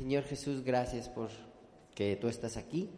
Señor 0.00 0.24
Jesús, 0.24 0.64
gracias 0.64 1.10
por 1.10 1.28
que 1.94 2.16
tú 2.16 2.28
estás 2.28 2.56
aquí. 2.56 2.88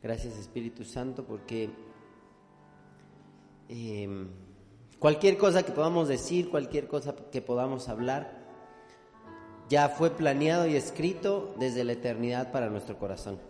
Gracias 0.00 0.38
Espíritu 0.38 0.84
Santo 0.84 1.24
porque 1.24 1.70
em, 3.68 4.28
cualquier 5.00 5.36
cosa 5.36 5.64
que 5.64 5.72
podamos 5.72 6.06
decir, 6.06 6.50
cualquier 6.50 6.86
cosa 6.86 7.16
que 7.32 7.42
podamos 7.42 7.88
hablar, 7.88 8.30
ya 9.68 9.88
fue 9.88 10.10
planeado 10.10 10.68
y 10.68 10.76
escrito 10.76 11.52
desde 11.58 11.82
la 11.82 11.94
eternidad 11.94 12.52
para 12.52 12.70
nuestro 12.70 12.96
corazón. 12.96 13.40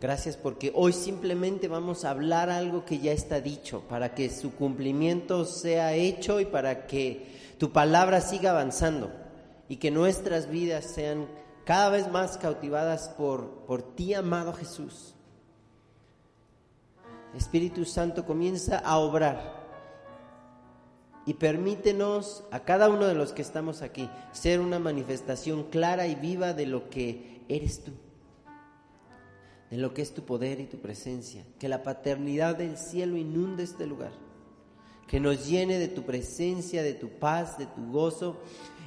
Gracias 0.00 0.38
porque 0.38 0.72
hoy 0.74 0.94
simplemente 0.94 1.68
vamos 1.68 2.06
a 2.06 2.10
hablar 2.10 2.48
algo 2.48 2.86
que 2.86 3.00
ya 3.00 3.12
está 3.12 3.42
dicho, 3.42 3.82
para 3.86 4.14
que 4.14 4.30
su 4.30 4.54
cumplimiento 4.54 5.44
sea 5.44 5.92
hecho 5.92 6.40
y 6.40 6.46
para 6.46 6.86
que 6.86 7.26
tu 7.58 7.70
palabra 7.70 8.22
siga 8.22 8.52
avanzando 8.52 9.23
y 9.68 9.76
que 9.76 9.90
nuestras 9.90 10.48
vidas 10.48 10.84
sean 10.84 11.26
cada 11.64 11.90
vez 11.90 12.10
más 12.10 12.36
cautivadas 12.36 13.08
por, 13.10 13.64
por 13.66 13.94
ti, 13.94 14.14
amado 14.14 14.52
Jesús. 14.52 15.14
Espíritu 17.34 17.84
Santo 17.84 18.24
comienza 18.24 18.78
a 18.78 18.98
obrar 18.98 19.64
y 21.26 21.34
permítenos 21.34 22.44
a 22.50 22.60
cada 22.60 22.88
uno 22.88 23.06
de 23.06 23.14
los 23.14 23.32
que 23.32 23.42
estamos 23.42 23.82
aquí 23.82 24.08
ser 24.32 24.60
una 24.60 24.78
manifestación 24.78 25.64
clara 25.64 26.06
y 26.06 26.14
viva 26.14 26.52
de 26.52 26.66
lo 26.66 26.90
que 26.90 27.42
eres 27.48 27.82
tú, 27.82 27.92
de 29.70 29.78
lo 29.78 29.94
que 29.94 30.02
es 30.02 30.12
tu 30.12 30.24
poder 30.24 30.60
y 30.60 30.66
tu 30.66 30.78
presencia. 30.78 31.44
Que 31.58 31.68
la 31.68 31.82
paternidad 31.82 32.56
del 32.56 32.76
cielo 32.76 33.16
inunde 33.16 33.62
este 33.62 33.86
lugar, 33.86 34.12
que 35.08 35.18
nos 35.18 35.46
llene 35.46 35.78
de 35.78 35.88
tu 35.88 36.02
presencia, 36.02 36.82
de 36.82 36.94
tu 36.94 37.08
paz, 37.08 37.56
de 37.58 37.66
tu 37.66 37.90
gozo 37.90 38.40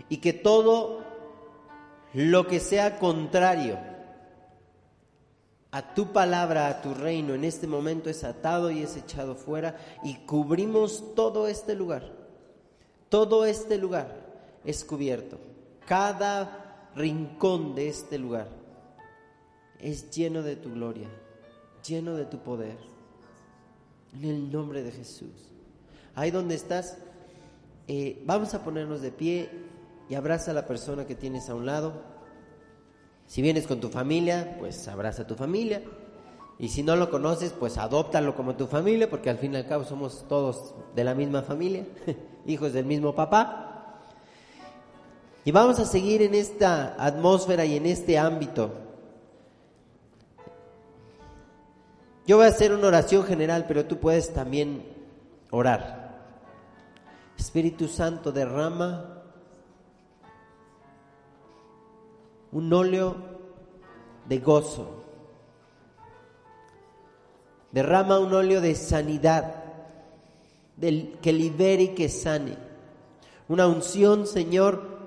y 0.10 0.18
que 0.18 0.34
todo 0.34 1.04
lo 2.14 2.48
que 2.48 2.60
sea 2.60 3.00
contrario 3.00 3.78
a 5.72 5.94
tu 5.94 6.14
palabra, 6.14 6.68
a 6.68 6.82
tu 6.82 6.94
reino, 6.94 7.34
en 7.34 7.44
este 7.44 7.68
momento 7.68 8.10
es 8.10 8.24
atado 8.24 8.72
y 8.72 8.82
es 8.82 8.96
echado 8.96 9.36
fuera 9.36 9.78
y 10.04 10.16
cubrimos 10.26 11.14
todo 11.16 11.48
este 11.48 11.76
lugar. 11.76 12.04
Todo 13.10 13.46
este 13.46 13.78
lugar 13.78 14.26
es 14.66 14.84
cubierto. 14.84 15.38
Cada 15.86 16.90
rincón 16.96 17.76
de 17.76 17.90
este 17.90 18.18
lugar 18.18 18.48
es 19.80 20.10
lleno 20.10 20.42
de 20.42 20.56
tu 20.56 20.74
gloria, 20.74 21.10
lleno 21.86 22.16
de 22.16 22.26
tu 22.26 22.40
poder. 22.40 22.78
En 24.14 24.24
el 24.24 24.52
nombre 24.52 24.84
de 24.84 24.92
Jesús. 24.92 25.52
Ahí 26.16 26.32
donde 26.32 26.56
estás, 26.56 26.98
eh, 27.88 28.24
vamos 28.26 28.54
a 28.54 28.64
ponernos 28.64 29.02
de 29.02 29.12
pie 29.12 29.67
y 30.10 30.16
abraza 30.16 30.52
a 30.52 30.54
la 30.54 30.66
persona 30.66 31.06
que 31.06 31.16
tienes 31.16 31.50
a 31.50 31.56
un 31.56 31.66
lado. 31.66 31.94
Si 33.26 33.42
vienes 33.42 33.68
con 33.68 33.80
tu 33.80 33.90
familia, 33.90 34.56
pues 34.60 34.88
abraza 34.88 35.24
a 35.24 35.28
tu 35.28 35.36
familia. 35.36 35.84
Y 36.60 36.70
si 36.70 36.82
no 36.82 36.96
lo 36.96 37.12
conoces, 37.12 37.54
pues 37.54 37.78
adóptalo 37.78 38.36
como 38.36 38.56
tu 38.56 38.68
familia, 38.68 39.10
porque 39.10 39.30
al 39.30 39.38
fin 39.38 39.54
y 39.54 39.58
al 39.58 39.68
cabo 39.68 39.84
somos 39.84 40.26
todos 40.28 40.74
de 40.96 41.04
la 41.04 41.14
misma 41.14 41.44
familia, 41.44 41.86
hijos 42.46 42.74
del 42.74 42.86
mismo 42.86 43.14
papá. 43.14 44.04
Y 45.46 45.52
vamos 45.52 45.80
a 45.80 45.86
seguir 45.86 46.22
en 46.24 46.34
esta 46.34 46.96
atmósfera 46.98 47.64
y 47.66 47.78
en 47.78 47.86
este 47.86 48.18
ámbito. 48.18 48.72
Yo 52.26 52.38
voy 52.38 52.46
a 52.46 52.50
hacer 52.50 52.74
una 52.74 52.88
oración 52.88 53.24
general, 53.24 53.66
pero 53.68 53.86
tú 53.86 53.98
puedes 54.00 54.34
también 54.34 54.84
orar. 55.52 56.18
Espíritu 57.38 57.88
Santo, 57.88 58.32
derrama 58.32 59.17
un 62.52 62.72
óleo 62.72 63.16
de 64.28 64.40
gozo. 64.40 65.04
Derrama 67.72 68.20
un 68.20 68.34
óleo 68.34 68.62
de 68.62 68.76
sanidad, 68.76 69.64
del, 70.76 71.18
que 71.22 71.34
libere 71.34 71.84
y 71.84 71.96
que 71.96 72.10
sane. 72.10 72.58
Una 73.48 73.68
unción, 73.68 74.26
Señor, 74.28 74.98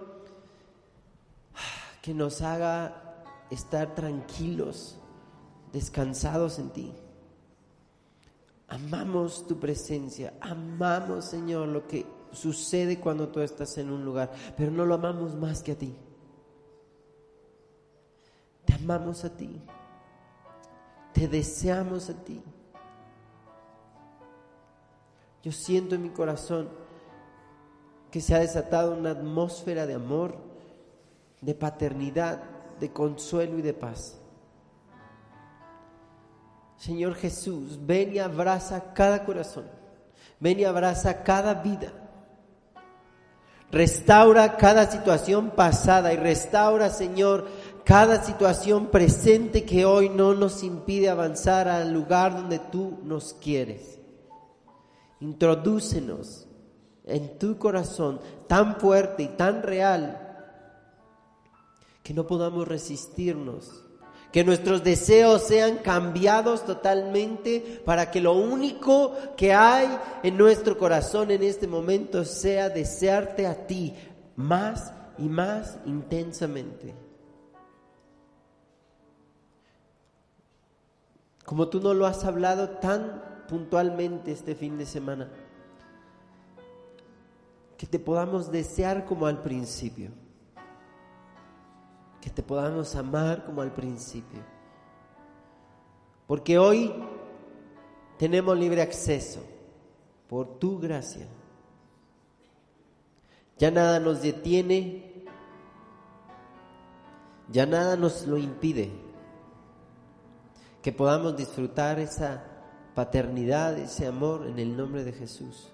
que 2.03 2.15
nos 2.15 2.43
haga 2.43 3.25
estar 3.51 3.95
tranquilos, 3.95 4.99
descansados 5.73 6.59
en 6.59 6.71
ti. 6.71 6.93
Amamos 8.69 9.47
tu 9.47 9.59
presencia, 9.59 10.35
amamos, 10.41 11.25
Señor, 11.25 11.69
lo 11.69 11.89
que 11.89 12.07
sucede 12.33 13.01
cuando 13.01 13.29
tú 13.29 13.41
estás 13.41 13.77
en 13.79 13.91
un 13.91 14.05
lugar, 14.05 14.31
pero 14.57 14.71
no 14.71 14.87
lo 14.87 14.95
amamos 14.95 15.35
más 15.35 15.63
que 15.63 15.73
a 15.73 15.79
ti 15.79 15.93
amamos 18.83 19.25
a 19.25 19.31
ti. 19.31 19.61
Te 21.13 21.29
deseamos 21.29 22.09
a 22.11 22.15
ti. 22.15 22.43
Yo 25.43 25.53
siento 25.53 25.95
en 25.95 26.03
mi 26.03 26.11
corazón 26.11 26.69
que 28.11 28.21
se 28.21 28.35
ha 28.35 28.41
desatado 28.41 28.95
una 28.95 29.11
atmósfera 29.11 29.87
de 29.87 29.95
amor, 29.95 30.37
de 31.41 31.55
paternidad, 31.55 32.43
de 32.79 32.93
consuelo 32.93 33.59
y 33.59 33.63
de 33.63 33.73
paz. 33.73 34.19
Señor 36.77 37.15
Jesús, 37.15 37.79
ven 37.87 38.15
y 38.15 38.19
abraza 38.19 38.93
cada 38.95 39.25
corazón, 39.25 39.67
ven 40.39 40.61
y 40.61 40.65
abraza 40.65 41.23
cada 41.23 41.55
vida. 41.55 41.93
Restaura 43.71 44.57
cada 44.57 44.91
situación 44.91 45.51
pasada 45.51 46.13
y 46.13 46.17
restaura, 46.17 46.91
Señor, 46.91 47.47
cada 47.91 48.23
situación 48.23 48.87
presente 48.87 49.65
que 49.65 49.85
hoy 49.85 50.11
no 50.11 50.33
nos 50.33 50.63
impide 50.63 51.11
avanzar 51.11 51.67
al 51.67 51.93
lugar 51.93 52.37
donde 52.37 52.61
tú 52.61 53.01
nos 53.03 53.35
quieres. 53.35 53.99
Introdúcenos 55.19 56.47
en 57.05 57.37
tu 57.37 57.59
corazón 57.59 58.21
tan 58.47 58.77
fuerte 58.77 59.25
y 59.25 59.29
tan 59.31 59.65
real 59.65 60.25
que 62.05 62.15
no 62.15 62.29
podamos 62.29 62.69
resistirnos, 62.69 63.85
que 64.31 64.45
nuestros 64.45 64.85
deseos 64.85 65.43
sean 65.43 65.79
cambiados 65.79 66.65
totalmente 66.65 67.83
para 67.85 68.13
que 68.13 68.21
lo 68.21 68.35
único 68.35 69.17
que 69.37 69.53
hay 69.53 69.89
en 70.23 70.37
nuestro 70.37 70.79
corazón 70.79 71.33
en 71.33 71.43
este 71.43 71.67
momento 71.67 72.25
sea 72.25 72.69
desearte 72.69 73.49
a 73.49 73.67
ti 73.67 73.97
más 74.37 74.93
y 75.19 75.25
más 75.25 75.77
intensamente. 75.87 77.10
Como 81.51 81.67
tú 81.67 81.81
no 81.81 81.95
lo 81.95 82.07
has 82.07 82.25
hablado 82.25 82.69
tan 82.79 83.45
puntualmente 83.49 84.31
este 84.31 84.55
fin 84.55 84.79
de 84.79 84.87
semana. 84.87 85.29
Que 87.77 87.89
te 87.89 87.99
podamos 87.99 88.53
desear 88.53 89.05
como 89.05 89.27
al 89.27 89.43
principio. 89.43 90.13
Que 92.21 92.31
te 92.31 92.45
podamos 92.45 92.95
amar 92.95 93.45
como 93.45 93.63
al 93.63 93.73
principio. 93.73 94.39
Porque 96.29 96.57
hoy 96.57 96.95
tenemos 98.17 98.57
libre 98.57 98.81
acceso 98.81 99.41
por 100.29 100.61
tu 100.61 100.79
gracia. 100.79 101.27
Ya 103.59 103.73
nada 103.73 103.99
nos 103.99 104.23
detiene, 104.23 105.25
ya 107.51 107.67
nada 107.67 107.97
nos 107.97 108.25
lo 108.29 108.39
impide 108.39 109.10
que 110.83 110.93
podamos 110.93 111.37
disfrutar 111.37 111.99
esa 111.99 112.45
paternidad, 112.95 113.79
ese 113.79 114.07
amor 114.07 114.47
en 114.47 114.59
el 114.59 114.77
nombre 114.77 115.05
de 115.05 115.13
Jesús. 115.13 115.73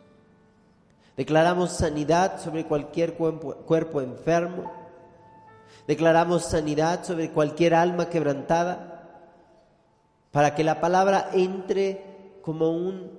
Declaramos 1.16 1.72
sanidad 1.72 2.40
sobre 2.40 2.66
cualquier 2.66 3.14
cuerpo, 3.14 4.00
enfermo. 4.00 4.70
Declaramos 5.86 6.44
sanidad 6.44 7.04
sobre 7.04 7.30
cualquier 7.30 7.74
alma 7.74 8.10
quebrantada 8.10 8.92
para 10.30 10.54
que 10.54 10.64
la 10.64 10.80
palabra 10.80 11.30
entre 11.32 12.38
como 12.42 12.70
un 12.70 13.18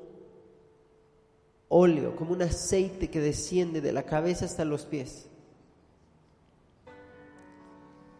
óleo, 1.69 2.15
como 2.15 2.33
un 2.33 2.43
aceite 2.43 3.09
que 3.09 3.19
desciende 3.19 3.81
de 3.81 3.93
la 3.93 4.03
cabeza 4.03 4.45
hasta 4.45 4.63
los 4.63 4.85
pies. 4.85 5.27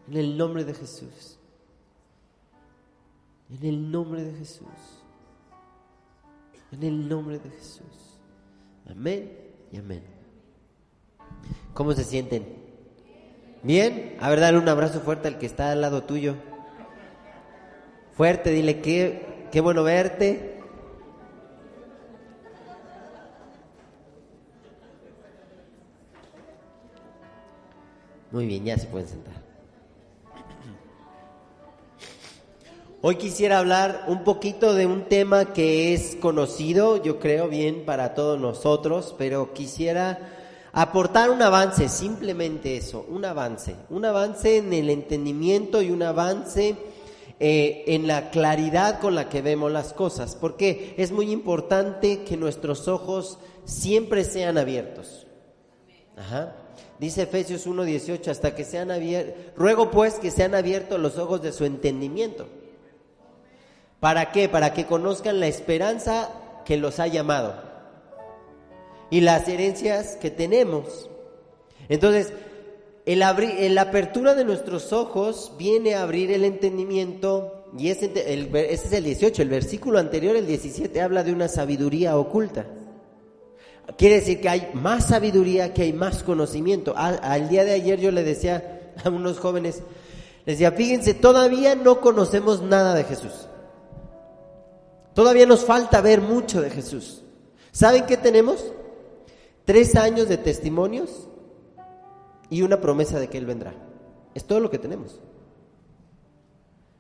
En 0.08 0.18
el 0.18 0.38
nombre 0.38 0.64
de 0.64 0.74
Jesús. 0.74 1.37
En 3.50 3.66
el 3.66 3.92
nombre 3.92 4.24
de 4.24 4.34
Jesús. 4.34 4.68
En 6.72 6.84
el 6.84 7.08
nombre 7.08 7.40
de 7.40 7.50
Jesús. 7.50 8.20
Amén 8.90 9.32
y 9.72 9.78
amén. 9.78 10.04
¿Cómo 11.74 11.94
se 11.94 12.04
sienten? 12.04 12.46
¿Bien? 13.64 14.18
A 14.20 14.30
ver, 14.30 14.40
dale 14.40 14.58
un 14.58 14.68
abrazo 14.68 15.00
fuerte 15.00 15.28
al 15.28 15.38
que 15.38 15.46
está 15.46 15.72
al 15.72 15.82
lado 15.82 16.04
tuyo. 16.04 16.36
Fuerte, 18.14 18.50
dile 18.52 18.82
qué, 18.82 19.48
qué 19.52 19.62
bueno 19.62 19.84
verte. 19.84 20.60
Muy 28.32 28.46
bien, 28.46 28.66
ya 28.66 28.78
se 28.78 28.88
pueden 28.88 29.08
sentar. 29.08 29.47
Hoy 33.00 33.18
quisiera 33.18 33.60
hablar 33.60 34.06
un 34.08 34.24
poquito 34.24 34.74
de 34.74 34.88
un 34.88 35.04
tema 35.04 35.54
que 35.54 35.94
es 35.94 36.16
conocido, 36.16 36.98
yo 37.04 37.20
creo 37.20 37.48
bien 37.48 37.86
para 37.86 38.16
todos 38.16 38.40
nosotros, 38.40 39.14
pero 39.20 39.54
quisiera 39.54 40.18
aportar 40.72 41.30
un 41.30 41.44
avance, 41.44 41.90
simplemente 41.90 42.76
eso, 42.76 43.06
un 43.08 43.24
avance, 43.24 43.76
un 43.92 44.04
avance 44.04 44.58
en 44.58 44.74
el 44.74 44.90
entendimiento 44.90 45.84
y 45.84 45.92
un 45.92 46.02
avance 46.02 46.76
eh, 47.40 47.84
en 47.86 48.08
la 48.08 48.32
claridad 48.32 49.00
con 49.00 49.14
la 49.14 49.30
que 49.30 49.44
vemos 49.44 49.72
las 49.72 49.94
cosas, 49.94 50.36
porque 50.36 50.96
es 50.98 51.12
muy 51.12 51.30
importante 51.30 52.24
que 52.24 52.36
nuestros 52.36 52.88
ojos 52.88 53.38
siempre 53.64 54.24
sean 54.24 54.58
abiertos. 54.58 55.28
Ajá. 56.16 56.56
Dice 57.00 57.22
Efesios 57.22 57.68
1:18, 57.68 58.32
hasta 58.32 58.56
que 58.56 58.66
sean 58.66 58.90
abiertos, 58.90 59.36
ruego 59.56 59.92
pues 59.92 60.16
que 60.16 60.32
sean 60.32 60.56
abiertos 60.56 61.00
los 61.00 61.20
ojos 61.20 61.44
de 61.44 61.54
su 61.54 61.64
entendimiento. 61.64 62.48
¿Para 64.00 64.32
qué? 64.32 64.48
Para 64.50 64.74
que 64.74 64.86
conozcan 64.86 65.40
la 65.40 65.48
esperanza 65.48 66.30
que 66.66 66.78
los 66.78 67.00
ha 67.00 67.08
llamado 67.08 67.56
y 69.10 69.22
las 69.22 69.48
herencias 69.48 70.18
que 70.18 70.32
tenemos. 70.32 71.10
Entonces, 71.90 72.34
el 73.06 73.24
abrir, 73.24 73.72
la 73.72 73.84
apertura 73.84 74.36
de 74.36 74.44
nuestros 74.44 74.92
ojos 74.92 75.54
viene 75.58 75.96
a 75.96 76.04
abrir 76.04 76.32
el 76.32 76.44
entendimiento 76.44 77.66
y 77.78 77.90
ese, 77.90 78.12
ese 78.16 78.74
es 78.74 78.92
el 78.92 79.04
18, 79.04 79.42
el 79.42 79.50
versículo 79.50 80.00
anterior, 80.00 80.36
el 80.36 80.46
17, 80.46 81.02
habla 81.02 81.24
de 81.24 81.34
una 81.34 81.48
sabiduría 81.48 82.18
oculta. 82.18 82.66
Quiere 83.98 84.16
decir 84.16 84.42
que 84.42 84.50
hay 84.50 84.70
más 84.74 85.08
sabiduría, 85.08 85.74
que 85.74 85.84
hay 85.84 85.94
más 85.94 86.24
conocimiento. 86.24 86.94
Al, 86.98 87.48
día 87.48 87.64
de 87.64 87.72
ayer 87.72 88.00
yo 88.00 88.12
le 88.12 88.24
decía 88.24 88.94
a 89.04 89.10
unos 89.10 89.40
jóvenes, 89.40 89.82
les 90.46 90.58
decía, 90.58 90.72
fíjense, 90.72 91.14
todavía 91.14 91.76
no 91.76 92.02
conocemos 92.02 92.62
nada 92.62 92.94
de 92.94 93.06
Jesús. 93.06 93.47
Todavía 95.18 95.48
nos 95.48 95.66
falta 95.66 96.00
ver 96.00 96.22
mucho 96.22 96.62
de 96.62 96.70
Jesús. 96.70 97.24
¿Saben 97.72 98.06
qué 98.06 98.18
tenemos? 98.18 98.72
Tres 99.66 99.96
años 99.96 100.30
de 100.30 100.38
testimonios 100.38 101.28
y 102.52 102.62
una 102.62 102.80
promesa 102.80 103.20
de 103.20 103.28
que 103.28 103.40
Él 103.40 103.48
vendrá. 103.48 103.74
Es 104.36 104.46
todo 104.46 104.60
lo 104.60 104.70
que 104.70 104.78
tenemos. 104.78 105.20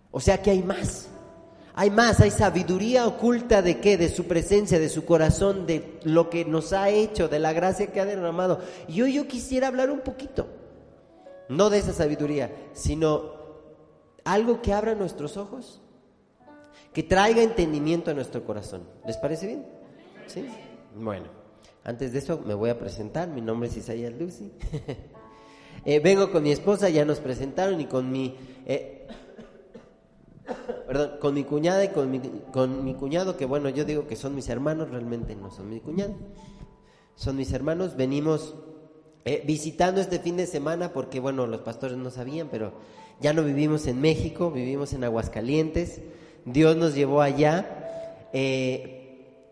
O 0.09 0.19
sea 0.19 0.41
que 0.41 0.49
hay 0.49 0.63
más. 0.63 1.09
Hay 1.75 1.91
más, 1.91 2.19
hay 2.19 2.31
sabiduría 2.31 3.05
oculta 3.05 3.61
de 3.61 3.79
qué, 3.79 3.97
de 3.97 4.09
su 4.09 4.23
presencia, 4.23 4.79
de 4.79 4.89
su 4.89 5.05
corazón, 5.05 5.67
de 5.67 5.99
lo 6.01 6.31
que 6.31 6.43
nos 6.43 6.73
ha 6.73 6.89
hecho, 6.89 7.27
de 7.27 7.37
la 7.37 7.53
gracia 7.53 7.91
que 7.91 8.01
ha 8.01 8.05
derramado. 8.05 8.61
Y 8.87 8.99
hoy 9.03 9.13
yo 9.13 9.27
quisiera 9.27 9.67
hablar 9.67 9.91
un 9.91 9.99
poquito, 9.99 10.47
no 11.49 11.69
de 11.69 11.77
esa 11.77 11.93
sabiduría, 11.93 12.51
sino 12.73 13.33
algo 14.23 14.63
que 14.63 14.73
abra 14.73 14.95
nuestros 14.95 15.37
ojos, 15.37 15.83
que 16.93 17.03
traiga 17.03 17.41
entendimiento 17.41 18.11
a 18.11 18.13
nuestro 18.13 18.43
corazón. 18.43 18.83
¿Les 19.05 19.17
parece 19.17 19.47
bien? 19.47 19.65
¿Sí? 20.27 20.45
Bueno, 20.95 21.25
antes 21.83 22.13
de 22.13 22.19
eso 22.19 22.41
me 22.45 22.53
voy 22.53 22.69
a 22.69 22.79
presentar. 22.79 23.27
Mi 23.27 23.41
nombre 23.41 23.69
es 23.69 23.77
Isaías 23.77 24.13
Lucy. 24.13 24.51
Eh, 25.85 25.99
vengo 25.99 26.31
con 26.31 26.43
mi 26.43 26.51
esposa, 26.51 26.89
ya 26.89 27.05
nos 27.05 27.19
presentaron, 27.19 27.79
y 27.79 27.85
con 27.85 28.11
mi 28.11 28.35
eh, 28.65 29.07
perdón, 30.87 31.11
con 31.19 31.33
mi 31.33 31.43
cuñada 31.43 31.83
y 31.83 31.89
con 31.89 32.09
mi, 32.09 32.19
con 32.51 32.83
mi 32.83 32.93
cuñado, 32.93 33.37
que 33.37 33.45
bueno, 33.45 33.69
yo 33.69 33.85
digo 33.85 34.07
que 34.07 34.15
son 34.15 34.35
mis 34.35 34.49
hermanos, 34.49 34.89
realmente 34.89 35.35
no 35.35 35.51
son 35.51 35.69
mi 35.69 35.79
cuñado, 35.79 36.15
son 37.15 37.35
mis 37.35 37.51
hermanos, 37.51 37.95
venimos 37.95 38.55
eh, 39.25 39.43
visitando 39.45 39.99
este 39.99 40.19
fin 40.19 40.37
de 40.37 40.47
semana 40.47 40.93
porque 40.93 41.19
bueno, 41.19 41.47
los 41.47 41.61
pastores 41.61 41.97
no 41.97 42.09
sabían, 42.09 42.47
pero 42.49 42.73
ya 43.19 43.33
no 43.33 43.43
vivimos 43.43 43.87
en 43.87 43.99
México, 43.99 44.51
vivimos 44.51 44.93
en 44.93 45.03
Aguascalientes, 45.03 46.01
Dios 46.45 46.75
nos 46.77 46.95
llevó 46.95 47.21
allá. 47.21 48.29
Eh, 48.33 48.97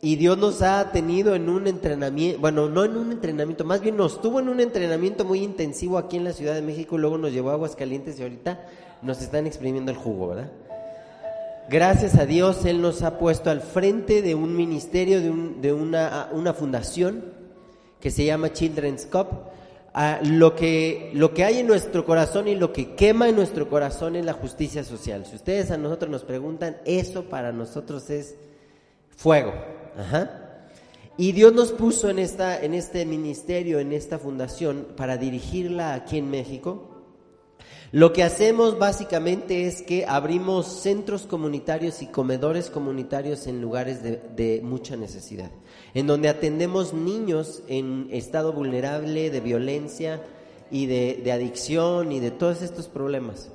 y 0.01 0.17
Dios 0.17 0.37
nos 0.37 0.61
ha 0.61 0.91
tenido 0.91 1.33
en 1.33 1.49
un 1.49 1.65
entrenamiento, 1.65 2.39
bueno, 2.39 2.69
no 2.69 2.85
en 2.85 2.95
un 2.95 3.11
entrenamiento, 3.11 3.63
más 3.63 3.81
bien 3.81 3.97
nos 3.97 4.21
tuvo 4.21 4.39
en 4.39 4.49
un 4.49 4.59
entrenamiento 4.59 5.25
muy 5.25 5.39
intensivo 5.39 5.97
aquí 5.97 6.17
en 6.17 6.25
la 6.25 6.33
Ciudad 6.33 6.53
de 6.53 6.61
México, 6.61 6.99
luego 6.99 7.17
nos 7.17 7.31
llevó 7.31 7.49
a 7.49 7.53
Aguascalientes 7.53 8.19
y 8.19 8.21
ahorita 8.21 8.67
nos 9.01 9.19
están 9.23 9.47
exprimiendo 9.47 9.91
el 9.91 9.97
jugo, 9.97 10.27
¿verdad? 10.27 10.51
Gracias 11.69 12.15
a 12.19 12.27
Dios, 12.27 12.65
Él 12.65 12.83
nos 12.83 13.01
ha 13.01 13.17
puesto 13.17 13.49
al 13.49 13.61
frente 13.61 14.21
de 14.21 14.35
un 14.35 14.55
ministerio, 14.55 15.19
de, 15.19 15.73
una, 15.73 16.29
una, 16.31 16.53
fundación 16.53 17.25
que 17.99 18.11
se 18.11 18.25
llama 18.25 18.53
Children's 18.53 19.07
Cup. 19.07 19.27
Lo, 20.24 20.56
que, 20.56 21.12
lo 21.13 21.33
que 21.33 21.45
hay 21.45 21.59
en 21.59 21.68
nuestro 21.68 22.06
corazón 22.06 22.47
y 22.47 22.56
lo 22.56 22.74
que 22.74 22.95
quema 22.95 23.30
en 23.30 23.36
nuestro 23.36 23.69
corazón 23.69 24.15
es 24.15 24.25
la 24.25 24.33
justicia 24.33 24.83
social. 24.83 25.25
Si 25.25 25.36
ustedes 25.36 25.71
a 25.71 25.77
nosotros 25.77 26.12
nos 26.12 26.24
preguntan, 26.24 26.77
eso 26.86 27.24
para 27.24 27.51
nosotros 27.53 28.09
es 28.09 28.36
fuego. 29.15 29.53
Y 31.18 31.31
Dios 31.31 31.53
nos 31.53 31.71
puso 31.71 32.09
en, 32.09 32.19
esta, 32.19 32.62
en 32.62 32.74
este 32.74 33.06
ministerio, 33.06 33.80
en 33.80 33.94
esta 33.94 34.19
fundación, 34.19 34.88
para 34.97 35.15
dirigirla 35.15 35.94
aquí 35.94 36.18
en 36.18 36.30
México 36.30 36.94
lo 37.91 38.13
que 38.13 38.23
hacemos 38.23 38.79
básicamente 38.79 39.67
es 39.67 39.81
que 39.81 40.05
abrimos 40.05 40.67
centros 40.67 41.23
comunitarios 41.23 42.01
y 42.01 42.07
comedores 42.07 42.69
comunitarios 42.69 43.47
en 43.47 43.61
lugares 43.61 44.01
de, 44.03 44.61
mucha 44.63 44.97
necesidad, 44.97 45.51
en 45.93 46.07
donde 46.07 46.29
atendemos 46.29 46.93
niños 46.93 47.61
en 47.67 48.07
estado 48.11 48.53
vulnerable 48.53 49.29
de 49.29 49.39
violencia 49.39 50.21
y 50.71 50.87
de, 50.87 51.31
adicción 51.31 52.11
y 52.11 52.19
de 52.19 52.31
todos 52.31 52.61
estos 52.61 52.87
problemas. 52.87 53.49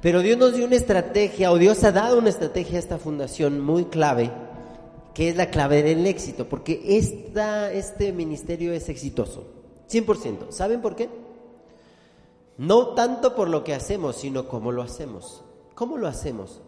Pero 0.00 0.20
Dios 0.20 0.38
nos 0.38 0.54
dio 0.54 0.64
una 0.64 0.76
estrategia, 0.76 1.52
o 1.52 1.58
Dios 1.58 1.84
ha 1.84 1.92
dado 1.92 2.18
una 2.18 2.30
estrategia 2.30 2.76
a 2.76 2.80
esta 2.80 2.98
fundación 2.98 3.60
muy 3.60 3.84
clave, 3.84 4.30
que 5.12 5.28
es 5.28 5.36
la 5.36 5.50
clave 5.50 5.82
del 5.82 6.06
éxito, 6.06 6.48
porque 6.48 6.80
esta, 6.84 7.72
este 7.72 8.12
ministerio 8.12 8.72
es 8.72 8.88
exitoso, 8.88 9.44
100%. 9.90 10.50
¿Saben 10.50 10.80
por 10.80 10.96
qué? 10.96 11.21
No 12.58 12.88
tanto 12.88 13.34
por 13.34 13.48
lo 13.48 13.64
que 13.64 13.74
hacemos, 13.74 14.16
sino 14.16 14.48
cómo 14.48 14.72
lo 14.72 14.82
hacemos. 14.82 15.44
¿Cómo 15.74 15.96
lo 15.96 16.06
hacemos? 16.06 16.60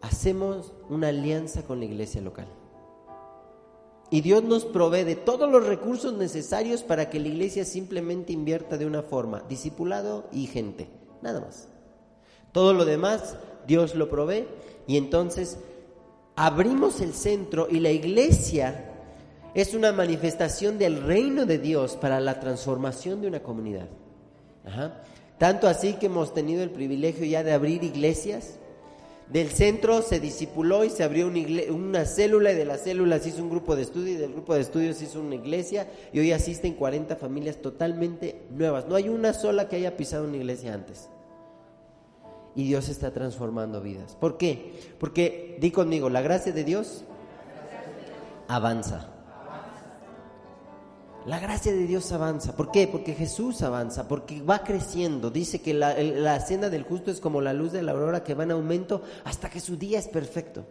Hacemos 0.00 0.72
una 0.88 1.08
alianza 1.08 1.62
con 1.62 1.80
la 1.80 1.86
iglesia 1.86 2.20
local. 2.20 2.48
Y 4.10 4.22
Dios 4.22 4.42
nos 4.42 4.64
provee 4.64 5.04
de 5.04 5.16
todos 5.16 5.50
los 5.50 5.66
recursos 5.66 6.14
necesarios 6.14 6.82
para 6.82 7.10
que 7.10 7.20
la 7.20 7.28
iglesia 7.28 7.64
simplemente 7.64 8.32
invierta 8.32 8.78
de 8.78 8.86
una 8.86 9.02
forma, 9.02 9.42
discipulado 9.48 10.24
y 10.32 10.46
gente, 10.46 10.88
nada 11.20 11.40
más. 11.40 11.68
Todo 12.52 12.72
lo 12.72 12.86
demás 12.86 13.36
Dios 13.66 13.94
lo 13.94 14.08
provee 14.08 14.46
y 14.86 14.96
entonces 14.96 15.58
abrimos 16.36 17.02
el 17.02 17.12
centro 17.12 17.68
y 17.70 17.80
la 17.80 17.90
iglesia 17.90 18.94
es 19.54 19.74
una 19.74 19.92
manifestación 19.92 20.78
del 20.78 21.02
reino 21.02 21.44
de 21.44 21.58
Dios 21.58 21.96
para 21.96 22.20
la 22.20 22.40
transformación 22.40 23.20
de 23.20 23.28
una 23.28 23.42
comunidad. 23.42 23.88
Tanto 25.38 25.68
así 25.68 25.94
que 25.94 26.06
hemos 26.06 26.34
tenido 26.34 26.62
el 26.62 26.70
privilegio 26.70 27.24
ya 27.24 27.44
de 27.44 27.52
abrir 27.52 27.84
iglesias. 27.84 28.58
Del 29.28 29.50
centro 29.50 30.00
se 30.00 30.20
disipuló 30.20 30.84
y 30.84 30.90
se 30.90 31.04
abrió 31.04 31.28
una, 31.28 32.06
célula 32.06 32.52
y 32.52 32.54
de 32.54 32.64
las 32.64 32.80
células 32.80 33.26
hizo 33.26 33.42
un 33.42 33.50
grupo 33.50 33.76
de 33.76 33.82
estudio 33.82 34.14
y 34.14 34.16
del 34.16 34.32
grupo 34.32 34.54
de 34.54 34.62
estudios 34.62 35.02
hizo 35.02 35.20
una 35.20 35.34
iglesia 35.34 35.86
y 36.14 36.20
hoy 36.20 36.32
asisten 36.32 36.72
40 36.72 37.14
familias 37.16 37.58
totalmente 37.58 38.40
nuevas. 38.50 38.86
No 38.88 38.94
hay 38.94 39.10
una 39.10 39.34
sola 39.34 39.68
que 39.68 39.76
haya 39.76 39.98
pisado 39.98 40.24
una 40.24 40.38
iglesia 40.38 40.72
antes. 40.72 41.10
Y 42.54 42.64
Dios 42.64 42.88
está 42.88 43.12
transformando 43.12 43.82
vidas. 43.82 44.16
¿Por 44.16 44.38
qué? 44.38 44.72
Porque, 44.98 45.58
di 45.60 45.70
conmigo, 45.70 46.08
la 46.08 46.22
gracia 46.22 46.52
de 46.52 46.64
Dios 46.64 47.04
avanza. 48.48 49.17
La 51.28 51.38
gracia 51.38 51.72
de 51.72 51.86
Dios 51.86 52.10
avanza. 52.12 52.56
¿Por 52.56 52.70
qué? 52.70 52.88
Porque 52.88 53.12
Jesús 53.12 53.60
avanza, 53.60 54.08
porque 54.08 54.40
va 54.40 54.64
creciendo. 54.64 55.30
Dice 55.30 55.60
que 55.60 55.74
la, 55.74 55.94
la 55.98 56.38
del 56.38 56.84
justo 56.84 57.10
es 57.10 57.20
como 57.20 57.42
la 57.42 57.52
luz 57.52 57.70
de 57.70 57.82
la 57.82 57.92
aurora 57.92 58.24
que 58.24 58.32
va 58.32 58.44
en 58.44 58.52
aumento 58.52 59.02
hasta 59.24 59.50
que 59.50 59.60
su 59.60 59.76
día 59.76 59.98
es 59.98 60.08
perfecto. 60.08 60.64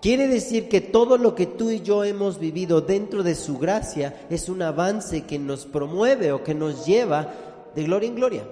Quiere 0.00 0.26
decir 0.26 0.68
que 0.68 0.80
todo 0.80 1.16
lo 1.16 1.36
que 1.36 1.46
tú 1.46 1.70
y 1.70 1.80
yo 1.82 2.02
hemos 2.02 2.40
vivido 2.40 2.80
dentro 2.80 3.22
de 3.22 3.36
su 3.36 3.56
gracia 3.56 4.26
es 4.28 4.48
un 4.48 4.62
avance 4.62 5.26
que 5.26 5.38
nos 5.38 5.64
promueve 5.64 6.32
o 6.32 6.42
que 6.42 6.54
nos 6.54 6.84
lleva 6.84 7.32
de 7.76 7.84
gloria 7.84 8.08
en 8.08 8.16
gloria. 8.16 8.48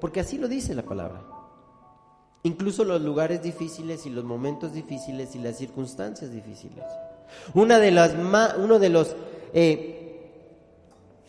Porque 0.00 0.20
así 0.20 0.38
lo 0.38 0.46
dice 0.46 0.76
la 0.76 0.84
palabra. 0.84 1.24
Incluso 2.44 2.84
los 2.84 3.02
lugares 3.02 3.42
difíciles 3.42 4.06
y 4.06 4.10
los 4.10 4.22
momentos 4.22 4.72
difíciles 4.72 5.34
y 5.34 5.40
las 5.40 5.56
circunstancias 5.56 6.30
difíciles. 6.30 6.84
Una 7.54 7.80
de 7.80 7.90
las 7.90 8.14
uno 8.58 8.78
de 8.78 8.88
los 8.88 9.16
eh, 9.58 9.96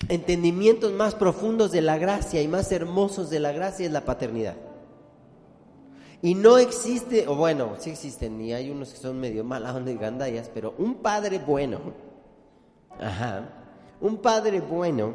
entendimientos 0.10 0.92
más 0.92 1.16
profundos 1.16 1.72
de 1.72 1.80
la 1.80 1.98
gracia 1.98 2.42
y 2.42 2.48
más 2.50 2.74
hermosos 2.74 3.30
de 3.30 3.40
la 3.40 3.54
gracia 3.54 3.86
es 3.86 3.92
la 3.94 4.04
paternidad. 4.04 4.58
Y 6.22 6.36
no 6.36 6.58
existe, 6.58 7.26
o 7.26 7.36
bueno, 7.36 7.76
sí 7.80 7.90
existen, 7.90 8.42
y 8.42 8.52
hay 8.52 8.70
unos 8.70 8.90
que 8.90 8.98
son 8.98 9.18
medio 9.18 9.46
malas 9.46 9.76
onda 9.78 9.92
y 9.92 9.98
gandallas, 9.98 10.52
pero 10.54 10.76
un 10.78 10.96
padre 10.96 11.40
bueno, 11.40 11.80
ajá, 13.00 13.48
un 14.02 14.18
padre 14.18 14.60
bueno 14.60 15.14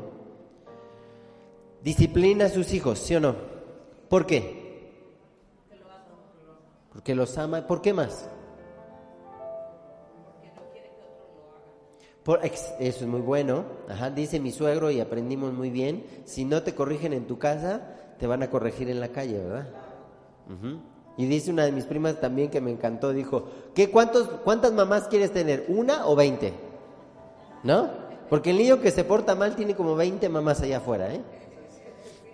disciplina 1.82 2.46
a 2.46 2.48
sus 2.48 2.72
hijos, 2.72 2.98
¿sí 2.98 3.14
o 3.14 3.20
no? 3.20 3.36
¿Por 4.08 4.24
qué? 4.24 4.62
Porque 6.90 7.14
los 7.14 7.36
ama. 7.36 7.66
¿Por 7.66 7.82
qué 7.82 7.92
más? 7.92 8.26
Por, 12.24 12.44
eso 12.44 12.74
es 12.78 13.02
muy 13.02 13.20
bueno. 13.20 13.64
Ajá, 13.88 14.10
dice 14.10 14.38
mi 14.38 14.52
suegro 14.52 14.90
y 14.90 15.00
aprendimos 15.00 15.52
muy 15.52 15.70
bien. 15.70 16.04
Si 16.24 16.44
no 16.44 16.62
te 16.62 16.74
corrigen 16.74 17.12
en 17.12 17.26
tu 17.26 17.38
casa, 17.38 17.80
te 18.18 18.26
van 18.26 18.42
a 18.42 18.50
corregir 18.50 18.88
en 18.90 19.00
la 19.00 19.08
calle, 19.08 19.38
¿verdad? 19.38 19.68
Y 21.16 21.26
dice 21.26 21.50
una 21.50 21.64
de 21.64 21.72
mis 21.72 21.84
primas 21.84 22.20
también 22.20 22.50
que 22.50 22.60
me 22.60 22.70
encantó, 22.70 23.12
dijo, 23.12 23.44
¿qué, 23.74 23.90
cuántos, 23.90 24.28
¿cuántas 24.44 24.72
mamás 24.72 25.08
quieres 25.08 25.32
tener? 25.32 25.66
¿Una 25.68 26.06
o 26.06 26.16
veinte? 26.16 26.52
¿No? 27.62 27.90
Porque 28.30 28.50
el 28.50 28.58
niño 28.58 28.80
que 28.80 28.90
se 28.90 29.04
porta 29.04 29.34
mal 29.34 29.56
tiene 29.56 29.74
como 29.74 29.94
veinte 29.94 30.28
mamás 30.28 30.62
allá 30.62 30.78
afuera, 30.78 31.12
¿eh? 31.12 31.20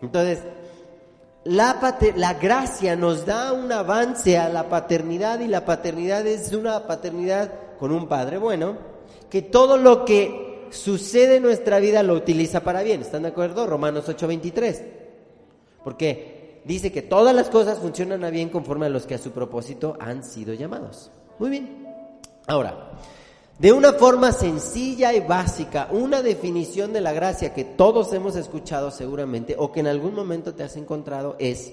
Entonces, 0.01 0.41
la, 1.45 1.99
la 2.17 2.35
gracia 2.35 2.95
nos 2.95 3.27
da 3.27 3.53
un 3.53 3.73
avance 3.73 4.39
a 4.39 4.49
la 4.49 4.69
paternidad 4.69 5.41
y 5.41 5.49
la 5.49 5.65
paternidad 5.65 6.27
es 6.27 6.53
una 6.53 6.87
paternidad 6.87 7.51
con 7.79 7.91
un 7.91 8.07
padre 8.07 8.39
bueno, 8.39 8.77
que 9.31 9.43
todo 9.43 9.77
lo 9.77 10.05
que 10.05 10.69
sucede 10.71 11.37
en 11.37 11.43
nuestra 11.43 11.79
vida 11.79 12.03
lo 12.03 12.15
utiliza 12.15 12.61
para 12.61 12.83
bien. 12.83 13.01
¿Están 13.01 13.23
de 13.23 13.29
acuerdo? 13.29 13.67
Romanos 13.67 14.09
8:23. 14.09 14.83
Porque 15.85 16.61
dice 16.65 16.93
que 16.93 17.03
todas 17.03 17.35
las 17.35 17.49
cosas 17.49 17.79
funcionan 17.79 18.25
a 18.25 18.31
bien 18.31 18.49
conforme 18.49 18.87
a 18.87 18.91
los 18.91 19.07
que 19.07 19.15
a 19.15 19.19
su 19.19 19.31
propósito 19.31 19.97
han 20.01 20.25
sido 20.25 20.55
llamados. 20.55 21.11
Muy 21.39 21.51
bien. 21.51 21.87
Ahora, 22.47 22.93
de 23.59 23.73
una 23.73 23.93
forma 23.93 24.33
sencilla 24.33 25.13
y 25.13 25.21
básica, 25.21 25.89
una 25.91 26.23
definición 26.23 26.93
de 26.93 27.01
la 27.01 27.13
gracia 27.13 27.55
que 27.55 27.65
todos 27.65 28.13
hemos 28.13 28.37
escuchado 28.37 28.91
seguramente 28.91 29.57
o 29.59 29.73
que 29.73 29.81
en 29.81 29.89
algún 29.89 30.15
momento 30.15 30.55
te 30.55 30.63
has 30.63 30.77
encontrado 30.77 31.37
es 31.39 31.73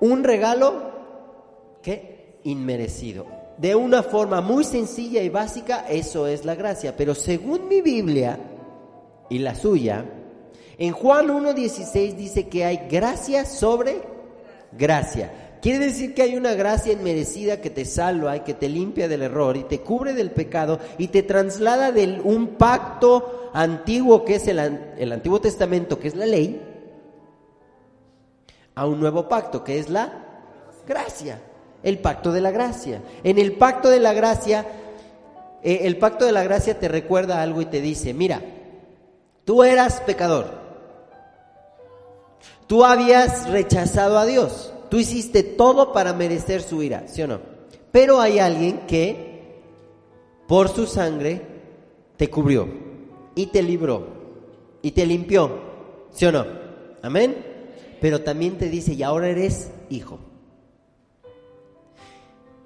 un 0.00 0.22
regalo 0.22 0.92
que 1.82 2.40
inmerecido. 2.44 3.26
De 3.58 3.74
una 3.74 4.02
forma 4.02 4.40
muy 4.40 4.64
sencilla 4.64 5.22
y 5.22 5.28
básica, 5.28 5.86
eso 5.88 6.26
es 6.26 6.44
la 6.44 6.54
gracia. 6.54 6.96
Pero 6.96 7.14
según 7.14 7.68
mi 7.68 7.80
Biblia 7.80 8.38
y 9.30 9.38
la 9.38 9.54
suya, 9.54 10.04
en 10.78 10.92
Juan 10.92 11.28
1.16 11.28 12.14
dice 12.14 12.48
que 12.48 12.64
hay 12.64 12.86
gracia 12.90 13.46
sobre 13.46 14.02
gracia. 14.72 15.58
Quiere 15.62 15.86
decir 15.86 16.14
que 16.14 16.22
hay 16.22 16.36
una 16.36 16.52
gracia 16.52 16.92
inmerecida 16.92 17.60
que 17.60 17.70
te 17.70 17.84
salva 17.86 18.36
y 18.36 18.40
que 18.40 18.54
te 18.54 18.68
limpia 18.68 19.08
del 19.08 19.22
error 19.22 19.56
y 19.56 19.64
te 19.64 19.80
cubre 19.80 20.12
del 20.12 20.30
pecado 20.30 20.78
y 20.98 21.08
te 21.08 21.22
traslada 21.22 21.92
de 21.92 22.20
un 22.22 22.56
pacto 22.56 23.50
antiguo 23.54 24.24
que 24.24 24.34
es 24.34 24.46
el, 24.48 24.58
el 24.58 25.12
Antiguo 25.12 25.40
Testamento, 25.40 25.98
que 25.98 26.08
es 26.08 26.14
la 26.14 26.26
ley, 26.26 26.62
a 28.74 28.86
un 28.86 29.00
nuevo 29.00 29.28
pacto 29.28 29.64
que 29.64 29.78
es 29.78 29.88
la 29.88 30.12
gracia, 30.86 31.40
el 31.86 31.98
pacto 32.00 32.32
de 32.32 32.42
la 32.42 32.50
gracia. 32.50 33.00
En 33.24 33.38
el 33.38 33.52
pacto 33.52 33.88
de 33.88 34.00
la 34.00 34.12
gracia, 34.12 34.66
eh, 35.62 35.80
el 35.84 35.96
pacto 35.96 36.26
de 36.26 36.32
la 36.32 36.44
gracia 36.44 36.78
te 36.78 36.88
recuerda 36.88 37.40
algo 37.40 37.62
y 37.62 37.66
te 37.66 37.80
dice, 37.80 38.12
mira, 38.12 38.42
tú 39.46 39.62
eras 39.64 40.02
pecador, 40.02 40.50
tú 42.66 42.84
habías 42.84 43.48
rechazado 43.48 44.18
a 44.18 44.26
Dios 44.26 44.74
Tú 44.88 44.98
hiciste 44.98 45.42
todo 45.42 45.92
para 45.92 46.12
merecer 46.12 46.62
su 46.62 46.82
ira, 46.82 47.04
¿sí 47.08 47.22
o 47.22 47.26
no? 47.26 47.40
Pero 47.90 48.20
hay 48.20 48.38
alguien 48.38 48.86
que 48.86 49.60
por 50.46 50.68
su 50.68 50.86
sangre 50.86 51.42
te 52.16 52.30
cubrió 52.30 52.68
y 53.34 53.46
te 53.46 53.62
libró 53.62 54.06
y 54.82 54.92
te 54.92 55.06
limpió, 55.06 55.60
¿sí 56.12 56.26
o 56.26 56.32
no? 56.32 56.46
Amén. 57.02 57.36
Pero 58.00 58.22
también 58.22 58.58
te 58.58 58.68
dice, 58.68 58.92
y 58.92 59.02
ahora 59.02 59.28
eres 59.28 59.70
hijo. 59.90 60.18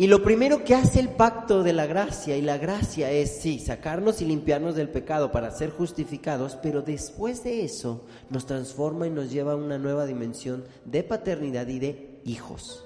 Y 0.00 0.06
lo 0.06 0.22
primero 0.22 0.64
que 0.64 0.74
hace 0.74 0.98
el 0.98 1.10
pacto 1.10 1.62
de 1.62 1.74
la 1.74 1.84
gracia, 1.84 2.34
y 2.34 2.40
la 2.40 2.56
gracia 2.56 3.10
es, 3.10 3.42
sí, 3.42 3.58
sacarnos 3.58 4.22
y 4.22 4.24
limpiarnos 4.24 4.74
del 4.74 4.88
pecado 4.88 5.30
para 5.30 5.50
ser 5.50 5.68
justificados, 5.68 6.56
pero 6.62 6.80
después 6.80 7.44
de 7.44 7.64
eso 7.64 8.06
nos 8.30 8.46
transforma 8.46 9.06
y 9.06 9.10
nos 9.10 9.30
lleva 9.30 9.52
a 9.52 9.56
una 9.56 9.76
nueva 9.76 10.06
dimensión 10.06 10.64
de 10.86 11.02
paternidad 11.02 11.68
y 11.68 11.80
de 11.80 12.20
hijos. 12.24 12.82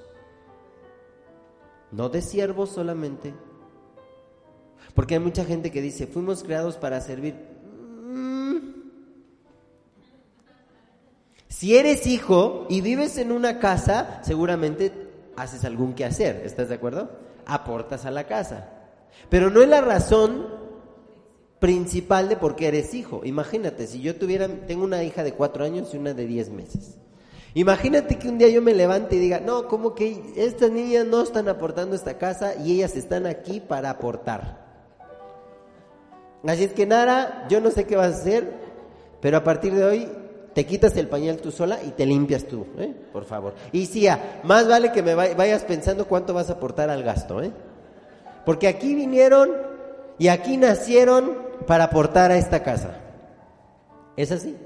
No 1.92 2.09
de 2.09 2.21
siervos 2.21 2.71
solamente. 2.71 3.33
Porque 4.92 5.14
hay 5.14 5.21
mucha 5.21 5.44
gente 5.44 5.71
que 5.71 5.83
dice, 5.83 6.09
fuimos 6.09 6.42
creados 6.42 6.78
para 6.78 7.00
servir. 7.00 7.37
Mm. 8.02 8.59
Si 11.47 11.76
eres 11.76 12.09
hijo 12.09 12.66
y 12.68 12.80
vives 12.80 13.18
en 13.18 13.30
una 13.30 13.61
casa, 13.61 14.21
seguramente 14.25 15.03
haces 15.36 15.64
algún 15.64 15.94
que 15.94 16.04
hacer, 16.04 16.42
¿estás 16.44 16.68
de 16.68 16.76
acuerdo? 16.76 17.10
Aportas 17.46 18.04
a 18.04 18.10
la 18.10 18.24
casa. 18.24 18.70
Pero 19.28 19.50
no 19.50 19.62
es 19.62 19.68
la 19.68 19.80
razón 19.80 20.46
principal 21.58 22.28
de 22.28 22.36
por 22.36 22.56
qué 22.56 22.68
eres 22.68 22.94
hijo. 22.94 23.22
Imagínate, 23.24 23.86
si 23.86 24.00
yo 24.00 24.16
tuviera, 24.16 24.48
tengo 24.66 24.84
una 24.84 25.02
hija 25.02 25.22
de 25.22 25.32
cuatro 25.32 25.64
años 25.64 25.94
y 25.94 25.96
una 25.96 26.12
de 26.12 26.26
diez 26.26 26.50
meses. 26.50 26.98
Imagínate 27.54 28.18
que 28.18 28.28
un 28.28 28.36
día 28.36 28.48
yo 28.48 28.60
me 28.60 28.74
levante 28.74 29.16
y 29.16 29.20
diga, 29.20 29.38
no, 29.38 29.68
como 29.68 29.94
que 29.94 30.34
estas 30.36 30.70
niñas 30.70 31.06
no 31.06 31.22
están 31.22 31.48
aportando 31.48 31.94
esta 31.94 32.18
casa 32.18 32.54
y 32.56 32.74
ellas 32.74 32.96
están 32.96 33.26
aquí 33.26 33.60
para 33.60 33.90
aportar. 33.90 34.64
Así 36.46 36.64
es 36.64 36.72
que 36.72 36.84
Nara, 36.84 37.46
yo 37.48 37.60
no 37.60 37.70
sé 37.70 37.86
qué 37.86 37.96
vas 37.96 38.12
a 38.12 38.18
hacer, 38.18 38.52
pero 39.20 39.38
a 39.38 39.44
partir 39.44 39.72
de 39.72 39.84
hoy 39.84 40.08
te 40.54 40.64
quitas 40.64 40.96
el 40.96 41.08
pañal 41.08 41.38
tú 41.38 41.50
sola 41.50 41.80
y 41.84 41.90
te 41.90 42.06
limpias 42.06 42.44
tú, 42.44 42.66
¿eh? 42.78 42.94
por 43.12 43.25
favor. 43.25 43.54
Y 43.73 43.87
sí, 43.87 44.06
más 44.44 44.68
vale 44.68 44.92
que 44.92 45.02
me 45.02 45.14
vayas 45.14 45.64
pensando 45.64 46.06
cuánto 46.06 46.32
vas 46.32 46.49
a 46.49 46.54
aportar 46.54 46.90
al 46.90 47.02
gasto, 47.02 47.42
¿eh? 47.42 47.50
porque 48.46 48.68
aquí 48.68 48.94
vinieron 48.94 49.50
y 50.18 50.28
aquí 50.28 50.56
nacieron 50.56 51.37
para 51.66 51.84
aportar 51.84 52.30
a 52.30 52.37
esta 52.37 52.62
casa. 52.62 53.00
¿Es 54.16 54.30
así? 54.30 54.56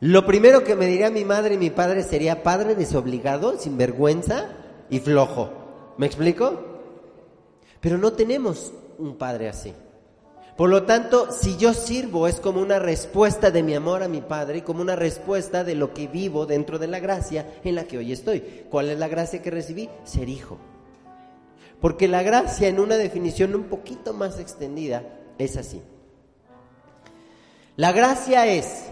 Lo 0.00 0.24
primero 0.24 0.62
que 0.62 0.76
me 0.76 0.86
diría 0.86 1.10
mi 1.10 1.24
madre 1.24 1.54
y 1.54 1.58
mi 1.58 1.70
padre 1.70 2.04
sería 2.04 2.44
padre 2.44 2.76
desobligado, 2.76 3.58
sin 3.58 3.76
vergüenza 3.76 4.46
y 4.90 5.00
flojo. 5.00 5.50
¿Me 5.96 6.06
explico? 6.06 6.62
Pero 7.80 7.98
no 7.98 8.12
tenemos 8.12 8.72
un 8.98 9.16
padre 9.16 9.48
así. 9.48 9.74
Por 10.58 10.70
lo 10.70 10.82
tanto, 10.82 11.30
si 11.30 11.56
yo 11.56 11.72
sirvo 11.72 12.26
es 12.26 12.40
como 12.40 12.60
una 12.60 12.80
respuesta 12.80 13.52
de 13.52 13.62
mi 13.62 13.74
amor 13.76 14.02
a 14.02 14.08
mi 14.08 14.20
Padre 14.20 14.58
y 14.58 14.62
como 14.62 14.82
una 14.82 14.96
respuesta 14.96 15.62
de 15.62 15.76
lo 15.76 15.94
que 15.94 16.08
vivo 16.08 16.46
dentro 16.46 16.80
de 16.80 16.88
la 16.88 16.98
gracia 16.98 17.60
en 17.62 17.76
la 17.76 17.84
que 17.84 17.96
hoy 17.96 18.10
estoy. 18.10 18.40
¿Cuál 18.68 18.90
es 18.90 18.98
la 18.98 19.06
gracia 19.06 19.40
que 19.40 19.52
recibí? 19.52 19.88
Ser 20.02 20.28
hijo. 20.28 20.58
Porque 21.80 22.08
la 22.08 22.24
gracia 22.24 22.66
en 22.66 22.80
una 22.80 22.96
definición 22.96 23.54
un 23.54 23.68
poquito 23.68 24.12
más 24.14 24.40
extendida 24.40 25.04
es 25.38 25.56
así. 25.56 25.80
La 27.76 27.92
gracia 27.92 28.48
es 28.48 28.86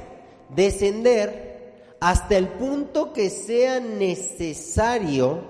descender 0.55 1.97
hasta 1.99 2.37
el 2.37 2.47
punto 2.47 3.13
que 3.13 3.29
sea 3.29 3.81
necesario 3.81 5.41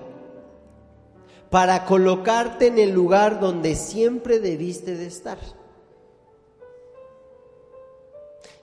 para 1.51 1.85
colocarte 1.85 2.65
en 2.65 2.79
el 2.79 2.89
lugar 2.89 3.39
donde 3.39 3.75
siempre 3.75 4.39
debiste 4.39 4.95
de 4.95 5.05
estar. 5.05 5.37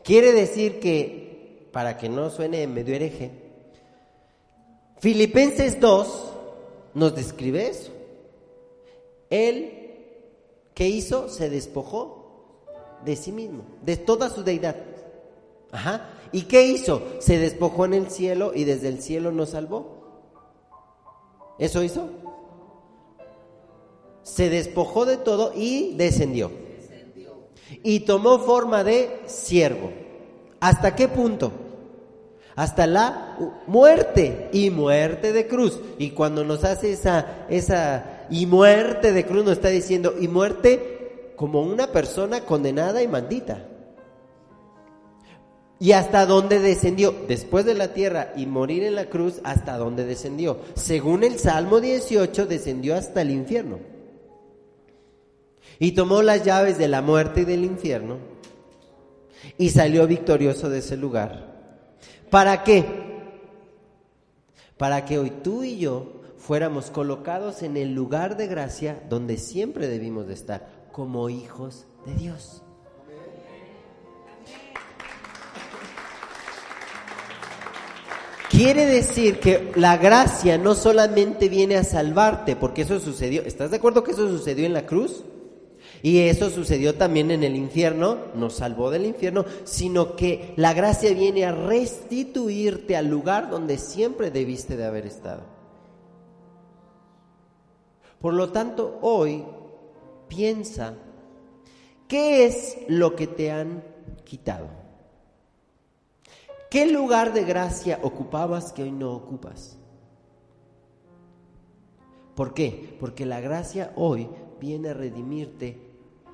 Quiere 0.05 0.33
decir 0.33 0.81
que, 0.81 1.69
para 1.73 1.97
que 1.97 2.11
no 2.11 2.29
suene 2.29 2.67
medio 2.67 2.95
hereje, 2.95 3.31
Filipenses 4.99 5.81
2 5.81 6.33
nos 6.93 7.15
describe 7.15 7.69
eso. 7.69 7.91
Él, 9.31 9.97
¿qué 10.75 10.89
hizo? 10.89 11.29
Se 11.31 11.49
despojó 11.49 12.67
de 13.05 13.17
sí 13.17 13.33
mismo, 13.33 13.65
de 13.83 13.97
toda 13.97 14.29
su 14.29 14.45
deidad. 14.45 14.77
Ajá. 15.73 16.11
¿Y 16.33 16.43
qué 16.43 16.67
hizo? 16.67 17.03
Se 17.19 17.39
despojó 17.39 17.87
en 17.87 17.95
el 17.95 18.11
cielo 18.11 18.53
y 18.55 18.65
desde 18.65 18.89
el 18.89 19.01
cielo 19.01 19.33
nos 19.33 19.51
salvó. 19.51 20.05
¿Eso 21.59 21.83
hizo? 21.83 22.11
Se 24.23 24.51
despojó 24.51 25.07
de 25.07 25.17
todo 25.17 25.53
y 25.55 25.95
descendió. 25.97 26.64
Y 27.83 28.01
tomó 28.01 28.39
forma 28.39 28.85
de 28.85 29.21
siervo. 29.27 29.91
¿Hasta 30.61 30.95
qué 30.95 31.09
punto? 31.09 31.53
Hasta 32.57 32.87
la 32.87 33.37
muerte 33.67 34.49
y 34.53 34.71
muerte 34.71 35.33
de 35.33 35.47
cruz. 35.47 35.81
Y 35.99 36.11
cuando 36.11 36.45
nos 36.45 36.65
hace 36.65 36.93
esa, 36.93 37.47
esa 37.49 38.27
y 38.31 38.47
muerte 38.47 39.13
de 39.13 39.27
cruz, 39.27 39.45
nos 39.45 39.55
está 39.55 39.69
diciendo 39.69 40.15
y 40.19 40.29
muerte 40.29 41.33
como 41.37 41.63
una 41.63 41.89
persona 41.89 42.43
condenada 42.43 43.03
y 43.03 43.09
maldita. 43.09 43.67
¿Y 45.81 45.93
hasta 45.93 46.25
dónde 46.25 46.61
descendió? 46.61 47.15
Después 47.27 47.65
de 47.65 47.75
la 47.75 47.89
tierra 47.89 48.33
y 48.37 48.47
morir 48.47 48.85
en 48.85 48.95
la 48.95 49.07
cruz, 49.07 49.41
¿hasta 49.43 49.77
dónde 49.77 50.05
descendió? 50.05 50.59
Según 50.75 51.25
el 51.25 51.39
Salmo 51.39 51.81
18, 51.81 52.47
descendió 52.47 52.95
hasta 52.95 53.23
el 53.23 53.33
infierno. 53.33 53.94
Y 55.85 55.93
tomó 55.93 56.23
las 56.23 56.43
llaves 56.45 56.79
de 56.79 56.89
la 56.89 57.03
muerte 57.03 57.43
y 57.43 57.45
del 57.45 57.63
infierno 57.63 58.17
y 59.59 59.69
salió 59.69 60.07
victorioso 60.07 60.71
de 60.71 60.79
ese 60.79 60.97
lugar. 60.97 61.93
¿Para 62.31 62.65
qué? 62.65 62.87
Para 64.79 65.05
que 65.05 65.19
hoy 65.19 65.29
tú 65.29 65.63
y 65.63 65.77
yo 65.77 66.23
fuéramos 66.39 66.91
colocados 66.91 67.63
en 67.63 67.77
el 67.77 67.93
lugar 67.93 68.39
de 68.39 68.47
gracia 68.47 69.03
donde 69.11 69.37
siempre 69.37 69.87
debimos 69.87 70.27
de 70.27 70.33
estar, 70.33 70.87
como 70.91 71.29
hijos 71.29 71.85
de 72.07 72.15
Dios. 72.15 72.63
Quiere 78.49 78.87
decir 78.87 79.39
que 79.39 79.71
la 79.77 79.99
gracia 79.99 80.57
no 80.57 80.75
solamente 80.75 81.51
viene 81.51 81.77
a 81.77 81.85
salvarte, 81.85 82.57
porque 82.57 82.81
eso 82.81 82.99
sucedió, 83.01 83.43
¿estás 83.43 83.71
de 83.71 83.77
acuerdo 83.77 84.03
que 84.03 84.13
eso 84.13 84.27
sucedió 84.31 84.65
en 84.65 84.73
la 84.73 84.87
cruz? 84.87 85.25
Y 86.05 86.19
eso 86.29 86.51
sucedió 86.51 86.97
también 86.97 87.31
en 87.31 87.43
el 87.45 87.57
infierno, 87.57 88.19
nos 88.35 88.57
salvó 88.57 88.91
del 88.91 89.07
infierno, 89.07 89.47
sino 89.65 90.17
que 90.17 90.53
la 90.57 90.75
gracia 90.75 91.15
viene 91.15 91.47
a 91.47 91.53
restituirte 91.53 92.95
al 92.95 93.07
lugar 93.09 93.49
donde 93.49 93.79
siempre 93.79 94.31
debiste 94.31 94.77
de 94.77 94.85
haber 94.85 95.07
estado. 95.07 95.45
Por 98.21 98.35
lo 98.35 98.53
tanto, 98.53 98.99
hoy 99.01 99.47
piensa, 100.29 100.93
¿qué 102.07 102.45
es 102.45 102.77
lo 102.87 103.17
que 103.17 103.27
te 103.27 103.51
han 103.51 103.83
quitado? 104.25 104.69
¿Qué 106.69 106.85
lugar 106.85 107.33
de 107.33 107.45
gracia 107.45 107.99
ocupabas 108.03 108.75
que 108.75 108.83
hoy 108.83 108.93
no 108.93 109.15
ocupas? 109.15 109.79
¿Por 112.35 112.53
qué? 112.53 112.95
Porque 113.01 113.25
la 113.25 113.41
gracia 113.41 113.95
hoy 113.97 114.29
viene 114.61 114.91
a 114.91 114.95
redimirte 114.95 115.84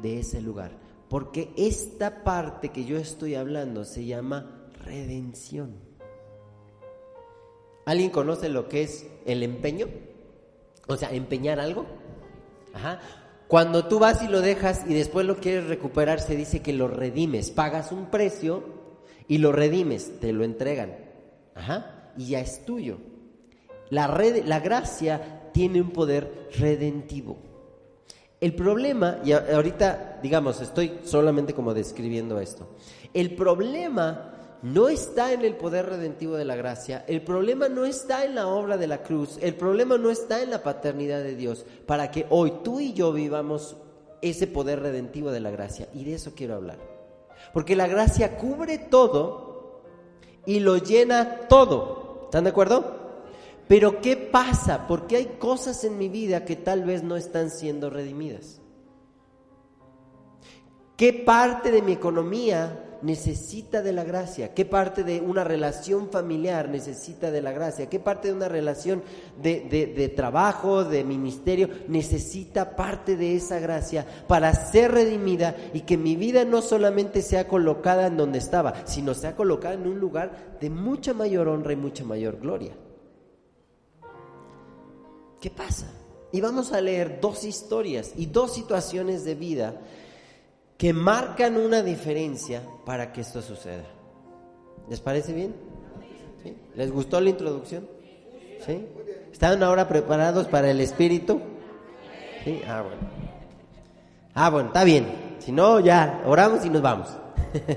de 0.02 0.20
ese 0.20 0.40
lugar. 0.40 0.72
Porque 1.08 1.52
esta 1.56 2.22
parte 2.22 2.68
que 2.68 2.84
yo 2.84 2.96
estoy 2.96 3.34
hablando 3.34 3.84
se 3.84 4.04
llama 4.04 4.70
redención. 4.84 5.74
¿Alguien 7.84 8.10
conoce 8.10 8.48
lo 8.48 8.68
que 8.68 8.82
es 8.82 9.06
el 9.26 9.42
empeño? 9.42 9.88
O 10.86 10.96
sea, 10.96 11.10
empeñar 11.10 11.58
algo. 11.58 11.86
Ajá. 12.72 13.00
Cuando 13.48 13.86
tú 13.86 13.98
vas 13.98 14.22
y 14.22 14.28
lo 14.28 14.40
dejas 14.40 14.84
y 14.88 14.94
después 14.94 15.26
lo 15.26 15.38
quieres 15.38 15.66
recuperar, 15.66 16.20
se 16.20 16.36
dice 16.36 16.62
que 16.62 16.72
lo 16.72 16.86
redimes. 16.86 17.50
Pagas 17.50 17.90
un 17.90 18.06
precio 18.06 18.62
y 19.26 19.38
lo 19.38 19.50
redimes, 19.50 20.20
te 20.20 20.32
lo 20.32 20.44
entregan. 20.44 20.96
Ajá, 21.56 22.12
y 22.16 22.26
ya 22.26 22.40
es 22.40 22.64
tuyo. 22.64 22.98
La, 23.90 24.06
red, 24.06 24.44
la 24.44 24.60
gracia 24.60 25.50
tiene 25.52 25.80
un 25.80 25.90
poder 25.90 26.48
redentivo. 26.56 27.38
El 28.40 28.54
problema, 28.54 29.18
y 29.24 29.32
ahorita 29.32 30.18
digamos, 30.22 30.60
estoy 30.60 31.00
solamente 31.04 31.54
como 31.54 31.74
describiendo 31.74 32.40
esto, 32.40 32.68
el 33.12 33.34
problema 33.34 34.34
no 34.62 34.88
está 34.88 35.32
en 35.32 35.42
el 35.42 35.56
poder 35.56 35.86
redentivo 35.86 36.36
de 36.36 36.44
la 36.44 36.56
gracia, 36.56 37.04
el 37.06 37.22
problema 37.22 37.68
no 37.68 37.84
está 37.84 38.24
en 38.24 38.34
la 38.34 38.48
obra 38.48 38.76
de 38.76 38.86
la 38.86 39.02
cruz, 39.02 39.38
el 39.40 39.54
problema 39.54 39.98
no 39.98 40.10
está 40.10 40.42
en 40.42 40.50
la 40.50 40.62
paternidad 40.62 41.22
de 41.22 41.36
Dios, 41.36 41.64
para 41.86 42.10
que 42.10 42.26
hoy 42.30 42.52
tú 42.62 42.80
y 42.80 42.92
yo 42.92 43.12
vivamos 43.12 43.76
ese 44.22 44.46
poder 44.46 44.80
redentivo 44.80 45.30
de 45.30 45.40
la 45.40 45.50
gracia. 45.50 45.88
Y 45.94 46.04
de 46.04 46.14
eso 46.14 46.32
quiero 46.34 46.54
hablar. 46.54 46.78
Porque 47.52 47.76
la 47.76 47.88
gracia 47.88 48.36
cubre 48.36 48.78
todo 48.78 49.82
y 50.44 50.60
lo 50.60 50.76
llena 50.76 51.48
todo. 51.48 52.22
¿Están 52.24 52.44
de 52.44 52.50
acuerdo? 52.50 52.99
Pero 53.70 54.00
¿qué 54.00 54.16
pasa? 54.16 54.88
Porque 54.88 55.14
hay 55.14 55.26
cosas 55.38 55.84
en 55.84 55.96
mi 55.96 56.08
vida 56.08 56.44
que 56.44 56.56
tal 56.56 56.82
vez 56.82 57.04
no 57.04 57.16
están 57.16 57.50
siendo 57.50 57.88
redimidas. 57.88 58.60
¿Qué 60.96 61.12
parte 61.12 61.70
de 61.70 61.80
mi 61.80 61.92
economía 61.92 62.98
necesita 63.02 63.80
de 63.80 63.92
la 63.92 64.02
gracia? 64.02 64.54
¿Qué 64.54 64.64
parte 64.64 65.04
de 65.04 65.20
una 65.20 65.44
relación 65.44 66.10
familiar 66.10 66.68
necesita 66.68 67.30
de 67.30 67.42
la 67.42 67.52
gracia? 67.52 67.88
¿Qué 67.88 68.00
parte 68.00 68.26
de 68.26 68.34
una 68.34 68.48
relación 68.48 69.04
de, 69.40 70.12
trabajo, 70.16 70.82
de 70.82 71.04
ministerio, 71.04 71.68
necesita 71.86 72.74
parte 72.74 73.14
de 73.14 73.36
esa 73.36 73.60
gracia 73.60 74.04
para 74.26 74.52
ser 74.52 74.90
redimida 74.90 75.54
y 75.72 75.82
que 75.82 75.96
mi 75.96 76.16
vida 76.16 76.44
no 76.44 76.60
solamente 76.60 77.22
sea 77.22 77.46
colocada 77.46 78.08
en 78.08 78.16
donde 78.16 78.40
estaba, 78.40 78.84
sino 78.84 79.14
sea 79.14 79.36
colocada 79.36 79.74
en 79.74 79.86
un 79.86 80.00
lugar 80.00 80.56
de 80.60 80.70
mucha 80.70 81.14
mayor 81.14 81.46
honra 81.46 81.72
y 81.72 81.76
mucha 81.76 82.04
mayor 82.04 82.40
gloria? 82.40 82.72
¿Qué 85.40 85.50
pasa? 85.50 85.86
Y 86.32 86.40
vamos 86.40 86.72
a 86.72 86.80
leer 86.80 87.20
dos 87.20 87.44
historias 87.44 88.12
y 88.16 88.26
dos 88.26 88.54
situaciones 88.54 89.24
de 89.24 89.34
vida 89.34 89.74
que 90.76 90.92
marcan 90.92 91.56
una 91.56 91.82
diferencia 91.82 92.62
para 92.84 93.12
que 93.12 93.22
esto 93.22 93.42
suceda. 93.42 93.84
¿Les 94.88 95.00
parece 95.00 95.32
bien? 95.32 95.54
¿Les 96.74 96.90
gustó 96.90 97.20
la 97.20 97.30
introducción? 97.30 97.88
¿Sí? 98.64 98.86
¿Están 99.32 99.62
ahora 99.62 99.88
preparados 99.88 100.46
para 100.46 100.70
el 100.70 100.80
Espíritu? 100.80 101.40
¿Sí? 102.44 102.62
Ah, 102.66 102.82
bueno. 102.82 103.00
Ah, 104.34 104.50
bueno, 104.50 104.68
está 104.68 104.84
bien. 104.84 105.36
Si 105.38 105.52
no, 105.52 105.80
ya 105.80 106.22
oramos 106.26 106.64
y 106.64 106.70
nos 106.70 106.82
vamos. 106.82 107.08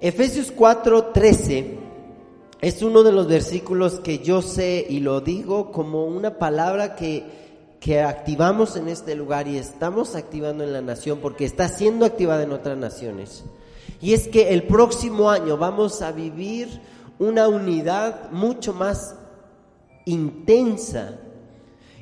Efesios 0.00 0.54
4:13 0.54 1.79
es 2.60 2.82
uno 2.82 3.02
de 3.02 3.12
los 3.12 3.26
versículos 3.26 4.00
que 4.00 4.18
yo 4.18 4.42
sé 4.42 4.86
y 4.88 5.00
lo 5.00 5.20
digo 5.20 5.72
como 5.72 6.04
una 6.06 6.38
palabra 6.38 6.94
que 6.94 7.40
que 7.80 8.02
activamos 8.02 8.76
en 8.76 8.88
este 8.88 9.14
lugar 9.14 9.48
y 9.48 9.56
estamos 9.56 10.14
activando 10.14 10.62
en 10.62 10.74
la 10.74 10.82
nación 10.82 11.18
porque 11.20 11.46
está 11.46 11.66
siendo 11.68 12.04
activada 12.04 12.42
en 12.42 12.52
otras 12.52 12.76
naciones. 12.76 13.42
Y 14.02 14.12
es 14.12 14.28
que 14.28 14.50
el 14.50 14.64
próximo 14.64 15.30
año 15.30 15.56
vamos 15.56 16.02
a 16.02 16.12
vivir 16.12 16.68
una 17.18 17.48
unidad 17.48 18.30
mucho 18.30 18.74
más 18.74 19.16
intensa 20.04 21.18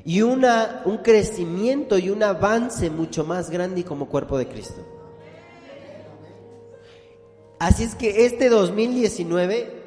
y 0.03 0.21
una, 0.21 0.81
un 0.85 0.97
crecimiento 0.97 1.97
y 1.97 2.09
un 2.09 2.23
avance 2.23 2.89
mucho 2.89 3.23
más 3.23 3.49
grande 3.49 3.85
como 3.85 4.09
cuerpo 4.09 4.37
de 4.37 4.47
Cristo. 4.47 4.81
Así 7.57 7.83
es 7.83 7.95
que 7.95 8.25
este 8.25 8.49
2019, 8.49 9.78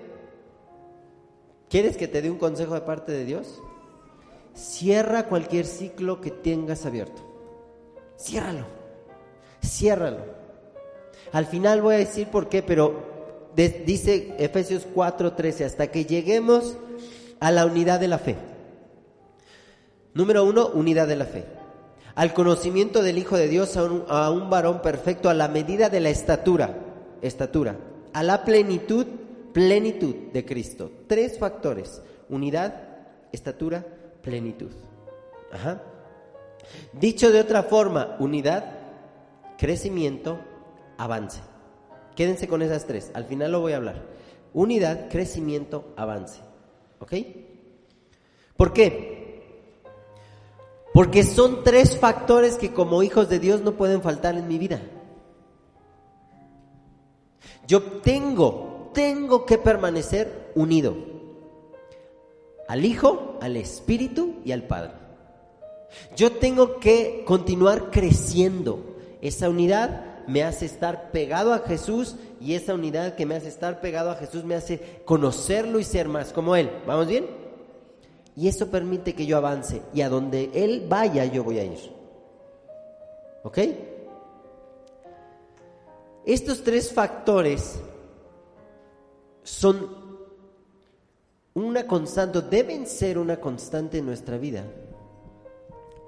¿quieres 1.72 1.96
que 1.96 2.06
te 2.06 2.20
dé 2.20 2.30
un 2.30 2.36
consejo 2.36 2.74
de 2.74 2.82
parte 2.82 3.12
de 3.12 3.24
Dios? 3.24 3.62
Cierra 4.54 5.26
cualquier 5.26 5.64
ciclo 5.64 6.20
que 6.20 6.30
tengas 6.30 6.84
abierto. 6.84 7.22
Ciérralo. 8.20 8.66
Ciérralo. 9.64 10.18
Al 11.32 11.46
final 11.46 11.80
voy 11.80 11.94
a 11.94 11.98
decir 11.98 12.28
por 12.28 12.50
qué, 12.50 12.62
pero 12.62 13.50
dice 13.56 14.34
Efesios 14.38 14.86
4:13, 14.94 15.64
hasta 15.64 15.86
que 15.86 16.04
lleguemos 16.04 16.76
a 17.40 17.50
la 17.50 17.64
unidad 17.64 18.00
de 18.00 18.08
la 18.08 18.18
fe. 18.18 18.36
Número 20.12 20.44
uno, 20.44 20.68
unidad 20.74 21.08
de 21.08 21.16
la 21.16 21.24
fe. 21.24 21.46
Al 22.14 22.34
conocimiento 22.34 23.02
del 23.02 23.16
Hijo 23.16 23.38
de 23.38 23.48
Dios, 23.48 23.78
a 23.78 23.84
un, 23.84 24.04
a 24.08 24.30
un 24.30 24.50
varón 24.50 24.82
perfecto, 24.82 25.30
a 25.30 25.34
la 25.34 25.48
medida 25.48 25.88
de 25.88 26.00
la 26.00 26.10
estatura, 26.10 26.76
estatura, 27.22 27.78
a 28.12 28.22
la 28.22 28.44
plenitud, 28.44 29.06
plenitud 29.52 30.14
de 30.32 30.44
Cristo. 30.44 30.90
Tres 31.06 31.38
factores, 31.38 32.02
unidad, 32.28 32.74
estatura, 33.32 33.84
plenitud. 34.22 34.70
Ajá. 35.52 35.82
Dicho 36.92 37.30
de 37.30 37.40
otra 37.40 37.62
forma, 37.64 38.16
unidad, 38.18 38.64
crecimiento, 39.58 40.38
avance. 40.98 41.40
Quédense 42.14 42.48
con 42.48 42.62
esas 42.62 42.86
tres. 42.86 43.10
Al 43.14 43.24
final 43.24 43.52
lo 43.52 43.60
voy 43.60 43.72
a 43.72 43.76
hablar. 43.76 44.02
Unidad, 44.54 45.08
crecimiento, 45.08 45.92
avance. 45.96 46.40
¿Ok? 46.98 47.12
¿Por 48.56 48.72
qué? 48.72 49.22
Porque 50.92 51.22
son 51.22 51.64
tres 51.64 51.98
factores 51.98 52.56
que 52.56 52.72
como 52.72 53.02
hijos 53.02 53.28
de 53.28 53.38
Dios 53.38 53.62
no 53.62 53.76
pueden 53.76 54.02
faltar 54.02 54.36
en 54.36 54.46
mi 54.46 54.58
vida. 54.58 54.80
Yo 57.66 57.82
tengo, 58.02 58.71
tengo 58.92 59.46
que 59.46 59.58
permanecer 59.58 60.52
unido 60.54 60.94
al 62.68 62.84
Hijo, 62.84 63.38
al 63.40 63.56
Espíritu 63.56 64.36
y 64.44 64.52
al 64.52 64.62
Padre. 64.62 64.92
Yo 66.16 66.32
tengo 66.32 66.80
que 66.80 67.22
continuar 67.26 67.90
creciendo. 67.90 68.96
Esa 69.20 69.48
unidad 69.48 70.24
me 70.26 70.42
hace 70.42 70.66
estar 70.66 71.10
pegado 71.10 71.52
a 71.52 71.60
Jesús 71.60 72.16
y 72.40 72.54
esa 72.54 72.74
unidad 72.74 73.14
que 73.14 73.26
me 73.26 73.34
hace 73.34 73.48
estar 73.48 73.80
pegado 73.80 74.10
a 74.10 74.14
Jesús 74.14 74.44
me 74.44 74.54
hace 74.54 75.02
conocerlo 75.04 75.80
y 75.80 75.84
ser 75.84 76.08
más 76.08 76.32
como 76.32 76.56
Él. 76.56 76.70
¿Vamos 76.86 77.08
bien? 77.08 77.26
Y 78.34 78.48
eso 78.48 78.70
permite 78.70 79.14
que 79.14 79.26
yo 79.26 79.36
avance 79.36 79.82
y 79.92 80.00
a 80.00 80.08
donde 80.08 80.50
Él 80.54 80.86
vaya 80.88 81.24
yo 81.26 81.44
voy 81.44 81.58
a 81.58 81.64
ir. 81.64 81.92
¿Ok? 83.42 83.58
Estos 86.24 86.62
tres 86.62 86.92
factores 86.92 87.80
son 89.42 90.02
una 91.54 91.86
constante, 91.86 92.40
deben 92.42 92.86
ser 92.86 93.18
una 93.18 93.38
constante 93.38 93.98
en 93.98 94.06
nuestra 94.06 94.38
vida 94.38 94.64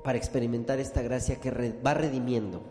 para 0.02 0.18
experimentar 0.18 0.78
esta 0.80 1.02
gracia 1.02 1.40
que 1.40 1.50
va 1.84 1.94
redimiendo. 1.94 2.62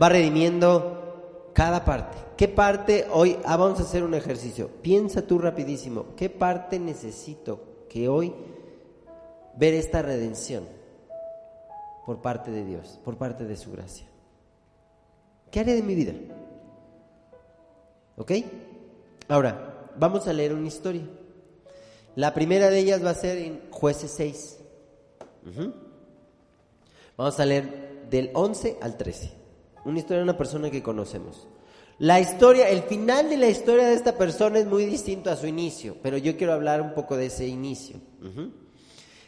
Va 0.00 0.08
redimiendo 0.08 1.50
cada 1.52 1.84
parte. 1.84 2.18
¿Qué 2.36 2.48
parte 2.48 3.06
hoy? 3.10 3.38
Ah, 3.44 3.56
vamos 3.56 3.80
a 3.80 3.84
hacer 3.84 4.02
un 4.02 4.14
ejercicio. 4.14 4.68
Piensa 4.82 5.22
tú 5.22 5.38
rapidísimo. 5.38 6.14
¿Qué 6.16 6.28
parte 6.28 6.78
necesito 6.78 7.86
que 7.88 8.08
hoy 8.08 8.34
ver 9.56 9.72
esta 9.72 10.02
redención 10.02 10.64
por 12.04 12.20
parte 12.20 12.50
de 12.50 12.64
Dios, 12.64 13.00
por 13.02 13.16
parte 13.16 13.44
de 13.44 13.56
su 13.56 13.72
gracia? 13.72 14.06
¿Qué 15.50 15.60
haré 15.60 15.76
de 15.76 15.82
mi 15.82 15.94
vida? 15.94 16.12
¿Ok? 18.16 18.32
Ahora, 19.28 19.90
vamos 19.98 20.26
a 20.26 20.32
leer 20.32 20.54
una 20.54 20.68
historia. 20.68 21.02
La 22.14 22.32
primera 22.32 22.70
de 22.70 22.78
ellas 22.78 23.04
va 23.04 23.10
a 23.10 23.14
ser 23.14 23.38
en 23.38 23.60
jueces 23.70 24.10
6. 24.12 24.58
Vamos 27.16 27.40
a 27.40 27.44
leer 27.44 28.06
del 28.10 28.30
11 28.34 28.78
al 28.80 28.96
13. 28.96 29.32
Una 29.84 29.98
historia 29.98 30.18
de 30.18 30.24
una 30.24 30.36
persona 30.36 30.70
que 30.70 30.82
conocemos. 30.82 31.46
La 31.98 32.20
historia, 32.20 32.68
el 32.68 32.82
final 32.82 33.30
de 33.30 33.38
la 33.38 33.48
historia 33.48 33.86
de 33.86 33.94
esta 33.94 34.16
persona 34.16 34.58
es 34.58 34.66
muy 34.66 34.84
distinto 34.84 35.30
a 35.30 35.36
su 35.36 35.46
inicio, 35.46 35.96
pero 36.02 36.18
yo 36.18 36.36
quiero 36.36 36.52
hablar 36.52 36.82
un 36.82 36.92
poco 36.94 37.16
de 37.16 37.26
ese 37.26 37.46
inicio. 37.46 37.96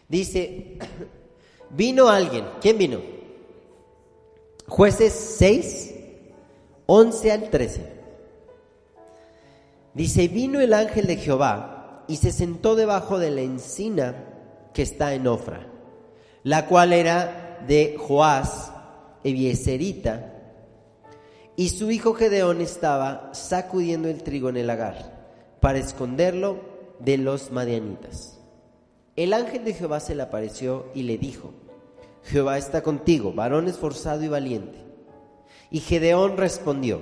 Dice, 0.09 0.79
vino 1.70 2.09
alguien, 2.09 2.44
¿quién 2.61 2.77
vino? 2.77 3.01
Jueces 4.66 5.12
6, 5.12 5.94
11 6.87 7.33
al 7.33 7.51
13. 7.51 7.97
Dice, 9.94 10.29
vino 10.29 10.61
el 10.61 10.74
ángel 10.74 11.07
de 11.07 11.16
Jehová 11.16 12.05
y 12.09 12.16
se 12.16 12.33
sentó 12.33 12.77
debajo 12.77 13.18
de 13.18 13.31
la 13.31 13.40
encina 13.40 14.24
que 14.72 14.83
está 14.83 15.14
en 15.14 15.27
Ofra, 15.27 15.66
la 16.42 16.66
cual 16.66 16.92
era 16.92 17.64
de 17.66 17.96
Joás, 17.98 18.72
Ebieserita, 19.24 20.35
y 21.57 21.70
su 21.70 21.90
hijo 21.90 22.14
Gedeón 22.14 22.61
estaba 22.61 23.31
sacudiendo 23.35 24.09
el 24.09 24.22
trigo 24.22 24.48
en 24.48 24.59
el 24.59 24.68
lagar 24.68 25.18
para 25.61 25.79
esconderlo 25.79 26.61
de 27.01 27.18
los 27.18 27.51
madianitas. 27.51 28.38
El 29.16 29.33
ángel 29.33 29.64
de 29.64 29.74
Jehová 29.74 29.98
se 29.98 30.14
le 30.14 30.22
apareció 30.22 30.87
y 30.94 31.03
le 31.03 31.18
dijo, 31.18 31.53
Jehová 32.22 32.59
está 32.59 32.83
contigo, 32.83 33.33
varón 33.33 33.66
esforzado 33.66 34.22
y 34.22 34.29
valiente. 34.29 34.79
Y 35.70 35.81
Gedeón 35.81 36.37
respondió, 36.37 37.01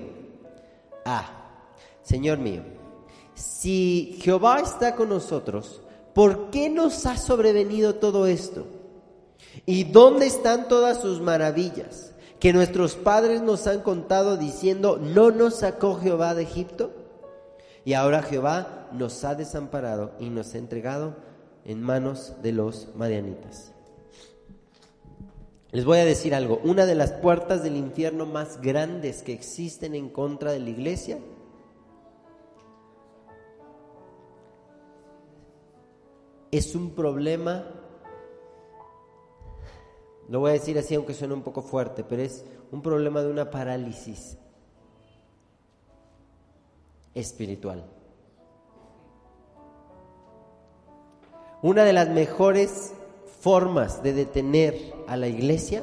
Ah, 1.05 1.51
Señor 2.03 2.39
mío, 2.39 2.63
si 3.37 4.19
Jehová 4.23 4.61
está 4.61 4.97
con 4.97 5.11
nosotros, 5.11 5.83
¿por 6.15 6.51
qué 6.51 6.71
nos 6.71 7.05
ha 7.05 7.19
sobrevenido 7.19 7.97
todo 7.97 8.27
esto? 8.27 8.67
¿Y 9.67 9.85
dónde 9.85 10.27
están 10.27 10.69
todas 10.69 11.01
sus 11.01 11.21
maravillas 11.21 12.15
que 12.41 12.55
nuestros 12.55 12.95
padres 12.95 13.43
nos 13.43 13.67
han 13.67 13.83
contado 13.83 14.39
diciendo, 14.39 14.99
no 14.99 15.31
nos 15.31 15.57
sacó 15.57 15.97
Jehová 15.97 16.35
de 16.35 16.45
Egipto? 16.45 16.93
Y 17.85 17.93
ahora 17.93 18.23
Jehová 18.23 18.89
nos 18.93 19.23
ha 19.25 19.35
desamparado 19.35 20.13
y 20.19 20.31
nos 20.31 20.55
ha 20.55 20.59
entregado 20.59 21.17
en 21.67 21.83
manos 21.83 22.35
de 22.43 22.53
los 22.53 22.89
madianitas. 22.97 23.73
Les 25.73 25.85
voy 25.85 25.99
a 25.99 26.07
decir 26.07 26.35
algo, 26.35 26.59
una 26.65 26.87
de 26.87 26.95
las 26.95 27.13
puertas 27.13 27.63
del 27.63 27.77
infierno 27.77 28.25
más 28.25 28.63
grandes 28.63 29.23
que 29.23 29.35
existen 29.35 29.95
en 29.95 30.09
contra 30.09 30.53
de 30.53 30.61
la 30.61 30.71
iglesia 30.71 31.19
es 36.57 36.75
un 36.75 36.91
problema, 36.91 37.65
lo 40.29 40.41
voy 40.41 40.51
a 40.51 40.55
decir 40.55 40.79
así 40.79 40.95
aunque 40.95 41.15
suene 41.15 41.35
un 41.35 41.43
poco 41.43 41.63
fuerte, 41.63 42.05
pero 42.05 42.23
es 42.23 42.45
un 42.73 42.83
problema 42.83 43.23
de 43.23 43.31
una 43.31 43.51
parálisis 43.51 44.39
espiritual. 47.15 47.85
Una 51.63 51.85
de 51.85 51.93
las 51.93 52.09
mejores 52.11 52.93
formas 53.41 54.03
de 54.03 54.13
detener 54.13 54.95
a 55.09 55.17
la 55.17 55.27
iglesia 55.27 55.83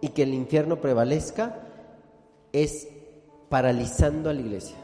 y 0.00 0.10
que 0.10 0.22
el 0.22 0.34
infierno 0.34 0.80
prevalezca 0.80 1.62
es 2.52 2.88
paralizando 3.48 4.30
a 4.30 4.34
la 4.34 4.40
iglesia. 4.40 4.76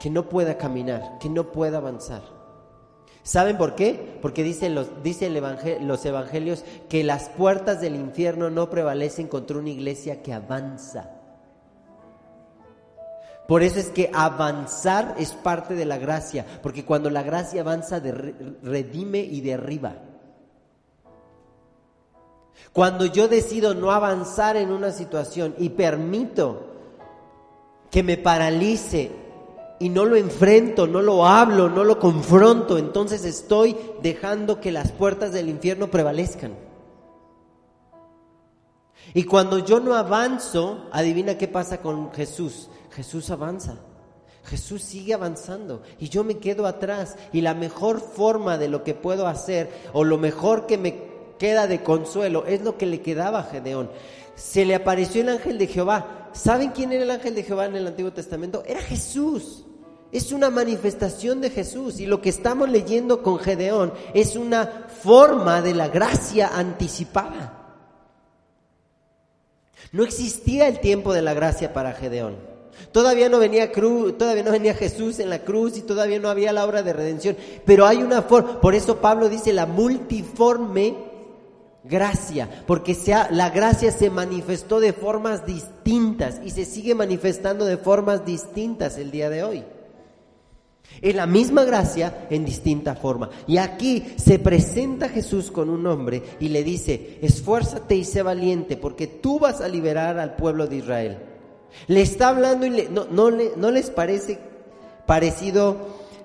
Que 0.00 0.10
no 0.10 0.28
pueda 0.28 0.56
caminar, 0.58 1.18
que 1.18 1.28
no 1.28 1.52
pueda 1.52 1.78
avanzar. 1.78 2.41
¿Saben 3.22 3.56
por 3.56 3.76
qué? 3.76 4.18
Porque 4.20 4.42
dicen 4.42 4.74
los, 4.74 4.88
los 5.80 6.04
evangelios 6.04 6.64
que 6.88 7.04
las 7.04 7.28
puertas 7.28 7.80
del 7.80 7.94
infierno 7.94 8.50
no 8.50 8.68
prevalecen 8.68 9.28
contra 9.28 9.58
una 9.58 9.70
iglesia 9.70 10.22
que 10.22 10.32
avanza. 10.32 11.10
Por 13.46 13.62
eso 13.62 13.78
es 13.78 13.90
que 13.90 14.10
avanzar 14.12 15.14
es 15.18 15.32
parte 15.34 15.74
de 15.74 15.84
la 15.84 15.98
gracia, 15.98 16.46
porque 16.62 16.84
cuando 16.84 17.10
la 17.10 17.22
gracia 17.22 17.60
avanza, 17.60 18.00
redime 18.00 19.18
y 19.18 19.40
derriba. 19.40 19.96
Cuando 22.72 23.06
yo 23.06 23.28
decido 23.28 23.74
no 23.74 23.92
avanzar 23.92 24.56
en 24.56 24.72
una 24.72 24.90
situación 24.90 25.54
y 25.58 25.70
permito 25.70 26.70
que 27.90 28.02
me 28.02 28.16
paralice 28.16 29.21
y 29.82 29.88
no 29.88 30.04
lo 30.04 30.14
enfrento, 30.14 30.86
no 30.86 31.02
lo 31.02 31.26
hablo, 31.26 31.68
no 31.68 31.82
lo 31.82 31.98
confronto, 31.98 32.78
entonces 32.78 33.24
estoy 33.24 33.76
dejando 34.00 34.60
que 34.60 34.70
las 34.70 34.92
puertas 34.92 35.32
del 35.32 35.48
infierno 35.48 35.90
prevalezcan. 35.90 36.54
Y 39.12 39.24
cuando 39.24 39.58
yo 39.58 39.80
no 39.80 39.96
avanzo, 39.96 40.86
adivina 40.92 41.36
qué 41.36 41.48
pasa 41.48 41.78
con 41.80 42.12
Jesús. 42.12 42.70
Jesús 42.92 43.28
avanza. 43.30 43.78
Jesús 44.44 44.82
sigue 44.82 45.14
avanzando 45.14 45.82
y 45.98 46.08
yo 46.08 46.22
me 46.22 46.38
quedo 46.38 46.66
atrás. 46.66 47.16
Y 47.32 47.40
la 47.40 47.54
mejor 47.54 48.00
forma 48.00 48.58
de 48.58 48.68
lo 48.68 48.84
que 48.84 48.94
puedo 48.94 49.26
hacer 49.26 49.68
o 49.92 50.04
lo 50.04 50.16
mejor 50.16 50.66
que 50.66 50.78
me 50.78 51.02
queda 51.40 51.66
de 51.66 51.82
consuelo 51.82 52.46
es 52.46 52.62
lo 52.62 52.78
que 52.78 52.86
le 52.86 53.02
quedaba 53.02 53.40
a 53.40 53.44
Gedeón. 53.44 53.90
Se 54.36 54.64
le 54.64 54.76
apareció 54.76 55.22
el 55.22 55.28
ángel 55.30 55.58
de 55.58 55.66
Jehová. 55.66 56.30
¿Saben 56.32 56.70
quién 56.70 56.92
era 56.92 57.02
el 57.02 57.10
ángel 57.10 57.34
de 57.34 57.42
Jehová 57.42 57.66
en 57.66 57.74
el 57.74 57.88
Antiguo 57.88 58.12
Testamento? 58.12 58.62
Era 58.64 58.80
Jesús. 58.80 59.64
Es 60.12 60.30
una 60.30 60.50
manifestación 60.50 61.40
de 61.40 61.48
Jesús 61.48 61.98
y 61.98 62.04
lo 62.04 62.20
que 62.20 62.28
estamos 62.28 62.68
leyendo 62.68 63.22
con 63.22 63.38
Gedeón 63.38 63.94
es 64.12 64.36
una 64.36 64.86
forma 65.02 65.62
de 65.62 65.72
la 65.72 65.88
gracia 65.88 66.50
anticipada. 66.52 67.58
No 69.90 70.04
existía 70.04 70.68
el 70.68 70.80
tiempo 70.80 71.14
de 71.14 71.22
la 71.22 71.32
gracia 71.32 71.72
para 71.72 71.94
Gedeón. 71.94 72.36
Todavía 72.92 73.30
no 73.30 73.38
venía 73.38 73.72
cruz, 73.72 74.18
todavía 74.18 74.42
no 74.42 74.50
venía 74.50 74.74
Jesús 74.74 75.18
en 75.18 75.30
la 75.30 75.40
cruz 75.40 75.78
y 75.78 75.82
todavía 75.82 76.18
no 76.18 76.28
había 76.28 76.52
la 76.52 76.66
obra 76.66 76.82
de 76.82 76.92
redención, 76.92 77.36
pero 77.64 77.86
hay 77.86 77.98
una 77.98 78.22
forma, 78.22 78.60
por 78.60 78.74
eso 78.74 78.98
Pablo 78.98 79.30
dice 79.30 79.52
la 79.52 79.66
multiforme 79.66 80.94
gracia, 81.84 82.64
porque 82.66 82.94
sea, 82.94 83.28
la 83.30 83.50
gracia 83.50 83.90
se 83.92 84.10
manifestó 84.10 84.78
de 84.78 84.92
formas 84.92 85.46
distintas 85.46 86.40
y 86.44 86.50
se 86.50 86.64
sigue 86.64 86.94
manifestando 86.94 87.64
de 87.64 87.78
formas 87.78 88.26
distintas 88.26 88.98
el 88.98 89.10
día 89.10 89.30
de 89.30 89.42
hoy. 89.42 89.64
Es 91.02 91.16
la 91.16 91.26
misma 91.26 91.64
gracia 91.64 92.26
en 92.30 92.44
distinta 92.44 92.94
forma. 92.94 93.28
Y 93.48 93.56
aquí 93.56 94.14
se 94.16 94.38
presenta 94.38 95.08
Jesús 95.08 95.50
con 95.50 95.68
un 95.68 95.84
hombre 95.88 96.22
y 96.38 96.48
le 96.48 96.62
dice, 96.62 97.18
esfuérzate 97.20 97.96
y 97.96 98.04
sé 98.04 98.22
valiente 98.22 98.76
porque 98.76 99.08
tú 99.08 99.40
vas 99.40 99.60
a 99.60 99.68
liberar 99.68 100.20
al 100.20 100.36
pueblo 100.36 100.68
de 100.68 100.76
Israel. 100.76 101.18
Le 101.88 102.02
está 102.02 102.28
hablando 102.28 102.66
y 102.66 102.88
no, 102.88 103.06
no, 103.10 103.30
no 103.30 103.70
les 103.72 103.90
parece 103.90 104.38
parecido 105.04 105.76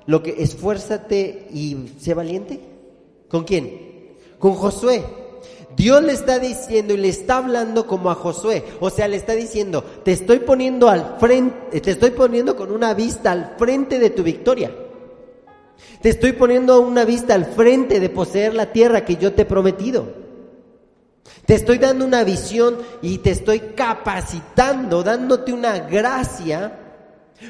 lo 0.05 0.21
que 0.21 0.43
esfuérzate 0.43 1.47
y 1.51 1.93
sé 1.99 2.13
valiente. 2.13 2.59
¿Con 3.27 3.45
quién? 3.45 4.15
Con 4.37 4.53
Josué. 4.53 5.03
Dios 5.77 6.01
le 6.01 6.13
está 6.13 6.39
diciendo 6.39 6.95
y 6.95 6.97
le 6.97 7.09
está 7.09 7.37
hablando 7.37 7.85
como 7.85 8.09
a 8.09 8.15
Josué. 8.15 8.63
O 8.79 8.89
sea, 8.89 9.07
le 9.07 9.15
está 9.15 9.33
diciendo, 9.33 9.83
te 10.03 10.11
estoy 10.11 10.39
poniendo 10.39 10.89
al 10.89 11.17
frente, 11.19 11.79
te 11.79 11.91
estoy 11.91 12.09
poniendo 12.09 12.55
con 12.55 12.71
una 12.71 12.95
vista 12.95 13.31
al 13.31 13.53
frente 13.59 13.99
de 13.99 14.09
tu 14.09 14.23
victoria. 14.23 14.71
Te 16.01 16.09
estoy 16.09 16.31
poniendo 16.31 16.81
una 16.81 17.05
vista 17.05 17.35
al 17.35 17.45
frente 17.45 17.99
de 17.99 18.09
poseer 18.09 18.55
la 18.55 18.71
tierra 18.73 19.05
que 19.05 19.17
yo 19.17 19.33
te 19.33 19.43
he 19.43 19.45
prometido. 19.45 20.07
Te 21.45 21.53
estoy 21.53 21.77
dando 21.77 22.05
una 22.05 22.23
visión 22.23 22.79
y 23.03 23.19
te 23.19 23.29
estoy 23.29 23.59
capacitando, 23.75 25.03
dándote 25.03 25.53
una 25.53 25.77
gracia 25.77 26.73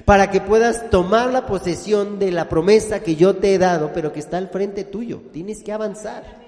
para 0.04 0.30
que 0.30 0.42
puedas 0.42 0.90
tomar 0.90 1.32
la 1.32 1.46
posesión 1.46 2.20
de 2.20 2.34
la 2.34 2.50
promesa 2.50 3.00
que 3.00 3.16
yo 3.16 3.38
te 3.38 3.54
he 3.54 3.58
dado, 3.58 3.92
pero 3.94 4.12
que 4.12 4.20
está 4.20 4.38
al 4.38 4.50
frente 4.50 4.84
tuyo. 4.84 5.22
Tienes 5.32 5.64
que 5.64 5.72
avanzar. 5.72 6.47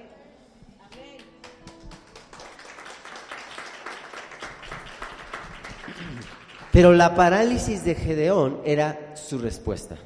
Pero 6.72 6.94
la 6.94 7.16
parálisis 7.16 7.84
de 7.84 7.96
Gedeón 7.96 8.62
era 8.64 9.16
su 9.16 9.40
respuesta. 9.40 9.98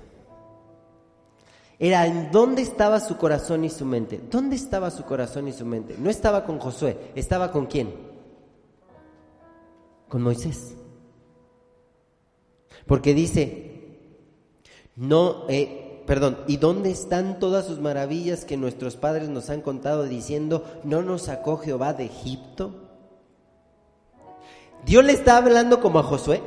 Era 1.80 2.06
en 2.06 2.32
dónde 2.32 2.62
estaba 2.62 3.00
su 3.00 3.18
corazón 3.18 3.66
y 3.66 3.70
su 3.70 3.86
mente. 3.86 4.22
¿Dónde 4.30 4.56
estaba 4.56 4.90
su 4.90 5.04
corazón 5.04 5.48
y 5.48 5.54
su 5.54 5.66
mente? 5.66 5.96
No 5.98 6.10
estaba 6.10 6.46
con 6.46 6.60
Josué, 6.60 7.12
estaba 7.16 7.52
con 7.52 7.66
quién? 7.66 7.94
Con 10.08 10.22
Moisés. 10.22 10.76
Porque 12.86 13.14
dice, 13.14 13.98
no, 14.96 15.46
eh, 15.50 16.04
perdón, 16.06 16.38
¿y 16.48 16.58
dónde 16.58 16.92
están 16.92 17.40
todas 17.40 17.66
sus 17.66 17.80
maravillas 17.80 18.46
que 18.46 18.56
nuestros 18.58 18.96
padres 18.96 19.30
nos 19.30 19.50
han 19.50 19.62
contado 19.62 20.04
diciendo, 20.04 20.64
no 20.84 21.02
nos 21.02 21.24
sacó 21.24 21.58
Jehová 21.58 21.94
de 21.94 22.06
Egipto? 22.06 22.83
Dios 24.86 25.04
le 25.04 25.14
está 25.14 25.38
hablando 25.38 25.80
como 25.80 26.00
a 26.00 26.04
Josué 26.04 26.42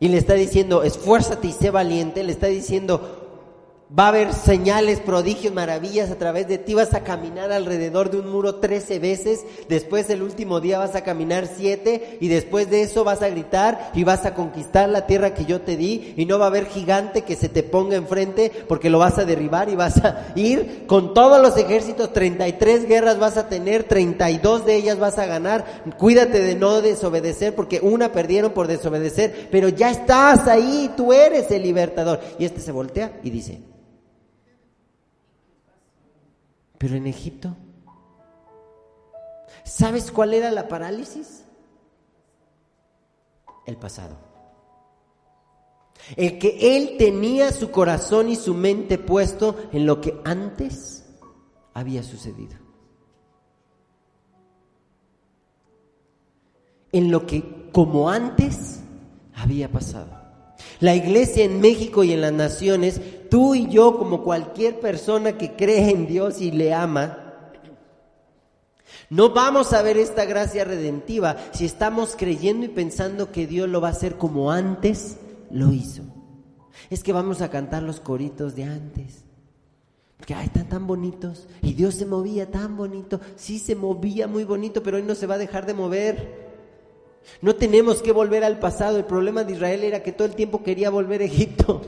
y 0.00 0.08
le 0.08 0.18
está 0.18 0.34
diciendo, 0.34 0.82
esfuérzate 0.82 1.46
y 1.46 1.52
sé 1.52 1.70
valiente, 1.70 2.24
le 2.24 2.32
está 2.32 2.48
diciendo, 2.48 3.21
Va 3.98 4.06
a 4.06 4.08
haber 4.08 4.32
señales, 4.32 5.00
prodigios, 5.00 5.52
maravillas 5.52 6.10
a 6.10 6.16
través 6.16 6.48
de 6.48 6.56
ti. 6.56 6.72
Vas 6.72 6.94
a 6.94 7.04
caminar 7.04 7.52
alrededor 7.52 8.10
de 8.10 8.20
un 8.20 8.30
muro 8.30 8.54
trece 8.54 8.98
veces. 8.98 9.44
Después 9.68 10.08
el 10.08 10.22
último 10.22 10.60
día 10.60 10.78
vas 10.78 10.94
a 10.94 11.04
caminar 11.04 11.46
siete. 11.58 12.16
Y 12.18 12.28
después 12.28 12.70
de 12.70 12.80
eso 12.80 13.04
vas 13.04 13.20
a 13.20 13.28
gritar 13.28 13.90
y 13.92 14.04
vas 14.04 14.24
a 14.24 14.32
conquistar 14.32 14.88
la 14.88 15.06
tierra 15.06 15.34
que 15.34 15.44
yo 15.44 15.60
te 15.60 15.76
di. 15.76 16.14
Y 16.16 16.24
no 16.24 16.38
va 16.38 16.46
a 16.46 16.48
haber 16.48 16.68
gigante 16.68 17.20
que 17.20 17.36
se 17.36 17.50
te 17.50 17.62
ponga 17.62 17.96
enfrente 17.96 18.50
porque 18.66 18.88
lo 18.88 18.98
vas 18.98 19.18
a 19.18 19.26
derribar 19.26 19.68
y 19.68 19.76
vas 19.76 20.02
a 20.02 20.32
ir 20.36 20.86
con 20.86 21.12
todos 21.12 21.42
los 21.42 21.54
ejércitos. 21.58 22.14
33 22.14 22.88
guerras 22.88 23.18
vas 23.18 23.36
a 23.36 23.50
tener. 23.50 23.84
32 23.84 24.64
de 24.64 24.74
ellas 24.74 24.98
vas 24.98 25.18
a 25.18 25.26
ganar. 25.26 25.82
Cuídate 25.98 26.40
de 26.40 26.54
no 26.54 26.80
desobedecer 26.80 27.54
porque 27.54 27.80
una 27.82 28.10
perdieron 28.10 28.52
por 28.52 28.68
desobedecer. 28.68 29.48
Pero 29.50 29.68
ya 29.68 29.90
estás 29.90 30.48
ahí. 30.48 30.90
Tú 30.96 31.12
eres 31.12 31.50
el 31.50 31.62
libertador. 31.62 32.20
Y 32.38 32.46
este 32.46 32.62
se 32.62 32.72
voltea 32.72 33.20
y 33.22 33.28
dice, 33.28 33.60
Pero 36.82 36.96
en 36.96 37.06
Egipto, 37.06 37.54
¿sabes 39.62 40.10
cuál 40.10 40.34
era 40.34 40.50
la 40.50 40.66
parálisis? 40.66 41.44
El 43.66 43.76
pasado. 43.76 44.16
El 46.16 46.40
que 46.40 46.76
él 46.76 46.96
tenía 46.98 47.52
su 47.52 47.70
corazón 47.70 48.28
y 48.28 48.34
su 48.34 48.52
mente 48.54 48.98
puesto 48.98 49.54
en 49.70 49.86
lo 49.86 50.00
que 50.00 50.20
antes 50.24 51.08
había 51.72 52.02
sucedido. 52.02 52.56
En 56.90 57.12
lo 57.12 57.28
que 57.28 57.70
como 57.70 58.10
antes 58.10 58.80
había 59.36 59.70
pasado. 59.70 60.21
La 60.80 60.94
iglesia 60.94 61.44
en 61.44 61.60
México 61.60 62.04
y 62.04 62.12
en 62.12 62.20
las 62.20 62.32
naciones, 62.32 63.00
tú 63.30 63.54
y 63.54 63.68
yo 63.68 63.98
como 63.98 64.22
cualquier 64.22 64.80
persona 64.80 65.38
que 65.38 65.52
cree 65.52 65.90
en 65.90 66.06
Dios 66.06 66.40
y 66.40 66.50
le 66.50 66.74
ama, 66.74 67.22
no 69.10 69.30
vamos 69.30 69.74
a 69.74 69.82
ver 69.82 69.98
esta 69.98 70.24
gracia 70.24 70.64
redentiva 70.64 71.36
si 71.52 71.66
estamos 71.66 72.16
creyendo 72.16 72.64
y 72.64 72.68
pensando 72.68 73.30
que 73.30 73.46
Dios 73.46 73.68
lo 73.68 73.80
va 73.80 73.88
a 73.88 73.92
hacer 73.92 74.16
como 74.16 74.50
antes 74.50 75.18
lo 75.50 75.70
hizo. 75.70 76.02
Es 76.88 77.02
que 77.02 77.12
vamos 77.12 77.42
a 77.42 77.50
cantar 77.50 77.82
los 77.82 78.00
coritos 78.00 78.54
de 78.54 78.64
antes. 78.64 79.24
Porque 80.16 80.34
ay, 80.34 80.46
están 80.46 80.68
tan 80.68 80.86
bonitos. 80.86 81.48
Y 81.62 81.74
Dios 81.74 81.96
se 81.96 82.06
movía 82.06 82.50
tan 82.50 82.76
bonito. 82.76 83.20
Sí 83.36 83.58
se 83.58 83.74
movía 83.74 84.28
muy 84.28 84.44
bonito, 84.44 84.82
pero 84.82 84.96
hoy 84.96 85.02
no 85.02 85.14
se 85.14 85.26
va 85.26 85.34
a 85.34 85.38
dejar 85.38 85.66
de 85.66 85.74
mover. 85.74 86.51
No 87.40 87.54
tenemos 87.56 88.02
que 88.02 88.12
volver 88.12 88.44
al 88.44 88.58
pasado. 88.58 88.96
El 88.96 89.04
problema 89.04 89.44
de 89.44 89.54
Israel 89.54 89.84
era 89.84 90.02
que 90.02 90.12
todo 90.12 90.26
el 90.26 90.34
tiempo 90.34 90.62
quería 90.62 90.90
volver 90.90 91.20
a 91.20 91.24
Egipto. 91.24 91.82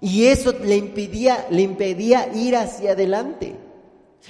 Y 0.00 0.26
eso 0.26 0.52
le 0.52 0.76
impedía, 0.76 1.46
le 1.50 1.62
impedía 1.62 2.32
ir 2.34 2.56
hacia 2.56 2.92
adelante. 2.92 3.56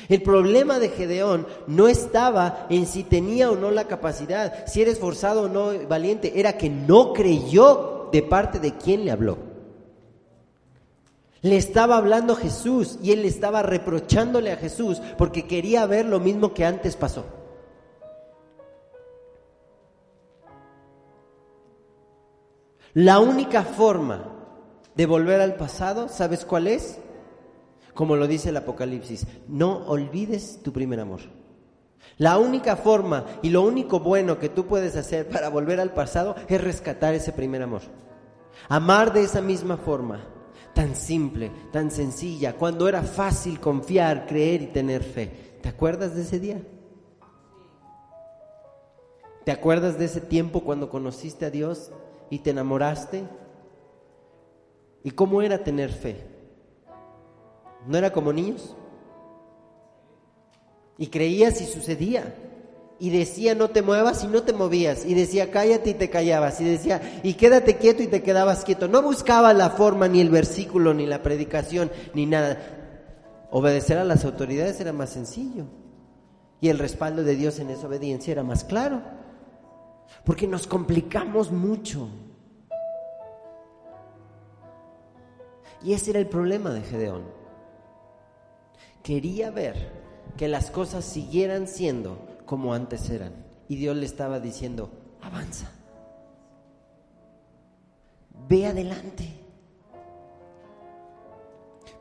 El 0.09 0.23
problema 0.23 0.79
de 0.79 0.91
Gedeón 0.91 1.47
no 1.67 1.89
estaba 1.89 2.67
en 2.69 2.87
si 2.87 3.03
tenía 3.03 3.51
o 3.51 3.57
no 3.57 3.71
la 3.71 3.89
capacidad, 3.89 4.67
si 4.67 4.83
era 4.83 4.91
esforzado 4.91 5.43
o 5.43 5.49
no 5.49 5.73
valiente, 5.89 6.39
era 6.39 6.59
que 6.59 6.69
no 6.69 7.13
creyó 7.13 8.09
de 8.13 8.23
parte 8.23 8.59
de 8.59 8.77
quien 8.77 9.05
le 9.05 9.11
habló. 9.11 9.39
Le 11.41 11.57
estaba 11.57 11.97
hablando 11.97 12.37
Jesús 12.37 12.99
y 13.03 13.13
él 13.13 13.25
estaba 13.25 13.63
reprochándole 13.63 14.53
a 14.53 14.57
Jesús 14.57 15.01
porque 15.17 15.47
quería 15.47 15.87
ver 15.87 16.07
lo 16.07 16.21
mismo 16.21 16.53
que 16.53 16.65
antes 16.65 16.97
pasó. 16.97 17.25
La 22.97 23.19
única 23.19 23.63
forma 23.63 24.25
de 24.95 25.05
volver 25.05 25.43
al 25.43 25.57
pasado, 25.57 26.09
¿sabes 26.09 26.47
cuál 26.47 26.67
es? 26.67 26.99
Como 27.93 28.17
lo 28.17 28.27
dice 28.27 28.49
el 28.49 28.57
Apocalipsis, 28.57 29.27
no 29.49 29.87
olvides 29.87 30.63
tu 30.63 30.73
primer 30.73 31.01
amor. 31.01 31.21
La 32.17 32.39
única 32.39 32.75
forma 32.75 33.27
y 33.43 33.51
lo 33.51 33.61
único 33.61 34.01
bueno 34.01 34.39
que 34.39 34.49
tú 34.49 34.65
puedes 34.65 34.97
hacer 34.97 35.29
para 35.29 35.51
volver 35.51 35.79
al 35.79 35.93
pasado 35.93 36.37
es 36.49 36.59
rescatar 36.59 37.13
ese 37.13 37.33
primer 37.33 37.61
amor. 37.61 37.83
Amar 38.67 39.13
de 39.13 39.25
esa 39.25 39.43
misma 39.43 39.77
forma, 39.77 40.25
tan 40.73 40.97
simple, 40.97 41.53
tan 41.73 41.91
sencilla, 41.91 42.55
cuando 42.55 42.89
era 42.89 43.03
fácil 43.03 43.61
confiar, 43.61 44.25
creer 44.27 44.63
y 44.63 44.67
tener 44.69 45.03
fe. 45.03 45.59
¿Te 45.61 45.69
acuerdas 45.69 46.15
de 46.15 46.23
ese 46.23 46.41
día? 46.41 46.63
¿Te 49.45 49.53
acuerdas 49.53 49.99
de 49.99 50.07
ese 50.07 50.23
tiempo 50.23 50.63
cuando 50.63 50.89
conociste 50.89 51.45
a 51.45 51.51
Dios 51.51 51.91
y 52.31 52.39
te 52.41 52.51
enamoraste? 52.51 53.25
¿Y 55.05 55.11
cómo 55.13 55.43
era 55.43 55.63
tener 55.63 55.91
fe? 55.91 56.17
¿No 57.87 57.97
era 57.97 58.13
como 58.13 58.33
niños? 58.33 58.75
Y 60.99 61.09
creías 61.09 61.61
y 61.61 61.67
sucedía. 61.67 62.35
Y 62.99 63.11
decía 63.11 63.55
no 63.55 63.69
te 63.69 63.83
muevas 63.83 64.25
y 64.25 64.27
no 64.27 64.43
te 64.43 64.53
movías. 64.53 65.05
Y 65.05 65.15
decía 65.15 65.51
cállate 65.51 65.91
y 65.91 65.95
te 65.95 66.11
callabas. 66.11 66.61
Y 66.61 66.65
decía 66.65 67.21
y 67.23 67.35
quédate 67.35 67.77
quieto 67.77 68.03
y 68.03 68.09
te 68.09 68.23
quedabas 68.23 68.65
quieto. 68.65 68.89
No 68.89 69.03
buscaba 69.03 69.53
la 69.53 69.71
forma, 69.71 70.09
ni 70.09 70.21
el 70.21 70.31
versículo, 70.31 70.95
ni 70.95 71.07
la 71.07 71.23
predicación, 71.23 71.91
ni 72.15 72.27
nada. 72.27 72.59
Obedecer 73.51 73.99
a 73.99 74.05
las 74.05 74.25
autoridades 74.25 74.81
era 74.81 74.93
más 74.93 75.11
sencillo. 75.11 75.67
Y 76.61 76.69
el 76.69 76.79
respaldo 76.79 77.23
de 77.23 77.37
Dios 77.37 77.59
en 77.59 77.71
esa 77.71 77.87
obediencia 77.87 78.33
era 78.33 78.43
más 78.43 78.65
claro. 78.65 79.03
Porque 80.25 80.47
nos 80.47 80.67
complicamos 80.67 81.51
mucho. 81.51 82.09
Y 85.83 85.93
ese 85.93 86.11
era 86.11 86.21
el 86.21 86.29
problema 86.29 86.71
de 86.71 86.83
Gedeón. 86.83 87.25
Quería 89.03 89.51
ver 89.51 89.93
que 90.37 90.49
las 90.49 90.71
cosas 90.71 91.05
siguieran 91.05 91.69
siendo 91.69 92.27
como 92.45 92.75
antes 92.75 93.09
eran. 93.11 93.47
Y 93.69 93.77
Dios 93.77 93.97
le 93.97 94.07
estaba 94.07 94.41
diciendo, 94.41 94.91
avanza. 95.23 95.71
Ve 98.49 98.67
adelante. 98.67 99.29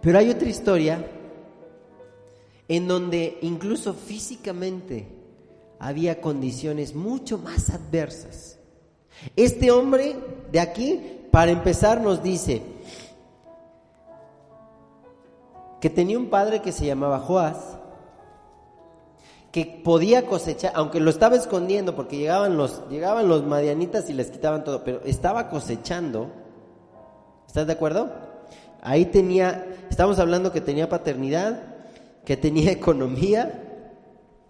Pero 0.02 0.20
hay 0.20 0.30
otra 0.30 0.50
historia 0.50 1.06
en 2.68 2.88
donde 2.88 3.38
incluso 3.42 3.94
físicamente 3.94 5.08
había 5.80 6.22
condiciones 6.22 6.96
mucho 6.96 7.38
más 7.38 7.70
adversas. 7.70 8.60
Este 9.36 9.72
hombre 9.72 10.16
de 10.52 10.60
aquí, 10.60 11.28
para 11.32 11.52
empezar, 11.52 12.02
nos 12.02 12.22
dice 12.22 12.62
que 15.80 15.90
tenía 15.90 16.18
un 16.18 16.30
padre 16.30 16.62
que 16.62 16.72
se 16.72 16.86
llamaba 16.86 17.20
Joás, 17.20 17.78
que 19.52 19.82
podía 19.84 20.26
cosechar, 20.26 20.74
aunque 20.76 21.00
lo 21.00 21.10
estaba 21.10 21.36
escondiendo 21.36 21.96
porque 21.96 22.18
llegaban 22.18 22.58
los, 22.58 22.88
llegaban 22.90 23.28
los 23.28 23.46
madianitas 23.46 24.10
y 24.10 24.14
les 24.14 24.30
quitaban 24.30 24.64
todo, 24.64 24.84
pero 24.84 25.02
estaba 25.06 25.50
cosechando. 25.50 26.30
¿Estás 27.48 27.68
de 27.68 27.74
acuerdo? 27.74 28.12
Ahí 28.82 29.06
tenía, 29.06 29.66
estamos 29.90 30.20
hablando 30.20 30.52
que 30.52 30.60
tenía 30.60 30.90
paternidad, 30.90 31.64
que 32.26 32.36
tenía 32.36 32.72
economía, 32.72 33.65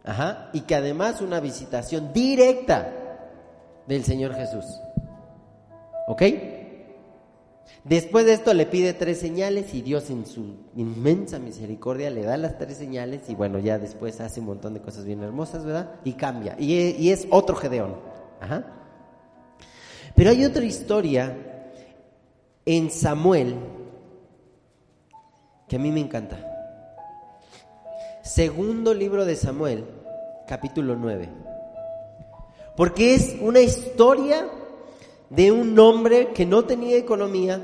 Ajá, 0.05 0.49
y 0.53 0.61
que 0.61 0.75
además 0.75 1.21
una 1.21 1.39
visitación 1.39 2.13
directa 2.13 2.91
del 3.87 4.03
Señor 4.03 4.35
Jesús. 4.35 4.65
¿Ok? 6.07 6.21
Después 7.83 8.25
de 8.25 8.33
esto 8.33 8.53
le 8.53 8.65
pide 8.65 8.93
tres 8.93 9.19
señales 9.19 9.73
y 9.75 9.81
Dios 9.81 10.09
en 10.09 10.25
su 10.25 10.55
inmensa 10.75 11.37
misericordia 11.37 12.09
le 12.09 12.23
da 12.23 12.35
las 12.35 12.57
tres 12.57 12.77
señales 12.77 13.29
y 13.29 13.35
bueno, 13.35 13.59
ya 13.59 13.77
después 13.77 14.19
hace 14.21 14.39
un 14.39 14.47
montón 14.47 14.73
de 14.73 14.81
cosas 14.81 15.05
bien 15.05 15.21
hermosas, 15.21 15.65
¿verdad? 15.65 15.91
Y 16.03 16.13
cambia. 16.13 16.55
Y, 16.59 17.11
es 17.11 17.27
otro 17.29 17.55
Gedeón. 17.55 17.95
Ajá. 18.41 18.65
Pero 20.15 20.31
hay 20.31 20.45
otra 20.45 20.63
historia 20.63 21.37
en 22.65 22.89
Samuel 22.89 23.55
que 25.67 25.75
a 25.75 25.79
mí 25.79 25.91
me 25.91 25.99
encanta. 25.99 26.39
Segundo 28.23 28.95
libro 28.95 29.25
de 29.25 29.35
Samuel, 29.35 29.85
capítulo 30.47 30.95
9. 30.95 31.29
Porque 32.75 33.15
es 33.15 33.35
una 33.41 33.61
historia 33.61 34.47
de 35.29 35.51
un 35.51 35.77
hombre 35.79 36.33
que 36.33 36.45
no 36.45 36.65
tenía 36.65 36.97
economía, 36.97 37.61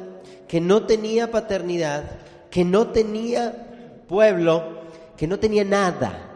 que 0.47 0.61
no 0.61 0.85
tenía 0.85 1.31
paternidad, 1.31 2.03
que 2.49 2.65
no 2.65 2.87
tenía 2.87 4.03
pueblo, 4.07 4.81
que 5.17 5.27
no 5.27 5.39
tenía 5.39 5.63
nada. 5.63 6.27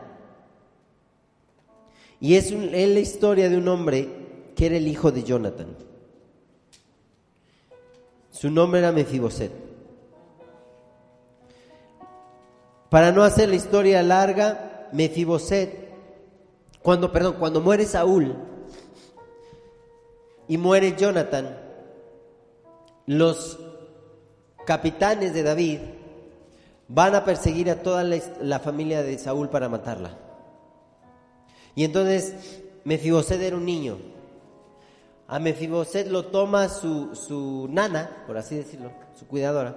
Y 2.19 2.35
es, 2.35 2.51
la 2.51 2.99
historia 2.99 3.49
de 3.49 3.57
un 3.57 3.67
hombre 3.67 4.09
que 4.55 4.67
era 4.67 4.77
el 4.77 4.87
hijo 4.87 5.11
de 5.11 5.23
Jonathan. 5.23 5.75
Su 8.31 8.49
nombre 8.49 8.79
era 8.79 8.91
Mefiboset. 8.91 9.51
Para 12.89 13.11
no 13.11 13.23
hacer 13.23 13.49
la 13.49 13.55
historia 13.55 14.01
larga, 14.03 14.87
Mefiboset, 14.93 15.84
cuando, 16.85 17.11
perdón, 17.11 17.37
cuando 17.39 17.61
muere 17.61 17.83
Saúl 17.87 18.35
y 20.47 20.55
muere 20.55 20.95
Jonathan, 20.95 21.57
los 23.07 23.57
capitanes 24.67 25.33
de 25.33 25.41
David 25.41 25.79
van 26.87 27.15
a 27.15 27.25
perseguir 27.25 27.71
a 27.71 27.81
toda 27.81 28.03
la, 28.03 28.59
familia 28.59 29.01
de 29.01 29.17
Saúl 29.17 29.49
para 29.49 29.67
matarla. 29.67 30.15
Y 31.73 31.85
entonces 31.85 32.61
Mefiboset 32.83 33.41
era 33.41 33.55
un 33.55 33.65
niño. 33.65 33.97
A 35.27 35.39
Mefiboset 35.39 36.07
lo 36.07 36.25
toma 36.27 36.69
su, 36.69 37.15
su 37.15 37.67
nana, 37.67 38.23
por 38.27 38.37
así 38.37 38.57
decirlo, 38.57 38.91
su 39.17 39.25
cuidadora, 39.25 39.75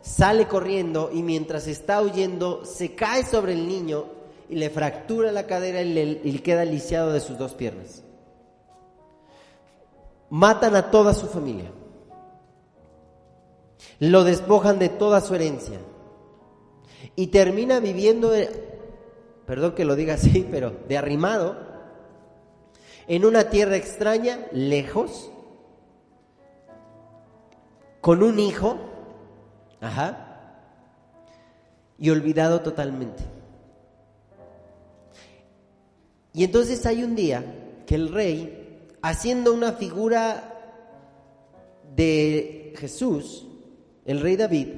sale 0.00 0.48
corriendo 0.48 1.10
y 1.12 1.22
mientras 1.22 1.66
está 1.66 2.00
huyendo 2.00 2.64
se 2.64 2.94
cae 2.94 3.26
sobre 3.26 3.52
el 3.52 3.68
niño 3.68 4.16
y 4.48 4.56
le 4.56 4.70
fractura 4.70 5.32
la 5.32 5.46
cadera 5.46 5.82
y 5.82 6.32
le 6.32 6.42
queda 6.42 6.64
lisiado 6.64 7.12
de 7.12 7.20
sus 7.20 7.36
dos 7.38 7.54
piernas. 7.54 8.02
Matan 10.30 10.76
a 10.76 10.90
toda 10.90 11.14
su 11.14 11.26
familia. 11.26 11.70
Lo 14.00 14.24
despojan 14.24 14.78
de 14.78 14.88
toda 14.88 15.20
su 15.20 15.34
herencia 15.34 15.78
y 17.16 17.28
termina 17.28 17.80
viviendo, 17.80 18.32
perdón 19.46 19.74
que 19.74 19.84
lo 19.84 19.96
diga 19.96 20.14
así, 20.14 20.46
pero 20.50 20.72
de 20.88 20.96
arrimado, 20.96 21.56
en 23.06 23.24
una 23.24 23.50
tierra 23.50 23.76
extraña, 23.76 24.46
lejos, 24.52 25.30
con 28.00 28.22
un 28.22 28.38
hijo, 28.38 28.76
ajá, 29.80 30.24
y 31.98 32.10
olvidado 32.10 32.60
totalmente. 32.60 33.37
Y 36.38 36.44
entonces 36.44 36.86
hay 36.86 37.02
un 37.02 37.16
día 37.16 37.44
que 37.84 37.96
el 37.96 38.12
rey, 38.12 38.86
haciendo 39.02 39.52
una 39.52 39.72
figura 39.72 40.54
de 41.96 42.74
Jesús, 42.78 43.44
el 44.04 44.20
rey 44.20 44.36
David, 44.36 44.68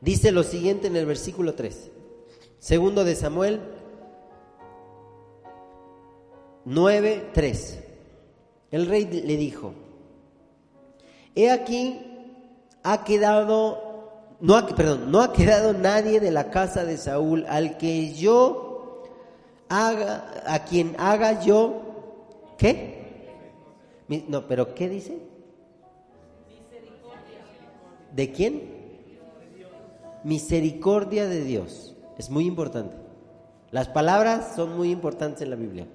Dice 0.00 0.32
lo 0.32 0.42
siguiente 0.42 0.88
en 0.88 0.96
el 0.96 1.06
versículo 1.06 1.54
3. 1.54 1.92
Segundo 2.58 3.04
de 3.04 3.14
Samuel 3.14 3.60
9, 6.64 7.30
3. 7.32 7.78
El 8.72 8.86
rey 8.86 9.04
le 9.04 9.36
dijo, 9.36 9.74
he 11.36 11.52
aquí, 11.52 12.00
ha 12.82 13.04
quedado, 13.04 14.10
no 14.40 14.56
ha, 14.56 14.66
perdón, 14.66 15.12
no 15.12 15.20
ha 15.22 15.32
quedado 15.32 15.72
nadie 15.72 16.18
de 16.18 16.32
la 16.32 16.50
casa 16.50 16.84
de 16.84 16.96
Saúl 16.96 17.46
al 17.48 17.78
que 17.78 18.12
yo 18.14 18.71
haga, 19.72 20.44
a 20.46 20.64
quien 20.64 20.94
haga 20.98 21.42
yo, 21.42 21.82
¿qué? 22.58 23.02
No, 24.28 24.46
pero 24.46 24.74
¿qué 24.74 24.88
dice? 24.88 25.18
¿De 28.14 28.30
quién? 28.32 28.72
misericordia 30.24 31.28
de 31.28 31.44
Dios. 31.44 31.94
Es 32.18 32.30
muy 32.30 32.46
importante. 32.46 32.96
Las 33.70 33.88
palabras 33.88 34.54
son 34.54 34.76
muy 34.76 34.90
importantes 34.90 35.42
en 35.42 35.50
la 35.50 35.56
Biblia. 35.56 35.86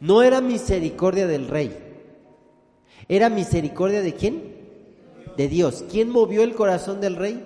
No 0.00 0.22
era 0.22 0.40
misericordia 0.40 1.26
del 1.26 1.48
rey. 1.48 1.76
¿Era 3.08 3.28
misericordia 3.28 4.02
de 4.02 4.14
quién? 4.14 4.54
De 5.36 5.48
Dios. 5.48 5.84
¿Quién 5.90 6.10
movió 6.10 6.42
el 6.42 6.54
corazón 6.54 7.00
del 7.00 7.16
rey? 7.16 7.42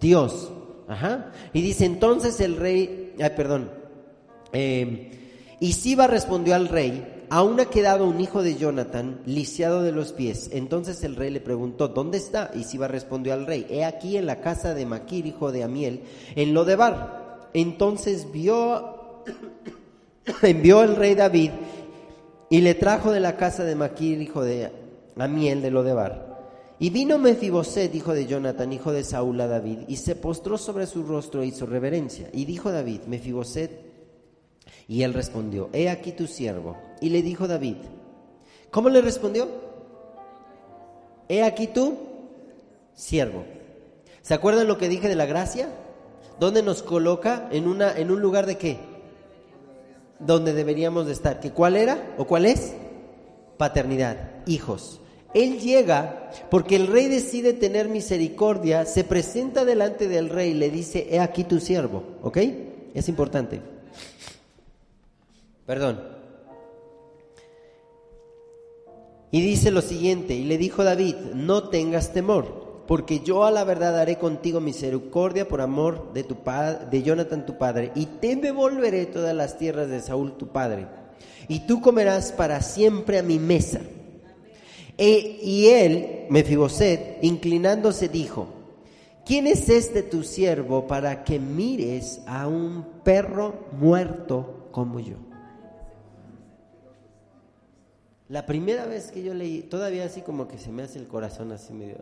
Dios. 0.00 0.52
Ajá. 0.86 1.32
Y 1.52 1.62
dice 1.62 1.84
entonces 1.84 2.40
el 2.40 2.56
rey, 2.56 3.14
ay, 3.20 3.30
perdón. 3.36 3.70
Eh, 4.54 5.10
y 5.60 5.72
Siba 5.72 6.06
respondió 6.06 6.54
al 6.54 6.68
rey, 6.68 7.26
aún 7.30 7.58
ha 7.60 7.66
quedado 7.66 8.06
un 8.06 8.20
hijo 8.20 8.42
de 8.42 8.56
Jonathan 8.56 9.20
lisiado 9.26 9.82
de 9.82 9.92
los 9.92 10.12
pies. 10.12 10.50
Entonces 10.52 11.02
el 11.04 11.16
rey 11.16 11.30
le 11.30 11.40
preguntó, 11.40 11.88
¿dónde 11.88 12.18
está? 12.18 12.50
Y 12.54 12.64
Siba 12.64 12.88
respondió 12.88 13.34
al 13.34 13.46
rey, 13.46 13.66
he 13.68 13.84
aquí 13.84 14.16
en 14.16 14.26
la 14.26 14.40
casa 14.40 14.74
de 14.74 14.86
Maquir, 14.86 15.26
hijo 15.26 15.52
de 15.52 15.64
Amiel, 15.64 16.02
en 16.36 16.54
Lodebar. 16.54 17.50
Entonces 17.54 18.30
vio, 18.32 19.22
envió 20.42 20.82
el 20.82 20.96
rey 20.96 21.14
David 21.14 21.50
y 22.50 22.60
le 22.60 22.74
trajo 22.74 23.12
de 23.12 23.20
la 23.20 23.36
casa 23.36 23.64
de 23.64 23.74
Maquir, 23.74 24.20
hijo 24.20 24.42
de 24.42 24.70
Amiel, 25.16 25.62
de 25.62 25.70
Lodebar. 25.70 26.34
Y 26.78 26.90
vino 26.90 27.18
Mefiboset, 27.18 27.94
hijo 27.94 28.12
de 28.12 28.26
Jonathan, 28.26 28.72
hijo 28.72 28.92
de 28.92 29.04
Saúl, 29.04 29.40
a 29.40 29.46
David, 29.46 29.78
y 29.88 29.96
se 29.96 30.16
postró 30.16 30.58
sobre 30.58 30.86
su 30.86 31.04
rostro 31.04 31.42
e 31.42 31.46
hizo 31.46 31.66
reverencia. 31.66 32.28
Y 32.32 32.44
dijo 32.44 32.70
David, 32.72 33.02
Mefiboset, 33.06 33.93
y 34.86 35.02
él 35.02 35.14
respondió, 35.14 35.70
he 35.72 35.88
aquí 35.88 36.12
tu 36.12 36.26
siervo. 36.26 36.76
Y 37.00 37.10
le 37.10 37.22
dijo 37.22 37.48
David, 37.48 37.76
¿cómo 38.70 38.88
le 38.88 39.00
respondió? 39.00 39.48
He 41.28 41.42
aquí 41.42 41.66
tu 41.66 41.96
siervo. 42.94 43.44
¿Se 44.22 44.34
acuerdan 44.34 44.68
lo 44.68 44.78
que 44.78 44.88
dije 44.88 45.08
de 45.08 45.16
la 45.16 45.26
gracia? 45.26 45.68
¿Dónde 46.38 46.62
nos 46.62 46.82
coloca? 46.82 47.48
En, 47.50 47.68
una, 47.68 47.96
en 47.96 48.10
un 48.10 48.20
lugar 48.20 48.46
de 48.46 48.56
qué? 48.58 48.78
Donde 50.18 50.52
deberíamos 50.52 51.06
de 51.06 51.12
estar. 51.12 51.40
¿Que 51.40 51.50
¿Cuál 51.50 51.76
era 51.76 52.14
o 52.18 52.26
cuál 52.26 52.46
es? 52.46 52.74
Paternidad, 53.56 54.30
hijos. 54.46 55.00
Él 55.34 55.58
llega 55.60 56.30
porque 56.50 56.76
el 56.76 56.86
rey 56.86 57.08
decide 57.08 57.52
tener 57.52 57.88
misericordia, 57.88 58.84
se 58.84 59.02
presenta 59.02 59.64
delante 59.64 60.08
del 60.08 60.28
rey 60.28 60.52
y 60.52 60.54
le 60.54 60.70
dice, 60.70 61.08
he 61.10 61.18
aquí 61.18 61.44
tu 61.44 61.58
siervo, 61.60 62.04
¿ok? 62.22 62.38
Es 62.94 63.08
importante. 63.08 63.60
Perdón. 65.66 66.00
Y 69.30 69.40
dice 69.40 69.72
lo 69.72 69.82
siguiente, 69.82 70.34
y 70.34 70.44
le 70.44 70.58
dijo 70.58 70.84
David, 70.84 71.16
no 71.34 71.68
tengas 71.68 72.12
temor, 72.12 72.84
porque 72.86 73.18
yo 73.18 73.44
a 73.44 73.50
la 73.50 73.64
verdad 73.64 73.98
haré 73.98 74.16
contigo 74.16 74.60
misericordia 74.60 75.48
por 75.48 75.60
amor 75.60 76.12
de 76.12 76.22
tu 76.22 76.36
de 76.88 77.02
Jonathan 77.02 77.44
tu 77.44 77.58
padre, 77.58 77.90
y 77.96 78.06
te 78.06 78.36
devolveré 78.36 79.06
todas 79.06 79.34
las 79.34 79.58
tierras 79.58 79.88
de 79.88 80.00
Saúl 80.00 80.36
tu 80.36 80.48
padre, 80.48 80.86
y 81.48 81.66
tú 81.66 81.80
comerás 81.80 82.30
para 82.30 82.62
siempre 82.62 83.18
a 83.18 83.24
mi 83.24 83.40
mesa. 83.40 83.80
E, 84.96 85.40
y 85.42 85.66
él, 85.66 86.26
Mefiboset, 86.30 87.18
inclinándose, 87.22 88.08
dijo, 88.08 88.46
¿quién 89.26 89.48
es 89.48 89.68
este 89.68 90.04
tu 90.04 90.22
siervo 90.22 90.86
para 90.86 91.24
que 91.24 91.40
mires 91.40 92.20
a 92.28 92.46
un 92.46 92.84
perro 93.02 93.66
muerto 93.72 94.68
como 94.70 95.00
yo? 95.00 95.16
La 98.28 98.46
primera 98.46 98.86
vez 98.86 99.10
que 99.10 99.22
yo 99.22 99.34
leí, 99.34 99.62
todavía 99.62 100.04
así 100.04 100.22
como 100.22 100.48
que 100.48 100.58
se 100.58 100.72
me 100.72 100.82
hace 100.82 100.98
el 100.98 101.06
corazón 101.06 101.52
así 101.52 101.72
medio... 101.72 101.98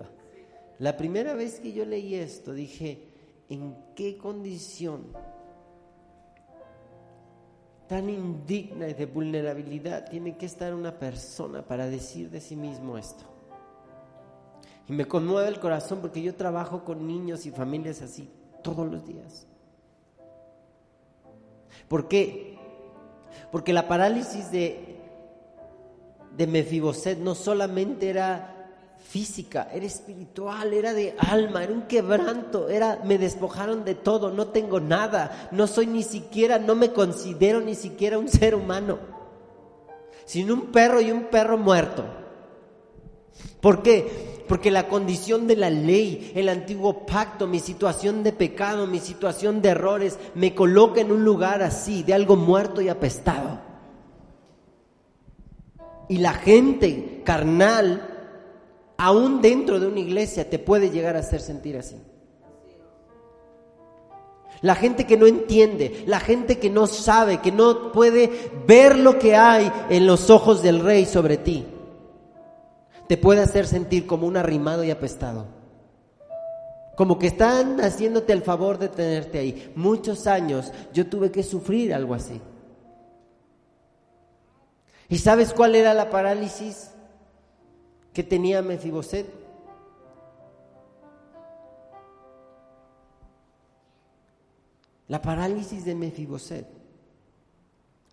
La 0.79 0.97
primera 0.97 1.35
vez 1.35 1.61
que 1.61 1.73
yo 1.73 1.85
leí 1.85 2.15
esto 2.15 2.53
dije, 2.53 3.07
¿en 3.49 3.77
qué 3.95 4.17
condición 4.19 5.05
tan 7.87 8.09
indigna 8.09 8.89
y 8.89 8.95
de 8.95 9.07
vulnerabilidad 9.07 10.09
tiene 10.09 10.37
que 10.37 10.47
estar 10.47 10.75
una 10.75 10.99
persona 10.99 11.63
para 11.63 11.87
decir 11.87 12.31
de 12.31 12.41
sí 12.41 12.57
mismo 12.57 12.99
esto? 12.99 13.25
Y 14.89 14.93
me 14.93 15.07
conmueve 15.07 15.49
el 15.49 15.61
corazón 15.61 16.01
porque 16.01 16.23
yo 16.23 16.35
trabajo 16.35 16.85
con 16.85 17.07
niños 17.07 17.47
y 17.47 17.51
familias 17.51 18.03
así 18.03 18.29
todos 18.63 18.91
los 18.91 19.07
días. 19.07 19.47
¿Por 21.89 22.09
qué? 22.09 22.59
Porque 23.51 23.73
la 23.73 23.87
parálisis 23.87 24.51
de 24.51 24.92
de 26.37 26.47
Mefiboset 26.47 27.19
no 27.19 27.35
solamente 27.35 28.09
era 28.09 28.53
física, 29.13 29.69
era 29.75 29.85
espiritual, 29.85 30.73
era 30.73 30.95
de 30.95 31.15
alma, 31.19 31.63
era 31.63 31.73
un 31.73 31.83
quebranto, 31.83 32.69
era 32.71 33.01
me 33.05 33.19
despojaron 33.19 33.85
de 33.85 33.95
todo, 33.95 34.31
no 34.31 34.47
tengo 34.49 34.81
nada, 34.81 35.49
no 35.53 35.67
soy 35.67 35.87
ni 35.87 36.03
siquiera, 36.03 36.59
no 36.59 36.75
me 36.75 36.93
considero 36.93 37.61
ni 37.61 37.75
siquiera 37.75 38.19
un 38.19 38.29
ser 38.29 38.55
humano, 38.55 38.99
sino 40.25 40.55
un 40.55 40.73
perro 40.73 41.01
y 41.01 41.11
un 41.11 41.25
perro 41.25 41.59
muerto. 41.59 42.05
¿Por 43.61 43.83
qué? 43.83 44.45
Porque 44.49 44.71
la 44.71 44.89
condición 44.89 45.47
de 45.47 45.57
la 45.57 45.71
ley, 45.71 46.33
el 46.35 46.49
antiguo 46.49 47.05
pacto, 47.05 47.47
mi 47.47 47.61
situación 47.61 48.23
de 48.23 48.33
pecado, 48.33 48.87
mi 48.87 48.99
situación 48.99 49.63
de 49.63 49.71
errores, 49.71 50.19
me 50.35 50.55
coloca 50.55 51.01
en 51.01 51.13
un 51.13 51.25
lugar 51.25 51.63
así, 51.63 52.03
de 52.03 52.15
algo 52.15 52.37
muerto 52.37 52.81
y 52.81 52.89
apestado. 52.89 53.72
Y 56.13 56.19
la 56.19 56.35
gente 56.35 57.23
carnal, 57.25 58.07
aún 58.99 59.41
dentro 59.41 59.81
de 59.81 59.87
una 59.87 60.01
iglesia, 60.01 60.51
te 60.51 60.59
puede 60.59 60.91
llegar 60.91 61.17
a 61.17 61.21
hacer 61.21 61.41
sentir 61.41 61.79
así. 61.79 61.97
La 64.61 64.75
gente 64.75 65.07
que 65.07 65.17
no 65.17 65.27
entiende, 65.27 66.05
la 66.07 66.21
gente 66.21 66.59
que 66.59 66.69
no 66.69 66.87
sabe, 66.87 67.39
que 67.39 67.51
no 67.51 67.93
puede 67.93 68.31
ver 68.67 68.99
lo 68.99 69.19
que 69.19 69.37
hay 69.37 69.73
en 69.89 70.07
los 70.07 70.29
ojos 70.29 70.63
del 70.63 70.81
rey 70.81 71.07
sobre 71.07 71.39
ti. 71.39 71.65
te 73.09 73.17
puede 73.17 73.41
hacer 73.41 73.67
sentir 73.67 74.07
como 74.07 74.27
un 74.27 74.37
arrimado 74.37 74.85
y 74.85 74.91
apestado. 74.91 75.47
Como 76.95 77.19
que 77.19 77.29
están 77.29 77.81
haciéndote 77.81 78.35
el 78.35 78.43
favor 78.43 78.77
de 78.77 78.91
tenerte 78.91 79.39
ahí. 79.39 79.73
Muchos 79.77 80.27
años 80.27 80.73
yo 80.93 81.07
tuve 81.07 81.31
que 81.31 81.43
sufrir 81.43 81.95
algo 81.95 82.13
así. 82.13 82.39
¿Y 85.13 85.19
sabes 85.19 85.53
cuál 85.53 85.75
era 85.75 85.93
la 85.93 86.09
parálisis 86.09 86.91
que 88.15 88.23
tenía 88.23 88.63
Mefiboset? 88.63 89.27
La 95.09 95.21
parálisis 95.21 95.85
de 95.85 95.95
Mefiboset, 95.95 96.67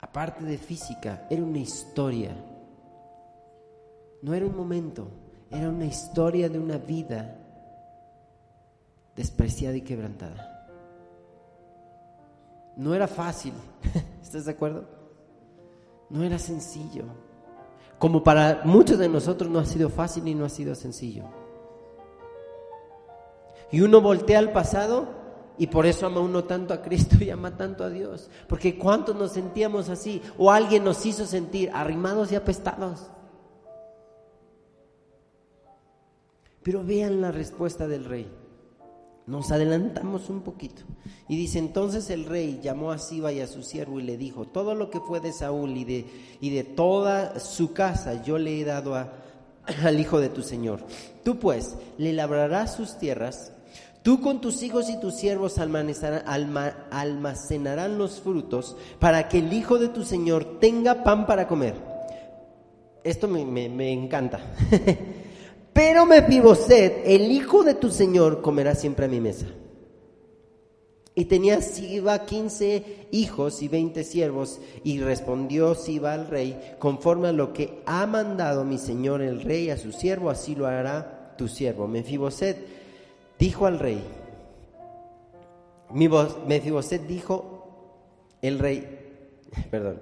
aparte 0.01 0.43
de 0.43 0.57
física, 0.57 1.25
era 1.29 1.41
una 1.41 1.59
historia. 1.59 2.35
No 4.21 4.33
era 4.33 4.45
un 4.45 4.57
momento, 4.57 5.07
era 5.49 5.69
una 5.69 5.85
historia 5.85 6.49
de 6.49 6.59
una 6.59 6.77
vida 6.79 7.33
despreciada 9.15 9.77
y 9.77 9.83
quebrantada. 9.83 10.67
No 12.75 12.93
era 12.93 13.07
fácil, 13.07 13.53
¿estás 14.21 14.43
de 14.43 14.51
acuerdo? 14.51 14.98
No 16.09 16.23
era 16.23 16.39
sencillo. 16.39 17.03
Como 17.97 18.23
para 18.23 18.61
muchos 18.63 18.97
de 18.97 19.09
nosotros 19.09 19.49
no 19.49 19.59
ha 19.59 19.65
sido 19.65 19.89
fácil 19.89 20.27
y 20.27 20.35
no 20.35 20.45
ha 20.45 20.49
sido 20.49 20.73
sencillo. 20.73 21.25
Y 23.71 23.81
uno 23.81 24.01
voltea 24.01 24.39
al 24.39 24.51
pasado 24.51 25.07
y 25.57 25.67
por 25.67 25.85
eso 25.85 26.07
ama 26.07 26.21
uno 26.21 26.45
tanto 26.45 26.73
a 26.73 26.81
Cristo 26.81 27.17
y 27.19 27.29
ama 27.29 27.57
tanto 27.57 27.83
a 27.83 27.89
Dios. 27.89 28.29
Porque 28.47 28.79
¿cuántos 28.79 29.15
nos 29.15 29.33
sentíamos 29.33 29.89
así? 29.89 30.21
O 30.37 30.49
alguien 30.51 30.83
nos 30.83 31.05
hizo 31.05 31.25
sentir 31.25 31.69
arrimados 31.73 32.31
y 32.31 32.35
apestados. 32.35 33.11
Pero 36.63 36.83
vean 36.83 37.21
la 37.21 37.31
respuesta 37.31 37.87
del 37.87 38.05
rey. 38.05 38.38
Nos 39.29 39.51
adelantamos 39.51 40.29
un 40.31 40.41
poquito. 40.41 40.81
Y 41.27 41.37
dice, 41.37 41.59
entonces 41.59 42.09
el 42.09 42.25
rey 42.25 42.59
llamó 42.63 42.91
a 42.91 42.97
Siba 42.97 43.31
y 43.31 43.41
a 43.41 43.47
su 43.47 43.61
siervo 43.61 43.99
y 43.99 44.03
le 44.03 44.17
dijo, 44.17 44.45
todo 44.45 44.73
lo 44.73 44.89
que 44.89 44.99
fue 44.99 45.19
de 45.19 45.31
Saúl 45.31 45.77
y 45.77 45.83
de, 45.83 46.07
y 46.41 46.49
de 46.49 46.63
toda 46.63 47.39
su 47.39 47.71
casa 47.71 48.23
yo 48.23 48.39
le 48.39 48.59
he 48.59 48.65
dado 48.65 48.95
al 49.83 49.99
hijo 49.99 50.19
de 50.19 50.29
tu 50.29 50.41
señor. 50.41 50.79
Tú 51.23 51.37
pues 51.37 51.75
le 51.99 52.11
labrarás 52.11 52.73
sus 52.73 52.97
tierras, 52.97 53.51
tú 54.01 54.19
con 54.19 54.41
tus 54.41 54.63
hijos 54.63 54.89
y 54.89 54.99
tus 54.99 55.13
siervos 55.13 55.59
almacenarán 55.59 57.99
los 57.99 58.21
frutos 58.21 58.77
para 58.97 59.29
que 59.29 59.37
el 59.37 59.53
hijo 59.53 59.77
de 59.77 59.89
tu 59.89 60.03
señor 60.03 60.57
tenga 60.59 61.03
pan 61.03 61.27
para 61.27 61.47
comer. 61.47 61.75
Esto 63.03 63.27
me, 63.27 63.45
me, 63.45 63.69
me 63.69 63.93
encanta. 63.93 64.39
Pero 65.79 66.05
Mefiboset, 66.05 67.03
el 67.05 67.31
hijo 67.31 67.63
de 67.63 67.73
tu 67.73 67.89
señor, 67.89 68.41
comerá 68.41 68.75
siempre 68.75 69.05
a 69.05 69.07
mi 69.07 69.21
mesa. 69.21 69.45
Y 71.15 71.23
tenía 71.23 71.61
Siba 71.61 72.25
quince 72.25 73.07
hijos 73.11 73.61
y 73.61 73.69
veinte 73.69 74.03
siervos, 74.03 74.59
y 74.83 74.99
respondió 74.99 75.75
Siba 75.75 76.11
al 76.11 76.27
rey, 76.27 76.75
conforme 76.79 77.29
a 77.29 77.31
lo 77.31 77.53
que 77.53 77.81
ha 77.85 78.05
mandado 78.07 78.65
mi 78.65 78.77
señor 78.77 79.21
el 79.21 79.41
rey 79.41 79.69
a 79.69 79.77
su 79.77 79.93
siervo, 79.93 80.29
así 80.29 80.53
lo 80.53 80.67
hará 80.67 81.33
tu 81.37 81.47
siervo. 81.47 81.87
Mefiboset 81.87 82.57
dijo 83.39 83.65
al 83.65 83.79
rey, 83.79 84.03
Mefiboset 85.93 87.07
dijo 87.07 88.35
el 88.41 88.59
rey, 88.59 88.99
perdón, 89.71 90.01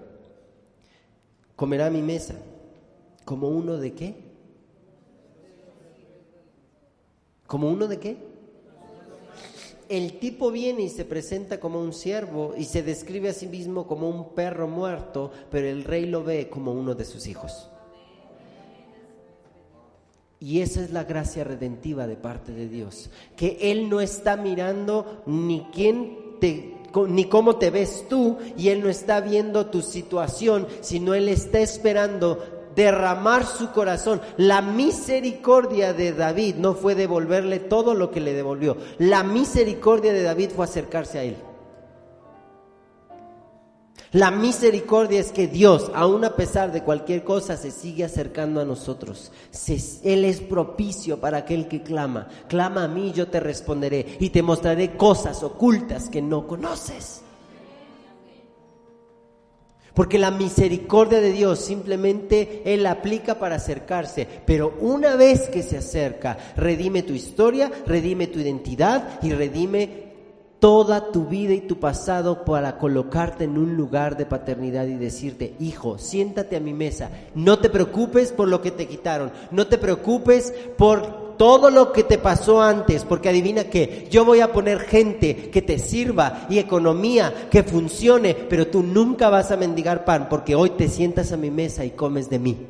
comerá 1.55 1.91
mi 1.91 2.01
mesa, 2.01 2.33
como 3.25 3.49
uno 3.49 3.77
de 3.77 3.93
qué? 3.93 4.26
¿Como 7.47 7.69
uno 7.69 7.87
de 7.87 7.99
qué? 7.99 8.17
El 9.89 10.19
tipo 10.19 10.51
viene 10.51 10.83
y 10.83 10.89
se 10.89 11.05
presenta 11.05 11.61
como 11.61 11.79
un 11.79 11.93
siervo 11.93 12.53
y 12.57 12.65
se 12.65 12.83
describe 12.83 13.29
a 13.29 13.33
sí 13.33 13.47
mismo 13.47 13.87
como 13.87 14.09
un 14.09 14.35
perro 14.35 14.67
muerto, 14.67 15.31
pero 15.49 15.67
el 15.67 15.85
rey 15.85 16.05
lo 16.05 16.23
ve 16.23 16.49
como 16.49 16.73
uno 16.73 16.93
de 16.93 17.05
sus 17.05 17.25
hijos. 17.25 17.69
Y 20.39 20.59
esa 20.59 20.83
es 20.83 20.91
la 20.91 21.05
gracia 21.05 21.45
redentiva 21.45 22.05
de 22.05 22.17
parte 22.17 22.51
de 22.51 22.67
Dios, 22.67 23.09
que 23.35 23.57
Él 23.61 23.89
no 23.89 24.01
está 24.01 24.35
mirando 24.35 25.23
ni 25.25 25.65
quién 25.73 26.37
te 26.39 26.73
ni 27.09 27.25
cómo 27.25 27.57
te 27.57 27.69
ves 27.69 28.05
tú 28.09 28.37
y 28.57 28.69
Él 28.69 28.81
no 28.81 28.89
está 28.89 29.21
viendo 29.21 29.67
tu 29.67 29.81
situación, 29.81 30.67
sino 30.81 31.13
Él 31.13 31.29
está 31.29 31.59
esperando 31.59 32.56
derramar 32.77 33.43
su 33.45 33.71
corazón. 33.71 34.21
La 34.37 34.61
misericordia 34.61 35.93
de 35.93 36.13
David 36.13 36.55
no 36.55 36.75
fue 36.75 36.93
devolverle 36.93 37.59
todo 37.59 37.95
lo 37.95 38.11
que 38.11 38.21
le 38.21 38.33
devolvió. 38.33 38.77
La 38.99 39.23
misericordia 39.23 40.13
de 40.13 40.21
David 40.21 40.51
fue 40.55 40.63
acercarse 40.63 41.17
a 41.17 41.23
él. 41.23 41.37
La 44.13 44.31
misericordia 44.31 45.19
es 45.19 45.31
que 45.33 45.47
Dios, 45.47 45.91
aun 45.93 46.23
a 46.23 46.35
pesar 46.35 46.71
de 46.71 46.83
cualquier 46.83 47.23
cosa, 47.25 47.57
se 47.57 47.71
sigue 47.71 48.05
acercando 48.05 48.61
a 48.61 48.65
nosotros. 48.65 49.31
él 50.03 50.23
es 50.23 50.39
propicio 50.39 51.19
para 51.19 51.39
aquel 51.39 51.67
que 51.67 51.81
clama. 51.81 52.29
Clama 52.47 52.85
a 52.85 52.87
mí, 52.87 53.11
yo 53.11 53.27
te 53.27 53.39
responderé 53.39 54.17
y 54.19 54.29
te 54.29 54.43
mostraré 54.43 54.95
cosas 54.95 55.43
ocultas 55.43 56.09
que 56.09 56.21
no 56.21 56.47
conoces. 56.47 57.23
Porque 59.97 60.19
la 60.19 60.29
misericordia 60.29 61.19
de 61.19 61.31
Dios 61.31 61.57
simplemente 61.57 62.61
Él 62.71 62.83
la 62.83 62.91
aplica 62.91 63.39
para 63.39 63.55
acercarse. 63.55 64.27
Pero 64.45 64.75
una 64.79 65.15
vez 65.15 65.49
que 65.49 65.63
se 65.63 65.75
acerca, 65.75 66.37
redime 66.55 67.01
tu 67.01 67.13
historia, 67.13 67.71
redime 67.87 68.27
tu 68.27 68.37
identidad 68.37 69.17
y 69.23 69.31
redime 69.31 70.03
toda 70.59 71.11
tu 71.11 71.25
vida 71.25 71.55
y 71.55 71.61
tu 71.61 71.79
pasado 71.79 72.45
para 72.45 72.77
colocarte 72.77 73.45
en 73.45 73.57
un 73.57 73.75
lugar 73.75 74.17
de 74.17 74.27
paternidad 74.27 74.85
y 74.85 74.97
decirte, 74.97 75.55
hijo, 75.59 75.97
siéntate 75.97 76.55
a 76.57 76.59
mi 76.59 76.73
mesa. 76.73 77.09
No 77.33 77.57
te 77.57 77.71
preocupes 77.71 78.31
por 78.31 78.49
lo 78.49 78.61
que 78.61 78.69
te 78.69 78.87
quitaron. 78.87 79.31
No 79.49 79.65
te 79.65 79.79
preocupes 79.79 80.53
por 80.77 81.26
todo 81.37 81.69
lo 81.69 81.93
que 81.93 82.03
te 82.03 82.17
pasó 82.17 82.61
antes, 82.61 83.05
porque 83.05 83.29
adivina 83.29 83.65
que 83.65 84.07
yo 84.09 84.25
voy 84.25 84.41
a 84.41 84.51
poner 84.51 84.79
gente 84.79 85.49
que 85.49 85.61
te 85.61 85.79
sirva 85.79 86.47
y 86.49 86.59
economía 86.59 87.47
que 87.49 87.63
funcione, 87.63 88.33
pero 88.33 88.67
tú 88.67 88.83
nunca 88.83 89.29
vas 89.29 89.51
a 89.51 89.57
mendigar 89.57 90.03
pan, 90.03 90.27
porque 90.29 90.55
hoy 90.55 90.71
te 90.71 90.89
sientas 90.89 91.31
a 91.31 91.37
mi 91.37 91.51
mesa 91.51 91.85
y 91.85 91.91
comes 91.91 92.29
de 92.29 92.39
mí. 92.39 92.67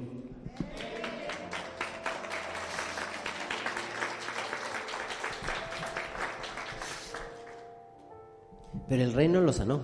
Pero 8.90 9.04
el 9.04 9.14
reino 9.14 9.42
lo 9.42 9.52
sanó. 9.52 9.82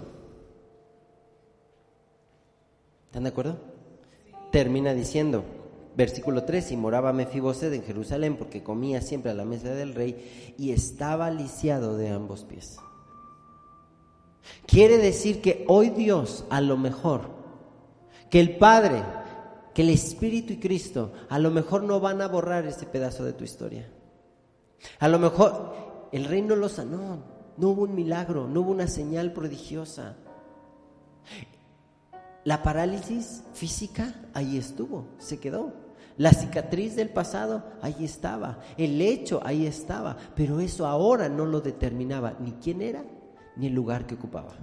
¿Están 3.07 3.23
de 3.23 3.29
acuerdo? 3.29 3.57
Termina 4.51 4.93
diciendo, 4.93 5.43
Versículo 5.95 6.43
3, 6.43 6.71
y 6.71 6.77
moraba 6.77 7.13
Mefiboset 7.13 7.71
en 7.73 7.83
Jerusalén 7.83 8.35
porque 8.37 8.63
comía 8.63 9.01
siempre 9.01 9.31
a 9.31 9.35
la 9.35 9.45
mesa 9.45 9.69
del 9.69 9.93
rey 9.93 10.55
y 10.57 10.71
estaba 10.71 11.29
lisiado 11.29 11.97
de 11.97 12.09
ambos 12.09 12.43
pies. 12.45 12.77
Quiere 14.65 14.97
decir 14.97 15.41
que 15.41 15.65
hoy 15.67 15.89
Dios, 15.91 16.45
a 16.49 16.61
lo 16.61 16.77
mejor, 16.77 17.29
que 18.29 18.39
el 18.39 18.57
Padre, 18.57 19.03
que 19.73 19.83
el 19.83 19.89
Espíritu 19.89 20.53
y 20.53 20.59
Cristo, 20.59 21.13
a 21.29 21.37
lo 21.37 21.51
mejor 21.51 21.83
no 21.83 21.99
van 21.99 22.21
a 22.21 22.27
borrar 22.27 22.65
ese 22.65 22.85
pedazo 22.85 23.23
de 23.23 23.33
tu 23.33 23.43
historia. 23.43 23.89
A 24.99 25.07
lo 25.07 25.19
mejor 25.19 26.09
el 26.11 26.25
reino 26.25 26.55
lo 26.55 26.69
sanó, 26.69 27.23
no 27.57 27.69
hubo 27.69 27.83
un 27.83 27.95
milagro, 27.95 28.47
no 28.47 28.61
hubo 28.61 28.71
una 28.71 28.87
señal 28.87 29.31
prodigiosa. 29.31 30.15
La 32.43 32.61
parálisis 32.63 33.43
física 33.53 34.15
ahí 34.33 34.57
estuvo, 34.57 35.05
se 35.17 35.39
quedó. 35.39 35.82
La 36.17 36.31
cicatriz 36.31 36.95
del 36.95 37.09
pasado, 37.09 37.63
ahí 37.81 38.05
estaba. 38.05 38.59
El 38.77 39.01
hecho, 39.01 39.41
ahí 39.43 39.65
estaba. 39.65 40.15
Pero 40.35 40.59
eso 40.59 40.85
ahora 40.85 41.27
no 41.27 41.45
lo 41.45 41.61
determinaba 41.61 42.35
ni 42.39 42.53
quién 42.53 42.81
era 42.81 43.03
ni 43.55 43.67
el 43.67 43.73
lugar 43.73 44.05
que 44.05 44.15
ocupaba. 44.15 44.53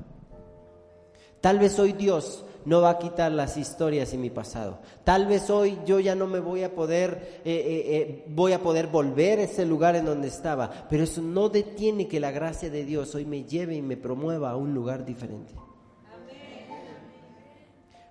Tal 1.41 1.59
vez 1.59 1.79
hoy 1.79 1.93
Dios 1.93 2.45
no 2.67 2.83
va 2.83 2.91
a 2.91 2.99
quitar 2.99 3.33
las 3.33 3.57
historias 3.57 4.13
y 4.13 4.19
mi 4.19 4.31
pasado. 4.31 4.81
Tal 5.05 5.27
vez 5.27 5.49
hoy 5.49 5.79
yo 5.87 5.99
ya 5.99 6.15
no 6.15 6.27
me 6.27 6.39
voy 6.39 6.63
a 6.63 6.75
poder, 6.75 7.41
eh, 7.45 7.53
eh, 7.53 7.97
eh, 7.97 8.25
voy 8.29 8.53
a 8.53 8.63
poder 8.63 8.89
volver 8.89 9.39
a 9.39 9.45
ese 9.45 9.65
lugar 9.65 9.97
en 9.97 10.05
donde 10.05 10.29
estaba. 10.29 10.71
Pero 10.89 11.05
eso 11.05 11.23
no 11.23 11.49
detiene 11.49 12.07
que 12.07 12.21
la 12.21 12.31
gracia 12.31 12.69
de 12.71 12.85
Dios 12.85 13.15
hoy 13.15 13.25
me 13.25 13.45
lleve 13.45 13.75
y 13.75 13.83
me 13.83 13.97
promueva 13.97 14.51
a 14.51 14.57
un 14.57 14.75
lugar 14.75 15.05
diferente. 15.05 15.55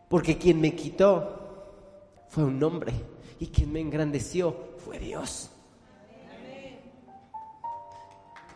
Porque 0.09 0.39
quien 0.39 0.59
me 0.59 0.73
quitó 0.73 1.37
fue 2.29 2.43
un 2.43 2.61
hombre 2.63 2.93
y 3.39 3.47
quien 3.47 3.71
me 3.71 3.79
engrandeció 3.79 4.55
fue 4.77 4.99
Dios. 4.99 5.49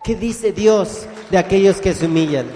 ¿Qué 0.04 0.16
dice 0.16 0.52
Dios 0.52 1.08
de 1.32 1.38
aquellos 1.38 1.78
que 1.78 1.94
se 1.94 2.06
humillan? 2.06 2.48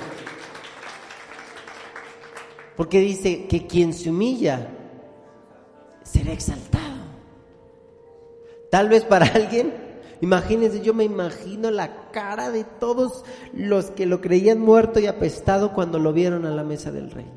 Porque 2.76 3.00
dice 3.00 3.48
que 3.48 3.66
quien 3.66 3.94
se 3.94 4.10
humilla 4.10 4.70
será 6.04 6.34
exaltado. 6.34 6.98
Tal 8.70 8.90
vez 8.90 9.06
para 9.06 9.26
alguien, 9.34 9.74
imagínense, 10.20 10.82
yo 10.82 10.94
me 10.94 11.06
imagino 11.06 11.72
la 11.72 12.12
cara 12.12 12.52
de 12.52 12.66
todos 12.66 13.24
los 13.54 13.92
que 13.92 14.06
lo 14.06 14.20
creían 14.20 14.60
muerto 14.60 15.00
y 15.00 15.08
apestado 15.08 15.72
cuando 15.72 16.00
lo 16.00 16.12
vieron 16.12 16.46
a 16.46 16.52
la 16.52 16.66
mesa 16.66 16.92
del 16.92 17.12
rey. 17.12 17.32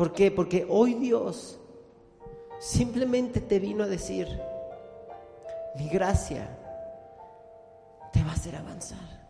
¿Por 0.00 0.14
qué? 0.14 0.30
Porque 0.30 0.64
hoy 0.66 0.94
Dios 0.94 1.58
simplemente 2.58 3.38
te 3.38 3.58
vino 3.58 3.84
a 3.84 3.86
decir, 3.86 4.26
mi 5.76 5.90
gracia 5.90 6.48
te 8.10 8.22
va 8.22 8.30
a 8.30 8.32
hacer 8.32 8.56
avanzar. 8.56 9.28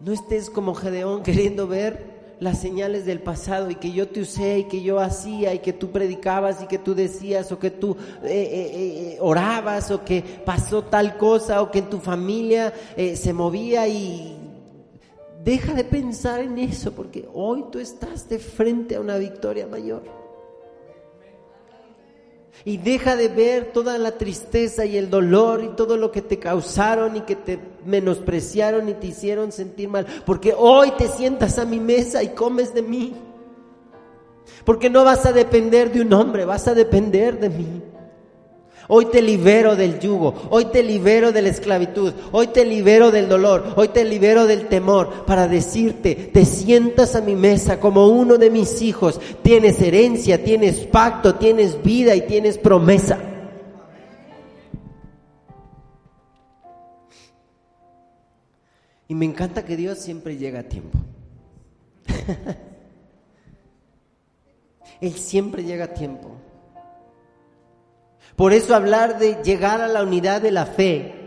No 0.00 0.12
estés 0.12 0.50
como 0.50 0.74
Gedeón 0.74 1.22
queriendo 1.22 1.68
ver 1.68 2.34
las 2.40 2.60
señales 2.60 3.06
del 3.06 3.20
pasado 3.20 3.70
y 3.70 3.76
que 3.76 3.92
yo 3.92 4.08
te 4.08 4.20
usé 4.20 4.58
y 4.58 4.64
que 4.64 4.82
yo 4.82 4.98
hacía 4.98 5.54
y 5.54 5.60
que 5.60 5.72
tú 5.72 5.92
predicabas 5.92 6.60
y 6.62 6.66
que 6.66 6.78
tú 6.78 6.96
decías 6.96 7.52
o 7.52 7.58
que 7.60 7.70
tú 7.70 7.96
eh, 8.24 8.28
eh, 8.28 9.12
eh, 9.14 9.18
orabas 9.20 9.92
o 9.92 10.04
que 10.04 10.22
pasó 10.44 10.82
tal 10.82 11.16
cosa 11.16 11.62
o 11.62 11.70
que 11.70 11.78
en 11.78 11.88
tu 11.88 12.00
familia 12.00 12.74
se 12.96 13.32
movía 13.32 13.86
y 13.86 14.33
deja 15.44 15.74
de 15.74 15.84
pensar 15.84 16.40
en 16.40 16.58
eso 16.58 16.92
porque 16.92 17.28
hoy 17.32 17.66
tú 17.70 17.78
estás 17.78 18.28
de 18.28 18.38
frente 18.38 18.96
a 18.96 19.00
una 19.00 19.18
victoria 19.18 19.66
mayor. 19.66 20.02
Y 22.64 22.78
deja 22.78 23.14
de 23.14 23.28
ver 23.28 23.72
toda 23.72 23.98
la 23.98 24.12
tristeza 24.12 24.86
y 24.86 24.96
el 24.96 25.10
dolor 25.10 25.62
y 25.62 25.76
todo 25.76 25.98
lo 25.98 26.10
que 26.10 26.22
te 26.22 26.38
causaron 26.38 27.16
y 27.16 27.20
que 27.22 27.36
te 27.36 27.58
menospreciaron 27.84 28.88
y 28.88 28.94
te 28.94 29.08
hicieron 29.08 29.52
sentir 29.52 29.88
mal. 29.88 30.06
Porque 30.24 30.54
hoy 30.56 30.92
te 30.92 31.08
sientas 31.08 31.58
a 31.58 31.66
mi 31.66 31.78
mesa 31.78 32.22
y 32.22 32.28
comes 32.28 32.72
de 32.72 32.80
mí. 32.80 33.14
Porque 34.64 34.88
no 34.88 35.04
vas 35.04 35.26
a 35.26 35.32
depender 35.32 35.92
de 35.92 36.00
un 36.00 36.12
hombre, 36.14 36.46
vas 36.46 36.66
a 36.66 36.74
depender 36.74 37.38
de 37.38 37.50
mí. 37.50 37.82
Hoy 38.88 39.06
te 39.06 39.22
libero 39.22 39.76
del 39.76 39.98
yugo, 39.98 40.34
hoy 40.50 40.66
te 40.66 40.82
libero 40.82 41.32
de 41.32 41.40
la 41.40 41.48
esclavitud, 41.48 42.12
hoy 42.32 42.48
te 42.48 42.66
libero 42.66 43.10
del 43.10 43.28
dolor, 43.28 43.72
hoy 43.76 43.88
te 43.88 44.04
libero 44.04 44.46
del 44.46 44.68
temor 44.68 45.24
para 45.24 45.48
decirte, 45.48 46.14
te 46.14 46.44
sientas 46.44 47.16
a 47.16 47.22
mi 47.22 47.34
mesa 47.34 47.80
como 47.80 48.08
uno 48.08 48.36
de 48.36 48.50
mis 48.50 48.82
hijos, 48.82 49.18
tienes 49.42 49.80
herencia, 49.80 50.44
tienes 50.44 50.80
pacto, 50.80 51.36
tienes 51.36 51.82
vida 51.82 52.14
y 52.14 52.22
tienes 52.22 52.58
promesa. 52.58 53.18
Y 59.08 59.14
me 59.14 59.24
encanta 59.24 59.64
que 59.64 59.76
Dios 59.76 59.98
siempre 59.98 60.36
llega 60.36 60.60
a 60.60 60.64
tiempo. 60.64 60.98
Él 65.00 65.14
siempre 65.14 65.64
llega 65.64 65.86
a 65.86 65.94
tiempo. 65.94 66.36
Por 68.36 68.52
eso 68.52 68.74
hablar 68.74 69.18
de 69.18 69.42
llegar 69.44 69.80
a 69.80 69.88
la 69.88 70.02
unidad 70.02 70.40
de 70.40 70.50
la 70.50 70.66
fe 70.66 71.20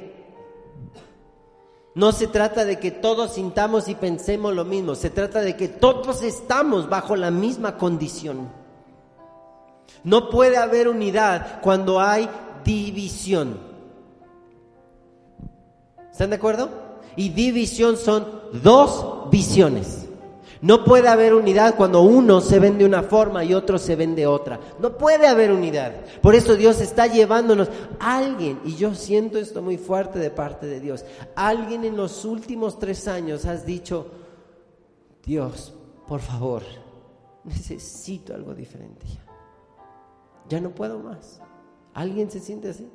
no 1.95 2.11
se 2.11 2.27
trata 2.27 2.63
de 2.63 2.77
que 2.77 2.91
todos 2.91 3.33
sintamos 3.33 3.87
y 3.87 3.95
pensemos 3.95 4.53
lo 4.53 4.65
mismo, 4.65 4.93
se 4.93 5.09
trata 5.09 5.41
de 5.41 5.55
que 5.55 5.67
todos 5.67 6.21
estamos 6.21 6.89
bajo 6.89 7.15
la 7.15 7.31
misma 7.31 7.77
condición. 7.77 8.49
No 10.03 10.29
puede 10.29 10.57
haber 10.57 10.87
unidad 10.87 11.59
cuando 11.61 11.99
hay 11.99 12.29
división. 12.63 13.59
¿Están 16.11 16.29
de 16.29 16.35
acuerdo? 16.35 16.69
Y 17.15 17.29
división 17.29 17.97
son 17.97 18.41
dos 18.53 19.29
visiones. 19.31 20.06
No 20.61 20.83
puede 20.83 21.07
haber 21.07 21.33
unidad 21.33 21.75
cuando 21.75 22.01
uno 22.01 22.41
se 22.41 22.59
vende 22.59 22.85
una 22.85 23.03
forma 23.03 23.43
y 23.43 23.53
otro 23.53 23.77
se 23.77 23.95
vende 23.95 24.25
otra. 24.25 24.59
No 24.79 24.97
puede 24.97 25.27
haber 25.27 25.51
unidad. 25.51 25.93
Por 26.21 26.35
eso 26.35 26.55
Dios 26.55 26.81
está 26.81 27.07
llevándonos 27.07 27.69
alguien, 27.99 28.59
y 28.65 28.75
yo 28.75 28.95
siento 28.95 29.37
esto 29.37 29.61
muy 29.61 29.77
fuerte 29.77 30.19
de 30.19 30.31
parte 30.31 30.65
de 30.65 30.79
Dios, 30.79 31.05
alguien 31.35 31.85
en 31.85 31.95
los 31.95 32.25
últimos 32.25 32.79
tres 32.79 33.07
años 33.07 33.45
has 33.45 33.65
dicho, 33.65 34.07
Dios, 35.23 35.73
por 36.07 36.21
favor, 36.21 36.63
necesito 37.43 38.33
algo 38.33 38.53
diferente 38.53 39.05
ya. 39.07 39.23
Ya 40.49 40.61
no 40.61 40.71
puedo 40.71 40.99
más. 40.99 41.41
¿Alguien 41.93 42.31
se 42.31 42.39
siente 42.39 42.69
así? 42.69 42.87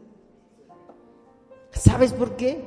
¿Sabes 1.70 2.12
por 2.12 2.36
qué? 2.36 2.64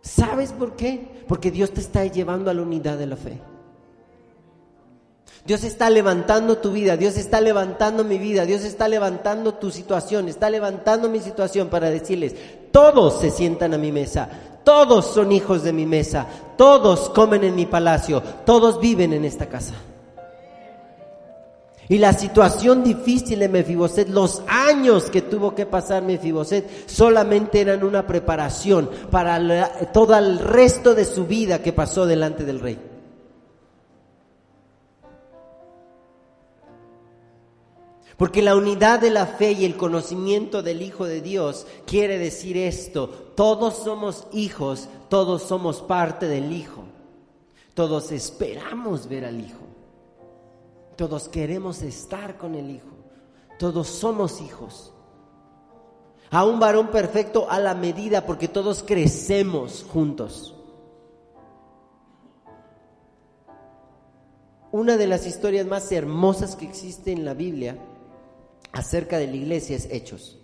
¿Sabes 0.00 0.52
por 0.52 0.76
qué? 0.76 1.24
Porque 1.26 1.50
Dios 1.50 1.72
te 1.72 1.80
está 1.80 2.04
llevando 2.06 2.50
a 2.50 2.54
la 2.54 2.62
unidad 2.62 2.96
de 2.98 3.06
la 3.06 3.16
fe. 3.16 3.40
Dios 5.48 5.64
está 5.64 5.88
levantando 5.88 6.58
tu 6.58 6.72
vida, 6.72 6.98
Dios 6.98 7.16
está 7.16 7.40
levantando 7.40 8.04
mi 8.04 8.18
vida, 8.18 8.44
Dios 8.44 8.64
está 8.64 8.86
levantando 8.86 9.54
tu 9.54 9.70
situación, 9.70 10.28
está 10.28 10.50
levantando 10.50 11.08
mi 11.08 11.20
situación 11.20 11.68
para 11.68 11.88
decirles, 11.88 12.34
todos 12.70 13.18
se 13.18 13.30
sientan 13.30 13.72
a 13.72 13.78
mi 13.78 13.90
mesa, 13.90 14.28
todos 14.62 15.06
son 15.06 15.32
hijos 15.32 15.62
de 15.62 15.72
mi 15.72 15.86
mesa, 15.86 16.26
todos 16.58 17.08
comen 17.08 17.44
en 17.44 17.56
mi 17.56 17.64
palacio, 17.64 18.22
todos 18.44 18.78
viven 18.78 19.14
en 19.14 19.24
esta 19.24 19.46
casa. 19.46 19.72
Y 21.88 21.96
la 21.96 22.12
situación 22.12 22.84
difícil 22.84 23.38
de 23.38 23.48
Mefiboset, 23.48 24.10
los 24.10 24.42
años 24.48 25.04
que 25.04 25.22
tuvo 25.22 25.54
que 25.54 25.64
pasar 25.64 26.02
Mefiboset, 26.02 26.86
solamente 26.86 27.62
eran 27.62 27.84
una 27.84 28.06
preparación 28.06 28.90
para 29.10 29.88
todo 29.94 30.14
el 30.14 30.40
resto 30.40 30.94
de 30.94 31.06
su 31.06 31.24
vida 31.24 31.62
que 31.62 31.72
pasó 31.72 32.04
delante 32.04 32.44
del 32.44 32.60
rey. 32.60 32.97
Porque 38.18 38.42
la 38.42 38.56
unidad 38.56 38.98
de 38.98 39.10
la 39.10 39.26
fe 39.26 39.52
y 39.52 39.64
el 39.64 39.76
conocimiento 39.76 40.60
del 40.64 40.82
Hijo 40.82 41.06
de 41.06 41.20
Dios 41.20 41.68
quiere 41.86 42.18
decir 42.18 42.56
esto. 42.56 43.08
Todos 43.36 43.76
somos 43.76 44.26
hijos, 44.32 44.88
todos 45.08 45.44
somos 45.44 45.82
parte 45.82 46.26
del 46.26 46.52
Hijo. 46.52 46.82
Todos 47.74 48.10
esperamos 48.10 49.08
ver 49.08 49.24
al 49.24 49.40
Hijo. 49.40 49.60
Todos 50.96 51.28
queremos 51.28 51.80
estar 51.82 52.36
con 52.36 52.56
el 52.56 52.72
Hijo. 52.72 52.88
Todos 53.56 53.86
somos 53.86 54.40
hijos. 54.40 54.92
A 56.32 56.44
un 56.44 56.58
varón 56.58 56.88
perfecto 56.88 57.48
a 57.48 57.60
la 57.60 57.76
medida 57.76 58.26
porque 58.26 58.48
todos 58.48 58.82
crecemos 58.82 59.86
juntos. 59.92 60.56
Una 64.72 64.96
de 64.96 65.06
las 65.06 65.24
historias 65.24 65.66
más 65.66 65.92
hermosas 65.92 66.56
que 66.56 66.64
existe 66.64 67.12
en 67.12 67.24
la 67.24 67.34
Biblia 67.34 67.78
acerca 68.72 69.18
de 69.18 69.26
la 69.26 69.36
iglesia 69.36 69.76
es 69.76 69.88
Hechos. 69.90 70.38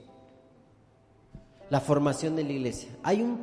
La 1.70 1.80
formación 1.80 2.36
de 2.36 2.44
la 2.44 2.52
iglesia. 2.52 2.90
Hay 3.02 3.22
una 3.22 3.38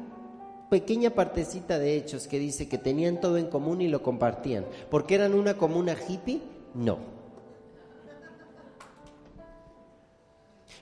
pequeña 0.70 1.10
partecita 1.10 1.80
de 1.80 1.98
Hechos 1.98 2.28
que 2.28 2.40
dice 2.40 2.70
que 2.70 2.78
tenían 2.78 3.20
todo 3.20 3.38
en 3.38 3.48
común 3.48 3.82
y 3.82 3.88
lo 3.88 4.02
compartían. 4.02 4.66
¿Porque 4.90 5.16
eran 5.16 5.34
una 5.34 5.56
comuna 5.58 5.96
hippie? 6.08 6.42
No. 6.74 7.00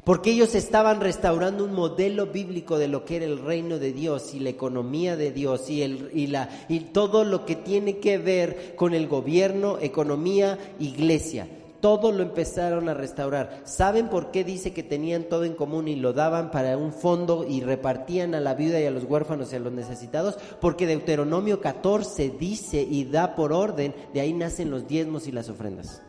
Porque 0.03 0.31
ellos 0.31 0.55
estaban 0.55 1.01
restaurando 1.01 1.65
un 1.65 1.73
modelo 1.73 2.27
bíblico 2.27 2.77
de 2.77 2.87
lo 2.87 3.03
que 3.03 3.17
era 3.17 3.25
el 3.25 3.39
reino 3.39 3.79
de 3.79 3.91
Dios 3.91 4.33
y 4.33 4.39
la 4.39 4.49
economía 4.49 5.17
de 5.17 5.31
Dios 5.31 5.69
y, 5.69 5.81
el, 5.81 6.09
y, 6.13 6.27
la, 6.27 6.49
y 6.69 6.79
todo 6.79 7.25
lo 7.25 7.45
que 7.45 7.55
tiene 7.55 7.97
que 7.97 8.17
ver 8.17 8.75
con 8.75 8.93
el 8.93 9.07
gobierno, 9.07 9.77
economía, 9.79 10.57
iglesia 10.79 11.47
todo 11.81 12.11
lo 12.11 12.23
empezaron 12.23 12.89
a 12.89 12.93
restaurar. 12.93 13.61
¿Saben 13.63 14.09
por 14.09 14.31
qué 14.31 14.43
dice 14.43 14.73
que 14.73 14.83
tenían 14.83 15.23
todo 15.23 15.45
en 15.45 15.53
común 15.53 15.87
y 15.87 15.95
lo 15.95 16.13
daban 16.13 16.51
para 16.51 16.77
un 16.77 16.93
fondo 16.93 17.45
y 17.47 17.61
repartían 17.61 18.35
a 18.35 18.39
la 18.39 18.53
viuda 18.53 18.79
y 18.79 18.85
a 18.85 18.91
los 18.91 19.05
huérfanos 19.05 19.51
y 19.51 19.55
a 19.55 19.59
los 19.59 19.73
necesitados? 19.73 20.37
Porque 20.59 20.87
Deuteronomio 20.87 21.61
14 21.61 22.29
dice 22.39 22.81
y 22.81 23.05
da 23.05 23.35
por 23.35 23.53
orden, 23.53 23.93
de 24.13 24.21
ahí 24.21 24.33
nacen 24.33 24.71
los 24.71 24.87
diezmos 24.87 25.27
y 25.27 25.31
las 25.31 25.49
ofrendas. 25.49 26.01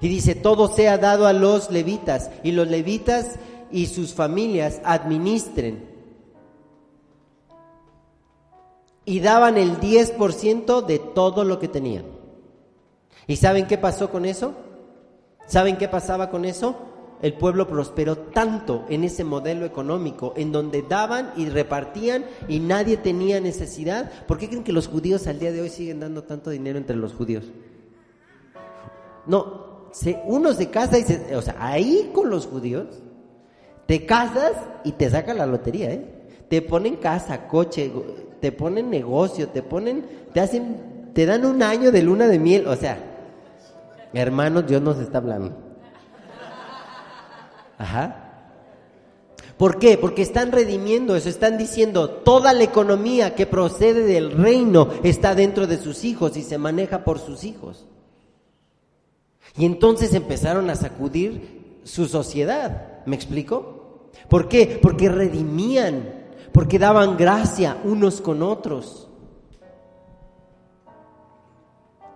Y 0.00 0.08
dice, 0.08 0.34
todo 0.34 0.68
sea 0.68 0.98
dado 0.98 1.26
a 1.26 1.32
los 1.32 1.70
levitas 1.70 2.30
y 2.42 2.52
los 2.52 2.68
levitas 2.68 3.36
y 3.70 3.86
sus 3.86 4.14
familias 4.14 4.80
administren. 4.84 5.96
Y 9.04 9.20
daban 9.20 9.56
el 9.56 9.78
10% 9.78 10.84
de 10.84 10.98
todo 10.98 11.44
lo 11.44 11.58
que 11.58 11.68
tenían. 11.68 12.15
¿Y 13.26 13.36
saben 13.36 13.66
qué 13.66 13.78
pasó 13.78 14.10
con 14.10 14.24
eso? 14.24 14.54
¿Saben 15.46 15.76
qué 15.76 15.88
pasaba 15.88 16.30
con 16.30 16.44
eso? 16.44 16.76
El 17.22 17.32
pueblo 17.32 17.66
prosperó 17.66 18.16
tanto 18.18 18.84
en 18.88 19.04
ese 19.04 19.24
modelo 19.24 19.64
económico, 19.64 20.34
en 20.36 20.52
donde 20.52 20.82
daban 20.82 21.32
y 21.36 21.48
repartían 21.48 22.26
y 22.46 22.60
nadie 22.60 22.98
tenía 22.98 23.40
necesidad. 23.40 24.10
¿Por 24.26 24.38
qué 24.38 24.48
creen 24.48 24.64
que 24.64 24.72
los 24.72 24.88
judíos 24.88 25.26
al 25.26 25.38
día 25.38 25.52
de 25.52 25.62
hoy 25.62 25.70
siguen 25.70 26.00
dando 26.00 26.24
tanto 26.24 26.50
dinero 26.50 26.78
entre 26.78 26.96
los 26.96 27.14
judíos? 27.14 27.44
No, 29.26 29.88
se, 29.92 30.20
uno 30.26 30.52
se 30.52 30.68
casa 30.68 30.98
y 30.98 31.02
se, 31.02 31.34
o 31.34 31.42
sea, 31.42 31.56
ahí 31.58 32.10
con 32.12 32.28
los 32.28 32.46
judíos, 32.46 32.86
te 33.86 34.04
casas 34.04 34.52
y 34.84 34.92
te 34.92 35.08
sacan 35.08 35.38
la 35.38 35.46
lotería, 35.46 35.90
¿eh? 35.92 36.12
Te 36.48 36.62
ponen 36.62 36.96
casa, 36.96 37.48
coche, 37.48 37.90
te 38.40 38.52
ponen 38.52 38.90
negocio, 38.90 39.48
te 39.48 39.62
ponen, 39.62 40.06
te 40.32 40.40
hacen, 40.40 41.10
te 41.12 41.26
dan 41.26 41.44
un 41.44 41.62
año 41.62 41.90
de 41.90 42.02
luna 42.02 42.28
de 42.28 42.38
miel, 42.38 42.68
o 42.68 42.76
sea, 42.76 43.15
Hermanos, 44.12 44.66
Dios 44.66 44.82
nos 44.82 44.98
está 44.98 45.18
hablando. 45.18 45.56
Ajá. 47.78 48.22
¿Por 49.56 49.78
qué? 49.78 49.96
Porque 49.96 50.22
están 50.22 50.52
redimiendo 50.52 51.16
eso, 51.16 51.28
están 51.28 51.56
diciendo, 51.56 52.10
toda 52.10 52.52
la 52.52 52.64
economía 52.64 53.34
que 53.34 53.46
procede 53.46 54.02
del 54.02 54.32
reino 54.32 54.88
está 55.02 55.34
dentro 55.34 55.66
de 55.66 55.78
sus 55.78 56.04
hijos 56.04 56.36
y 56.36 56.42
se 56.42 56.58
maneja 56.58 57.04
por 57.04 57.18
sus 57.18 57.44
hijos. 57.44 57.86
Y 59.56 59.64
entonces 59.64 60.12
empezaron 60.12 60.68
a 60.68 60.74
sacudir 60.74 61.80
su 61.84 62.06
sociedad, 62.06 63.02
¿me 63.06 63.16
explico? 63.16 64.10
¿Por 64.28 64.48
qué? 64.48 64.78
Porque 64.82 65.08
redimían, 65.08 66.26
porque 66.52 66.78
daban 66.78 67.16
gracia 67.16 67.78
unos 67.84 68.20
con 68.20 68.42
otros. 68.42 69.05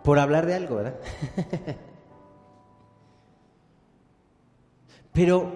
Por 0.03 0.19
hablar 0.19 0.47
de 0.47 0.55
algo, 0.55 0.77
¿verdad? 0.77 0.97
Pero 5.13 5.53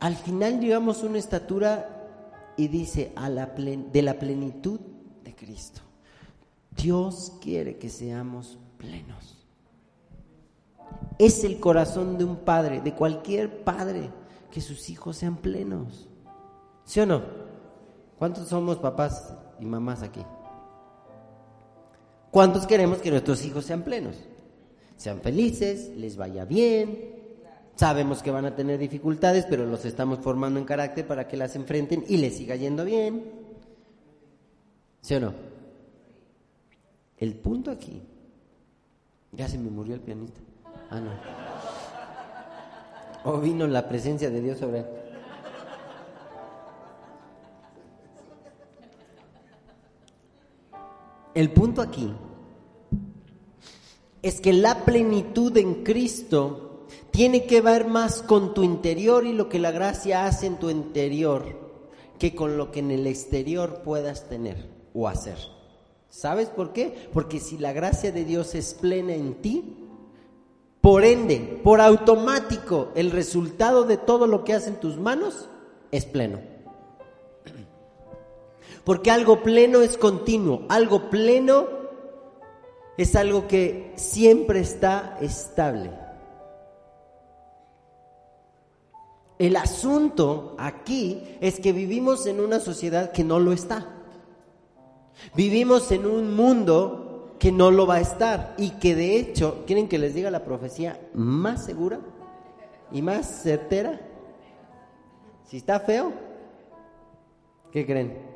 al 0.00 0.16
final 0.16 0.60
llegamos 0.60 1.02
a 1.02 1.06
una 1.06 1.18
estatura 1.18 2.00
y 2.56 2.68
dice 2.68 3.12
a 3.16 3.28
la 3.28 3.46
de 3.46 4.02
la 4.02 4.18
plenitud 4.18 4.80
de 5.24 5.34
Cristo. 5.34 5.80
Dios 6.70 7.34
quiere 7.40 7.78
que 7.78 7.88
seamos 7.88 8.58
plenos. 8.78 9.36
Es 11.18 11.44
el 11.44 11.60
corazón 11.60 12.16
de 12.16 12.24
un 12.24 12.36
padre, 12.36 12.80
de 12.80 12.94
cualquier 12.94 13.62
padre, 13.64 14.10
que 14.50 14.60
sus 14.60 14.88
hijos 14.88 15.16
sean 15.16 15.36
plenos. 15.36 16.08
¿Sí 16.84 17.00
o 17.00 17.06
no? 17.06 17.22
¿Cuántos 18.18 18.48
somos 18.48 18.78
papás 18.78 19.34
y 19.58 19.66
mamás 19.66 20.02
aquí? 20.02 20.22
¿Cuántos 22.30 22.66
queremos 22.66 22.98
que 22.98 23.10
nuestros 23.10 23.44
hijos 23.44 23.64
sean 23.64 23.82
plenos? 23.82 24.16
Sean 24.96 25.20
felices, 25.20 25.90
les 25.96 26.16
vaya 26.16 26.44
bien, 26.44 27.20
Sabemos 27.80 28.22
que 28.22 28.30
van 28.30 28.44
a 28.44 28.54
tener 28.54 28.78
dificultades, 28.78 29.46
pero 29.48 29.64
los 29.64 29.86
estamos 29.86 30.18
formando 30.18 30.60
en 30.60 30.66
carácter 30.66 31.06
para 31.06 31.26
que 31.26 31.38
las 31.38 31.56
enfrenten 31.56 32.04
y 32.06 32.18
les 32.18 32.36
siga 32.36 32.54
yendo 32.54 32.84
bien. 32.84 33.24
¿Sí 35.00 35.14
o 35.14 35.20
no? 35.20 35.32
El 37.16 37.36
punto 37.36 37.70
aquí, 37.70 38.02
ya 39.32 39.48
se 39.48 39.56
me 39.56 39.70
murió 39.70 39.94
el 39.94 40.02
pianista. 40.02 40.38
Ah, 40.90 41.00
no. 41.00 41.10
O 43.32 43.40
vino 43.40 43.66
la 43.66 43.88
presencia 43.88 44.28
de 44.28 44.42
Dios 44.42 44.58
sobre 44.58 44.80
él. 44.80 44.86
El 51.34 51.50
punto 51.52 51.80
aquí 51.82 52.12
es 54.22 54.40
que 54.40 54.52
la 54.52 54.84
plenitud 54.84 55.56
en 55.56 55.84
Cristo 55.84 56.86
tiene 57.10 57.46
que 57.46 57.60
ver 57.60 57.86
más 57.86 58.22
con 58.22 58.54
tu 58.54 58.62
interior 58.62 59.26
y 59.26 59.32
lo 59.32 59.48
que 59.48 59.58
la 59.58 59.70
gracia 59.70 60.26
hace 60.26 60.46
en 60.46 60.58
tu 60.58 60.70
interior 60.70 61.58
que 62.18 62.34
con 62.34 62.58
lo 62.58 62.70
que 62.70 62.80
en 62.80 62.90
el 62.90 63.06
exterior 63.06 63.82
puedas 63.82 64.28
tener 64.28 64.68
o 64.92 65.08
hacer. 65.08 65.38
¿Sabes 66.10 66.48
por 66.48 66.72
qué? 66.72 67.08
Porque 67.12 67.40
si 67.40 67.56
la 67.56 67.72
gracia 67.72 68.12
de 68.12 68.24
Dios 68.24 68.54
es 68.54 68.74
plena 68.74 69.14
en 69.14 69.34
ti, 69.34 69.76
por 70.80 71.04
ende, 71.04 71.60
por 71.62 71.80
automático, 71.80 72.88
el 72.94 73.10
resultado 73.10 73.84
de 73.84 73.96
todo 73.96 74.26
lo 74.26 74.44
que 74.44 74.54
hace 74.54 74.70
en 74.70 74.80
tus 74.80 74.98
manos 74.98 75.48
es 75.92 76.04
pleno. 76.04 76.49
Porque 78.84 79.10
algo 79.10 79.42
pleno 79.42 79.82
es 79.82 79.96
continuo, 79.96 80.62
algo 80.68 81.10
pleno 81.10 81.66
es 82.96 83.16
algo 83.16 83.46
que 83.46 83.92
siempre 83.96 84.60
está 84.60 85.18
estable. 85.20 85.90
El 89.38 89.56
asunto 89.56 90.54
aquí 90.58 91.22
es 91.40 91.60
que 91.60 91.72
vivimos 91.72 92.26
en 92.26 92.40
una 92.40 92.60
sociedad 92.60 93.10
que 93.10 93.24
no 93.24 93.38
lo 93.38 93.52
está. 93.52 93.88
Vivimos 95.34 95.90
en 95.92 96.04
un 96.04 96.34
mundo 96.34 97.36
que 97.38 97.50
no 97.50 97.70
lo 97.70 97.86
va 97.86 97.96
a 97.96 98.00
estar 98.00 98.54
y 98.58 98.72
que 98.72 98.94
de 98.94 99.16
hecho, 99.16 99.64
¿quieren 99.66 99.88
que 99.88 99.98
les 99.98 100.14
diga 100.14 100.30
la 100.30 100.44
profecía 100.44 101.00
más 101.14 101.64
segura 101.64 102.00
y 102.92 103.00
más 103.00 103.42
certera? 103.42 103.98
Si 105.46 105.56
está 105.56 105.80
feo, 105.80 106.12
¿qué 107.72 107.86
creen? 107.86 108.29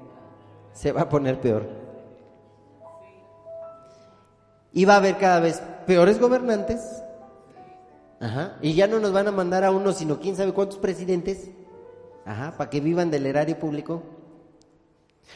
Se 0.74 0.92
va 0.92 1.02
a 1.02 1.08
poner 1.08 1.40
peor. 1.40 1.66
Y 4.72 4.84
va 4.84 4.94
a 4.94 4.98
haber 4.98 5.16
cada 5.16 5.40
vez 5.40 5.62
peores 5.86 6.20
gobernantes, 6.20 6.80
Ajá. 8.24 8.56
Y 8.62 8.72
ya 8.72 8.86
no 8.86 9.00
nos 9.00 9.12
van 9.12 9.28
a 9.28 9.32
mandar 9.32 9.64
a 9.64 9.70
uno, 9.70 9.92
sino 9.92 10.18
quién 10.18 10.34
sabe 10.34 10.52
cuántos 10.52 10.78
presidentes. 10.78 11.50
Ajá, 12.24 12.54
para 12.56 12.70
que 12.70 12.80
vivan 12.80 13.10
del 13.10 13.26
erario 13.26 13.58
público. 13.58 14.02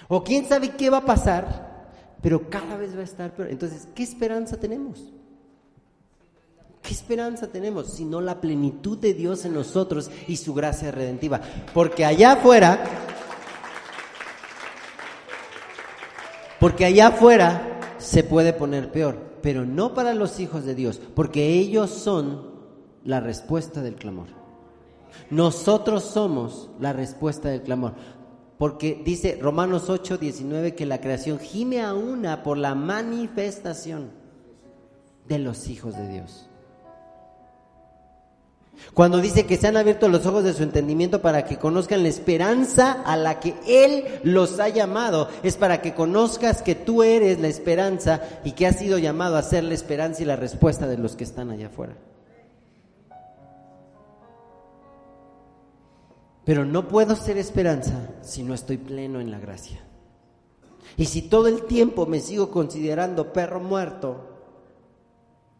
O 0.08 0.24
quién 0.24 0.46
sabe 0.46 0.70
qué 0.70 0.88
va 0.88 0.98
a 0.98 1.04
pasar, 1.04 1.90
pero 2.22 2.48
cada 2.48 2.76
vez 2.76 2.96
va 2.96 3.00
a 3.00 3.04
estar 3.04 3.34
peor. 3.34 3.50
Entonces, 3.50 3.88
¿qué 3.94 4.02
esperanza 4.02 4.58
tenemos? 4.58 5.12
¿Qué 6.82 6.94
esperanza 6.94 7.48
tenemos? 7.48 7.92
Sino 7.92 8.22
la 8.22 8.40
plenitud 8.40 8.96
de 8.96 9.12
Dios 9.12 9.44
en 9.44 9.52
nosotros 9.52 10.10
y 10.26 10.36
su 10.36 10.54
gracia 10.54 10.90
redentiva. 10.90 11.42
Porque 11.74 12.06
allá 12.06 12.32
afuera, 12.32 12.82
porque 16.68 16.84
allá 16.84 17.06
afuera 17.06 17.80
se 17.96 18.22
puede 18.22 18.52
poner 18.52 18.92
peor, 18.92 19.16
pero 19.40 19.64
no 19.64 19.94
para 19.94 20.12
los 20.12 20.38
hijos 20.38 20.66
de 20.66 20.74
Dios, 20.74 21.00
porque 21.14 21.54
ellos 21.54 21.88
son 21.88 22.42
la 23.06 23.20
respuesta 23.20 23.80
del 23.80 23.94
clamor. 23.94 24.26
Nosotros 25.30 26.04
somos 26.04 26.68
la 26.78 26.92
respuesta 26.92 27.48
del 27.48 27.62
clamor. 27.62 27.94
Porque 28.58 29.00
dice 29.02 29.38
Romanos 29.40 29.88
8, 29.88 30.18
19 30.18 30.74
que 30.74 30.84
la 30.84 31.00
creación 31.00 31.38
gime 31.38 31.80
a 31.80 31.94
una 31.94 32.42
por 32.42 32.58
la 32.58 32.74
manifestación 32.74 34.10
de 35.26 35.38
los 35.38 35.68
hijos 35.68 35.96
de 35.96 36.06
Dios. 36.06 36.50
Cuando 38.94 39.20
dice 39.20 39.46
que 39.46 39.56
se 39.56 39.66
han 39.66 39.76
abierto 39.76 40.08
los 40.08 40.26
ojos 40.26 40.44
de 40.44 40.52
su 40.52 40.62
entendimiento 40.62 41.22
para 41.22 41.44
que 41.44 41.58
conozcan 41.58 42.02
la 42.02 42.08
esperanza 42.08 42.92
a 43.04 43.16
la 43.16 43.38
que 43.38 43.54
Él 43.66 44.20
los 44.24 44.58
ha 44.60 44.68
llamado, 44.68 45.28
es 45.42 45.56
para 45.56 45.80
que 45.80 45.94
conozcas 45.94 46.62
que 46.62 46.74
tú 46.74 47.02
eres 47.02 47.38
la 47.40 47.48
esperanza 47.48 48.20
y 48.44 48.52
que 48.52 48.66
has 48.66 48.78
sido 48.78 48.98
llamado 48.98 49.36
a 49.36 49.42
ser 49.42 49.64
la 49.64 49.74
esperanza 49.74 50.22
y 50.22 50.26
la 50.26 50.36
respuesta 50.36 50.86
de 50.86 50.98
los 50.98 51.16
que 51.16 51.24
están 51.24 51.50
allá 51.50 51.66
afuera. 51.68 51.96
Pero 56.44 56.64
no 56.64 56.88
puedo 56.88 57.14
ser 57.14 57.36
esperanza 57.36 58.08
si 58.22 58.42
no 58.42 58.54
estoy 58.54 58.78
pleno 58.78 59.20
en 59.20 59.30
la 59.30 59.38
gracia. 59.38 59.80
Y 60.96 61.04
si 61.04 61.22
todo 61.22 61.46
el 61.46 61.66
tiempo 61.66 62.06
me 62.06 62.20
sigo 62.20 62.50
considerando 62.50 63.32
perro 63.32 63.60
muerto, 63.60 64.40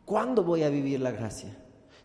¿cuándo 0.05 0.43
voy 0.43 0.63
a 0.63 0.71
vivir 0.71 1.01
la 1.01 1.11
gracia? 1.11 1.57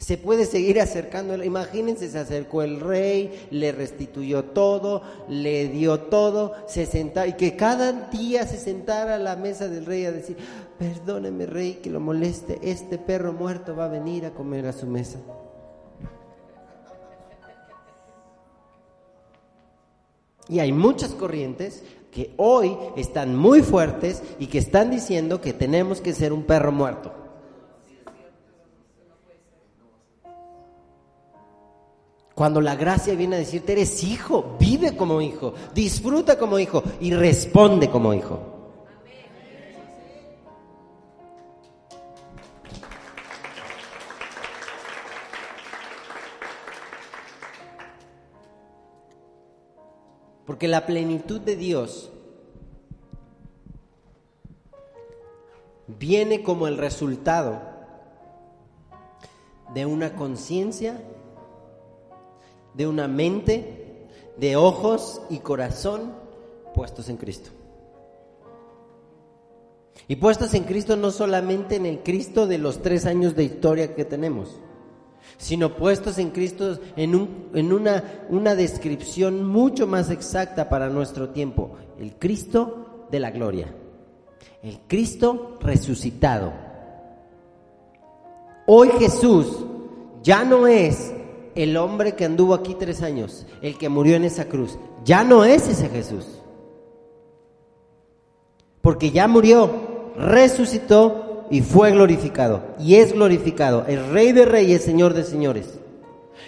Se 0.03 0.17
puede 0.17 0.45
seguir 0.45 0.81
acercando. 0.81 1.41
Imagínense, 1.41 2.09
se 2.09 2.19
acercó 2.19 2.61
el 2.61 2.81
rey, 2.81 3.47
le 3.51 3.71
restituyó 3.71 4.43
todo, 4.43 5.01
le 5.29 5.69
dio 5.69 5.97
todo, 6.01 6.55
se 6.67 6.85
sentaba 6.85 7.25
y 7.25 7.37
que 7.37 7.55
cada 7.55 8.09
día 8.09 8.45
se 8.45 8.57
sentara 8.57 9.15
a 9.15 9.17
la 9.17 9.37
mesa 9.37 9.69
del 9.69 9.85
rey 9.85 10.03
a 10.03 10.11
decir, 10.11 10.35
perdóneme 10.77 11.45
rey 11.45 11.75
que 11.75 11.89
lo 11.89 12.01
moleste, 12.01 12.59
este 12.63 12.97
perro 12.97 13.31
muerto 13.31 13.77
va 13.77 13.85
a 13.85 13.87
venir 13.87 14.25
a 14.25 14.33
comer 14.33 14.65
a 14.67 14.73
su 14.73 14.87
mesa. 14.87 15.19
Y 20.49 20.59
hay 20.59 20.73
muchas 20.73 21.11
corrientes 21.11 21.81
que 22.11 22.33
hoy 22.35 22.75
están 22.97 23.37
muy 23.37 23.61
fuertes 23.61 24.21
y 24.37 24.47
que 24.47 24.57
están 24.57 24.91
diciendo 24.91 25.39
que 25.39 25.53
tenemos 25.53 26.01
que 26.01 26.11
ser 26.11 26.33
un 26.33 26.43
perro 26.43 26.73
muerto. 26.73 27.22
Cuando 32.35 32.61
la 32.61 32.75
gracia 32.75 33.13
viene 33.13 33.35
a 33.35 33.39
decirte, 33.39 33.73
eres 33.73 34.03
hijo, 34.03 34.55
vive 34.59 34.97
como 34.97 35.21
hijo, 35.21 35.53
disfruta 35.73 36.37
como 36.37 36.57
hijo 36.57 36.81
y 36.99 37.13
responde 37.13 37.89
como 37.89 38.13
hijo. 38.13 38.53
Porque 50.45 50.67
la 50.67 50.85
plenitud 50.85 51.39
de 51.39 51.55
Dios 51.55 52.11
viene 55.87 56.43
como 56.43 56.67
el 56.67 56.77
resultado 56.77 57.61
de 59.73 59.85
una 59.85 60.15
conciencia, 60.15 61.01
de 62.73 62.87
una 62.87 63.07
mente, 63.07 64.07
de 64.37 64.55
ojos 64.55 65.21
y 65.29 65.39
corazón 65.39 66.13
puestos 66.73 67.09
en 67.09 67.17
Cristo. 67.17 67.51
Y 70.07 70.17
puestos 70.17 70.53
en 70.53 70.63
Cristo 70.63 70.97
no 70.97 71.11
solamente 71.11 71.75
en 71.75 71.85
el 71.85 71.99
Cristo 71.99 72.47
de 72.47 72.57
los 72.57 72.81
tres 72.81 73.05
años 73.05 73.35
de 73.35 73.43
historia 73.43 73.95
que 73.95 74.05
tenemos, 74.05 74.59
sino 75.37 75.75
puestos 75.75 76.17
en 76.17 76.31
Cristo 76.31 76.79
en, 76.95 77.15
un, 77.15 77.49
en 77.53 77.71
una, 77.71 78.25
una 78.29 78.55
descripción 78.55 79.45
mucho 79.45 79.87
más 79.87 80.09
exacta 80.09 80.67
para 80.67 80.89
nuestro 80.89 81.29
tiempo, 81.29 81.75
el 81.99 82.15
Cristo 82.15 83.07
de 83.11 83.19
la 83.19 83.31
gloria, 83.31 83.73
el 84.61 84.79
Cristo 84.87 85.57
resucitado. 85.61 86.51
Hoy 88.65 88.89
Jesús 88.99 89.65
ya 90.21 90.43
no 90.43 90.67
es 90.67 91.13
el 91.55 91.77
hombre 91.77 92.13
que 92.13 92.25
anduvo 92.25 92.53
aquí 92.53 92.75
tres 92.75 93.01
años, 93.01 93.45
el 93.61 93.77
que 93.77 93.89
murió 93.89 94.15
en 94.15 94.23
esa 94.23 94.45
cruz, 94.45 94.77
ya 95.03 95.23
no 95.23 95.45
es 95.45 95.67
ese 95.67 95.89
Jesús, 95.89 96.25
porque 98.81 99.11
ya 99.11 99.27
murió, 99.27 100.13
resucitó 100.17 101.45
y 101.49 101.61
fue 101.61 101.91
glorificado. 101.91 102.63
Y 102.79 102.95
es 102.95 103.13
glorificado, 103.13 103.85
el 103.87 104.09
Rey 104.09 104.31
de 104.31 104.45
Reyes, 104.45 104.83
Señor 104.83 105.13
de 105.13 105.23
Señores. 105.23 105.79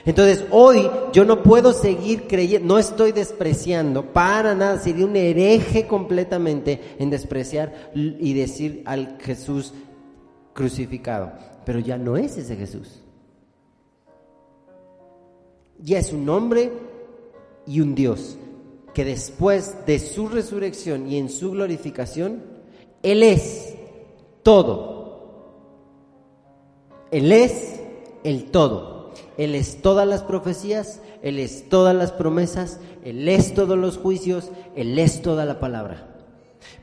Entonces 0.05 0.45
hoy 0.51 0.89
yo 1.13 1.25
no 1.25 1.41
puedo 1.43 1.73
seguir 1.73 2.27
creyendo, 2.27 2.73
no 2.73 2.79
estoy 2.79 3.11
despreciando 3.11 4.13
para 4.13 4.53
nada, 4.53 4.79
sería 4.79 5.05
un 5.05 5.15
hereje 5.15 5.87
completamente 5.87 6.95
en 6.99 7.09
despreciar 7.09 7.91
y 7.95 8.33
decir 8.33 8.83
al 8.85 9.17
Jesús 9.19 9.73
crucificado. 10.53 11.33
Pero 11.65 11.79
ya 11.79 11.97
no 11.97 12.17
es 12.17 12.37
ese 12.37 12.55
Jesús. 12.55 13.04
Ya 15.79 15.99
es 15.99 16.13
un 16.13 16.27
hombre 16.29 16.71
y 17.67 17.81
un 17.81 17.95
Dios 17.95 18.37
que 18.93 19.03
después 19.03 19.85
de 19.85 19.99
su 19.99 20.29
resurrección 20.29 21.11
y 21.11 21.17
en 21.17 21.29
su 21.29 21.51
glorificación 21.51 22.55
él 23.05 23.21
es 23.21 23.75
todo. 24.41 25.05
Él 27.11 27.31
es 27.31 27.79
el 28.23 28.45
todo. 28.45 29.11
Él 29.37 29.53
es 29.53 29.83
todas 29.83 30.07
las 30.07 30.23
profecías, 30.23 31.01
Él 31.21 31.37
es 31.37 31.69
todas 31.69 31.95
las 31.95 32.11
promesas, 32.11 32.79
Él 33.03 33.29
es 33.29 33.53
todos 33.53 33.77
los 33.77 33.99
juicios, 33.99 34.49
Él 34.75 34.97
es 34.97 35.21
toda 35.21 35.45
la 35.45 35.59
palabra. 35.59 36.15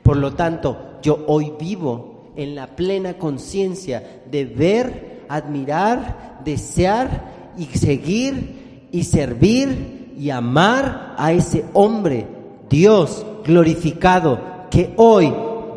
Por 0.01 0.15
lo 0.15 0.33
tanto, 0.33 0.97
yo 1.01 1.25
hoy 1.27 1.51
vivo 1.59 2.31
en 2.37 2.55
la 2.55 2.73
plena 2.77 3.17
conciencia 3.17 4.23
de 4.31 4.45
ver, 4.45 5.25
admirar, 5.27 6.39
desear 6.45 7.53
y 7.57 7.65
seguir 7.65 8.62
y 8.93 9.03
servir 9.05 10.13
y 10.17 10.29
amar 10.29 11.15
a 11.17 11.33
ese 11.33 11.65
hombre, 11.73 12.27
Dios 12.69 13.25
glorificado, 13.43 14.67
que 14.69 14.93
hoy 14.97 15.33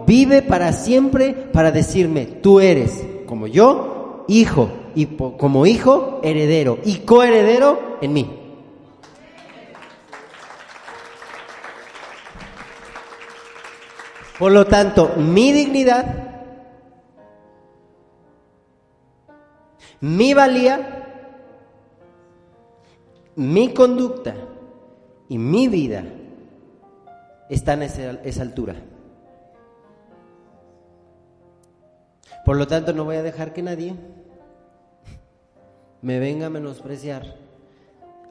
vive 0.07 0.43
para 0.43 0.75
siempre 0.75 1.33
para 1.33 1.73
decirme, 1.73 2.27
tú 2.27 2.61
eres 2.61 3.05
como 3.27 3.47
yo, 3.47 4.27
hijo, 4.29 4.71
y 4.95 5.07
como 5.07 5.65
hijo, 5.65 6.21
heredero 6.23 6.79
y 6.85 6.99
coheredero 6.99 7.99
en 8.03 8.13
mí. 8.13 8.43
Por 14.39 14.53
lo 14.53 14.67
tanto, 14.67 15.15
mi 15.17 15.53
dignidad, 15.53 16.43
mi 20.01 20.35
valía, 20.35 21.06
mi 23.37 23.75
conducta 23.75 24.35
y 25.29 25.37
mi 25.37 25.69
vida 25.69 26.05
están 27.51 27.83
a 27.83 27.85
esa, 27.85 28.43
altura. 28.43 28.75
Por 32.45 32.57
lo 32.57 32.67
tanto, 32.67 32.93
no 32.93 33.05
voy 33.05 33.17
a 33.17 33.23
dejar 33.23 33.53
que 33.53 33.63
nadie 33.63 33.95
me 36.01 36.19
venga 36.19 36.47
a 36.47 36.51
menospreciar 36.51 37.37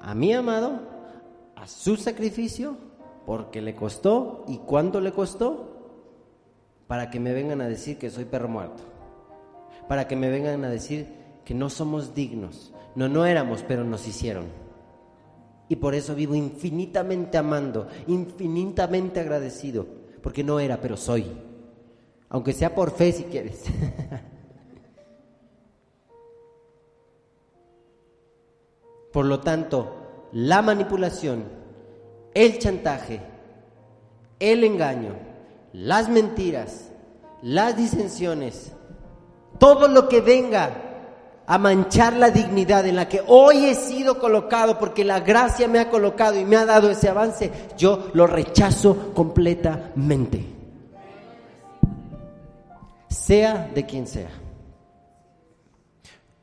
a 0.02 0.16
mi 0.16 0.34
amado, 0.34 0.80
a 1.56 1.68
su 1.68 1.98
sacrificio, 1.98 2.78
porque 3.26 3.62
le 3.62 3.76
costó 3.76 4.44
y 4.48 4.58
cuánto 4.58 5.02
le 5.02 5.12
costó, 5.12 5.72
para 6.88 7.10
que 7.10 7.20
me 7.20 7.34
vengan 7.34 7.62
a 7.62 7.68
decir 7.68 7.98
que 7.98 8.10
soy 8.10 8.26
perro 8.26 8.48
muerto, 8.48 8.84
para 9.88 10.08
que 10.08 10.16
me 10.16 10.30
vengan 10.30 10.64
a 10.64 10.70
decir 10.70 11.08
que 11.44 11.54
no 11.54 11.70
somos 11.70 12.16
dignos. 12.16 12.74
No, 12.96 13.10
no 13.10 13.26
éramos, 13.26 13.64
pero 13.68 13.84
nos 13.84 14.08
hicieron. 14.08 14.65
Y 15.68 15.78
por 15.78 15.96
eso 15.96 16.16
vivo 16.16 16.36
infinitamente 16.36 17.38
amando, 17.38 17.88
infinitamente 18.08 19.20
agradecido, 19.20 19.86
porque 20.22 20.44
no 20.44 20.60
era, 20.60 20.80
pero 20.80 20.96
soy 20.96 21.26
aunque 22.30 22.54
sea 22.54 22.74
por 22.76 22.92
fe 22.92 23.12
si 23.12 23.24
quieres. 23.24 23.64
Por 29.14 29.26
lo 29.26 29.40
tanto, 29.40 30.28
la 30.34 30.62
manipulación, 30.62 31.46
el 32.34 32.60
chantaje, 32.60 33.22
el 34.40 34.66
engaño, 34.66 35.14
las 35.72 36.10
mentiras, 36.10 36.92
las 37.42 37.78
disensiones, 37.78 38.74
todo 39.58 39.88
lo 39.88 40.10
que 40.10 40.20
venga 40.20 40.85
a 41.48 41.58
manchar 41.58 42.14
la 42.14 42.32
dignidad 42.32 42.86
en 42.88 42.96
la 42.96 43.08
que 43.08 43.22
hoy 43.28 43.66
he 43.66 43.76
sido 43.76 44.20
colocado 44.20 44.80
porque 44.80 45.06
la 45.06 45.20
gracia 45.20 45.68
me 45.68 45.80
ha 45.80 45.90
colocado 45.90 46.40
y 46.40 46.46
me 46.46 46.56
ha 46.56 46.66
dado 46.66 46.90
ese 46.90 47.10
avance, 47.10 47.52
yo 47.78 48.10
lo 48.14 48.26
rechazo 48.28 49.14
completamente 49.14 50.56
sea 53.26 53.72
de 53.74 53.86
quien 53.86 54.06
sea. 54.06 54.30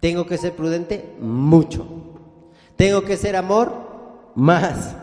Tengo 0.01 0.27
que 0.27 0.37
ser 0.37 0.55
prudente 0.57 1.15
mucho. 1.21 1.87
Tengo 2.77 3.03
que 3.03 3.17
ser 3.17 3.37
amor 3.37 4.33
más. 4.35 4.97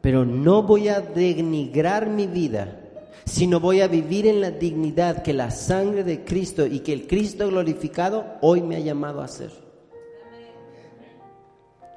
Pero 0.00 0.24
no 0.24 0.62
voy 0.62 0.88
a 0.88 1.00
denigrar 1.00 2.08
mi 2.08 2.28
vida, 2.28 2.80
sino 3.24 3.60
voy 3.60 3.80
a 3.80 3.88
vivir 3.88 4.26
en 4.26 4.40
la 4.40 4.50
dignidad 4.50 5.22
que 5.22 5.32
la 5.32 5.50
sangre 5.50 6.04
de 6.04 6.24
Cristo 6.24 6.66
y 6.66 6.80
que 6.80 6.92
el 6.92 7.06
Cristo 7.06 7.48
glorificado 7.48 8.36
hoy 8.40 8.62
me 8.62 8.76
ha 8.76 8.80
llamado 8.80 9.20
a 9.20 9.24
hacer. 9.24 9.50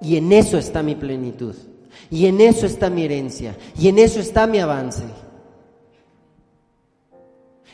Y 0.02 0.16
en 0.18 0.32
eso 0.32 0.58
está 0.58 0.84
mi 0.84 0.96
plenitud. 0.96 1.56
Y 2.10 2.28
en 2.28 2.40
eso 2.40 2.66
está 2.66 2.90
mi 2.90 3.04
herencia. 3.04 3.58
Y 3.78 3.88
en 3.88 4.00
eso 4.00 4.20
está 4.20 4.46
mi 4.48 4.60
avance 4.60 5.04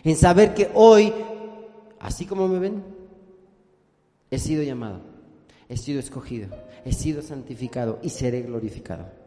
en 0.03 0.15
saber 0.15 0.53
que 0.53 0.69
hoy, 0.73 1.13
así 1.99 2.25
como 2.25 2.47
me 2.47 2.59
ven, 2.59 2.83
he 4.29 4.37
sido 4.37 4.63
llamado, 4.63 5.01
he 5.69 5.77
sido 5.77 5.99
escogido, 5.99 6.49
he 6.83 6.91
sido 6.91 7.21
santificado 7.21 7.99
y 8.03 8.09
seré 8.09 8.41
glorificado. 8.41 9.22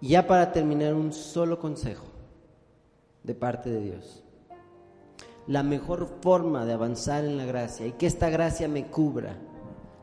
Ya 0.00 0.26
para 0.26 0.52
terminar, 0.52 0.94
un 0.94 1.12
solo 1.12 1.58
consejo 1.58 2.04
de 3.22 3.34
parte 3.34 3.70
de 3.70 3.80
Dios. 3.80 4.22
La 5.46 5.62
mejor 5.62 6.08
forma 6.20 6.64
de 6.64 6.72
avanzar 6.72 7.24
en 7.24 7.36
la 7.36 7.44
gracia 7.44 7.86
y 7.86 7.92
que 7.92 8.06
esta 8.06 8.30
gracia 8.30 8.68
me 8.68 8.86
cubra 8.86 9.36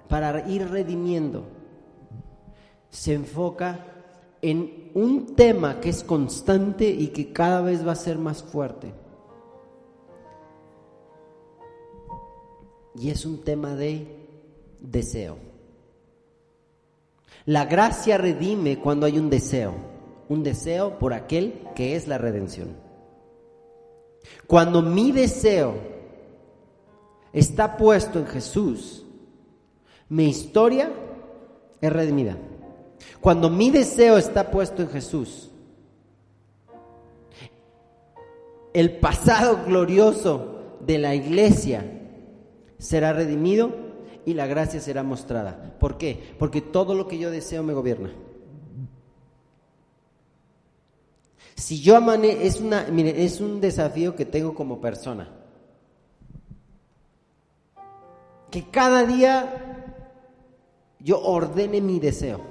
para 0.08 0.48
ir 0.48 0.70
redimiendo, 0.70 1.46
se 2.90 3.14
enfoca 3.14 3.86
en 4.42 4.92
un 4.94 5.36
tema 5.36 5.80
que 5.80 5.90
es 5.90 6.04
constante 6.04 6.90
y 6.90 7.08
que 7.08 7.32
cada 7.32 7.62
vez 7.62 7.86
va 7.86 7.94
a 7.94 7.96
ser 7.96 8.18
más 8.18 8.44
fuerte. 8.44 8.94
Y 12.96 13.10
es 13.10 13.26
un 13.26 13.44
tema 13.44 13.76
de 13.76 14.28
deseo. 14.80 15.53
La 17.46 17.66
gracia 17.66 18.18
redime 18.18 18.80
cuando 18.80 19.06
hay 19.06 19.20
un 19.20 19.30
deseo, 19.30 19.74
un 20.30 20.44
deseo 20.44 20.98
por 20.98 21.14
aquel 21.14 21.68
que 21.76 21.96
es 21.96 22.08
la 22.08 22.18
redención. 22.18 22.78
Cuando 24.48 24.82
mi 24.82 25.12
deseo 25.12 25.76
está 27.34 27.76
puesto 27.76 28.20
en 28.20 28.28
Jesús, 28.28 29.06
mi 30.08 30.30
historia 30.30 30.92
es 31.82 31.92
redimida. 31.92 32.38
Cuando 33.20 33.50
mi 33.50 33.72
deseo 33.72 34.18
está 34.18 34.50
puesto 34.50 34.82
en 34.82 34.90
Jesús, 34.90 35.50
el 38.74 38.98
pasado 39.00 39.66
glorioso 39.66 40.78
de 40.80 40.98
la 40.98 41.14
iglesia 41.14 41.86
será 42.78 43.14
redimido 43.14 43.83
y 44.26 44.34
la 44.34 44.48
gracia 44.48 44.80
será 44.80 45.04
mostrada. 45.04 45.76
¿Por 45.80 45.98
qué? 45.98 46.36
Porque 46.40 46.62
todo 46.62 46.96
lo 46.96 47.08
que 47.08 47.18
yo 47.18 47.32
deseo 47.32 47.64
me 47.64 47.74
gobierna. 47.74 48.14
Si 51.56 51.82
yo 51.82 51.96
amane, 51.96 52.46
es 52.46 52.60
una, 52.60 52.88
mire, 52.92 53.24
es 53.24 53.40
un 53.40 53.62
desafío 53.62 54.16
que 54.16 54.26
tengo 54.26 54.54
como 54.54 54.82
persona. 54.82 55.30
Que 58.50 58.70
cada 58.70 59.06
día 59.06 59.94
yo 61.00 61.22
ordene 61.22 61.82
mi 61.82 62.00
deseo. 62.00 62.42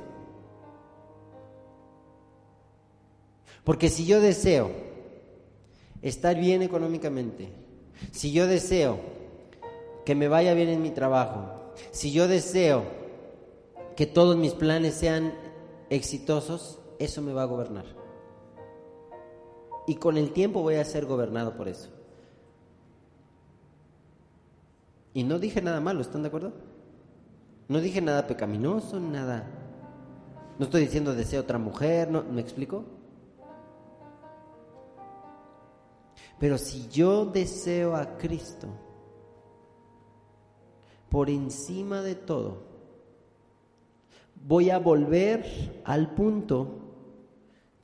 Porque 3.65 3.89
si 3.89 4.07
yo 4.07 4.21
deseo 4.21 4.71
estar 6.01 6.37
bien 6.37 6.63
económicamente, 6.63 7.49
si 8.11 8.33
yo 8.33 8.47
deseo 8.47 8.99
que 10.05 10.15
me 10.15 10.29
vaya 10.29 10.55
bien 10.55 10.69
en 10.69 10.83
mi 10.83 10.91
trabajo, 10.91 11.62
si 11.91 12.13
yo 12.13 12.29
deseo 12.29 12.85
que 13.97 14.07
todos 14.07 14.37
mis 14.37 14.55
planes 14.55 14.95
sean 14.95 15.35
exitosos, 15.91 16.79
eso 16.99 17.23
me 17.23 17.33
va 17.33 17.43
a 17.43 17.47
gobernar. 17.47 17.85
Y 19.87 19.97
con 19.97 20.17
el 20.17 20.33
tiempo 20.33 20.63
voy 20.63 20.77
a 20.77 20.85
ser 20.85 21.07
gobernado 21.07 21.57
por 21.57 21.69
eso. 21.69 21.91
Y 25.15 25.25
no 25.25 25.39
dije 25.39 25.61
nada 25.61 25.81
malo, 25.81 26.01
¿están 26.01 26.23
de 26.23 26.29
acuerdo? 26.29 26.53
No 27.69 27.81
dije 27.81 28.01
nada 28.01 28.27
pecaminoso, 28.27 28.99
nada. 29.01 29.47
No 30.59 30.65
estoy 30.65 30.83
diciendo 30.83 31.15
deseo 31.15 31.43
otra 31.43 31.59
mujer, 31.59 32.11
¿no? 32.11 32.23
¿me 32.23 32.41
explico? 32.41 32.85
Pero 36.39 36.59
si 36.59 36.89
yo 36.89 37.27
deseo 37.27 37.95
a 37.95 38.17
Cristo 38.17 38.69
por 41.13 41.29
encima 41.29 42.01
de 42.01 42.15
todo, 42.15 42.63
voy 44.47 44.71
a 44.71 44.79
volver 44.79 45.45
al 45.85 46.15
punto 46.15 46.69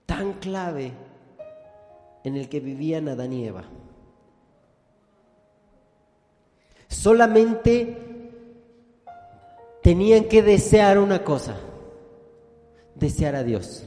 tan 0.07 0.33
clave 0.33 0.93
en 2.25 2.37
el 2.37 2.49
que 2.49 2.61
vivían 2.61 3.07
Adán 3.07 3.35
y 3.35 3.45
Eva. 3.45 3.65
Solamente 6.89 8.33
tenían 9.83 10.25
que 10.25 10.43
desear 10.43 10.99
una 10.99 11.23
cosa, 11.23 11.59
desear 12.95 13.35
a 13.35 13.45
Dios 13.45 13.85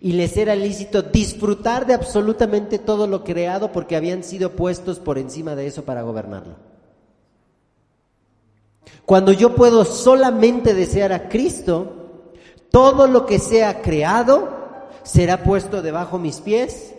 y 0.00 0.12
les 0.12 0.36
era 0.36 0.54
lícito 0.54 1.02
disfrutar 1.02 1.86
de 1.86 1.94
absolutamente 1.94 2.78
todo 2.78 3.08
lo 3.08 3.24
creado 3.24 3.72
porque 3.72 3.96
habían 3.96 4.22
sido 4.22 4.52
puestos 4.52 5.00
por 5.00 5.18
encima 5.18 5.56
de 5.56 5.66
eso 5.66 5.84
para 5.84 6.02
gobernarlo. 6.02 6.73
Cuando 9.06 9.32
yo 9.32 9.54
puedo 9.54 9.84
solamente 9.84 10.74
desear 10.74 11.12
a 11.12 11.28
Cristo, 11.28 12.04
todo 12.70 13.06
lo 13.06 13.26
que 13.26 13.38
sea 13.38 13.82
creado 13.82 14.48
será 15.02 15.42
puesto 15.42 15.82
debajo 15.82 16.18
mis 16.18 16.40
pies 16.40 16.94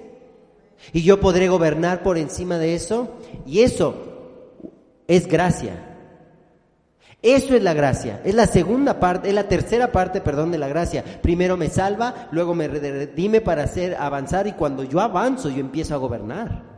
y 0.94 1.02
yo 1.02 1.20
podré 1.20 1.48
gobernar 1.48 2.04
por 2.04 2.18
encima 2.18 2.58
de 2.58 2.76
eso 2.76 3.10
y 3.46 3.62
eso 3.62 3.96
es 5.08 5.28
gracia. 5.28 5.92
Eso 7.22 7.56
es 7.56 7.64
la 7.64 7.74
gracia. 7.74 8.22
Es 8.24 8.36
la 8.36 8.46
segunda 8.46 9.00
parte, 9.00 9.30
es 9.30 9.34
la 9.34 9.48
tercera 9.48 9.92
parte, 9.92 10.22
perdón, 10.22 10.52
de 10.52 10.60
la 10.60 10.68
gracia. 10.68 11.04
Primero 11.24 11.58
me 11.58 11.70
salva, 11.70 12.28
luego 12.32 12.54
me 12.54 12.68
redime 12.68 13.42
para 13.42 13.64
hacer 13.64 13.96
avanzar 13.96 14.46
y 14.46 14.52
cuando 14.52 14.84
yo 14.84 15.00
avanzo 15.00 15.50
yo 15.50 15.60
empiezo 15.60 15.96
a 15.96 15.98
gobernar. 15.98 16.75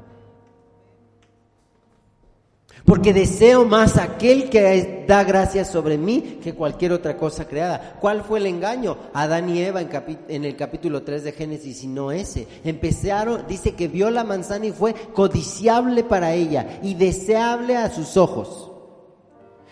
Porque 2.87 3.11
deseo 3.11 3.65
más 3.65 3.97
aquel 3.97 4.49
que 4.49 5.03
da 5.05 5.25
gracia 5.25 5.65
sobre 5.65 5.97
mí 5.97 6.39
que 6.41 6.53
cualquier 6.53 6.93
otra 6.93 7.17
cosa 7.17 7.45
creada. 7.45 7.97
¿Cuál 7.99 8.23
fue 8.23 8.39
el 8.39 8.45
engaño? 8.45 8.95
Adán 9.13 9.49
y 9.49 9.61
Eva 9.61 9.81
en, 9.81 9.89
en 10.29 10.45
el 10.45 10.55
capítulo 10.55 11.03
3 11.03 11.25
de 11.25 11.33
Génesis 11.33 11.83
y 11.83 11.87
no 11.87 12.13
ese. 12.13 12.47
Empezaron, 12.63 13.43
dice 13.45 13.75
que 13.75 13.89
vio 13.89 14.09
la 14.09 14.23
manzana 14.23 14.67
y 14.67 14.71
fue 14.71 14.93
codiciable 14.93 16.05
para 16.05 16.33
ella 16.33 16.79
y 16.81 16.93
deseable 16.93 17.75
a 17.75 17.89
sus 17.89 18.15
ojos. 18.15 18.71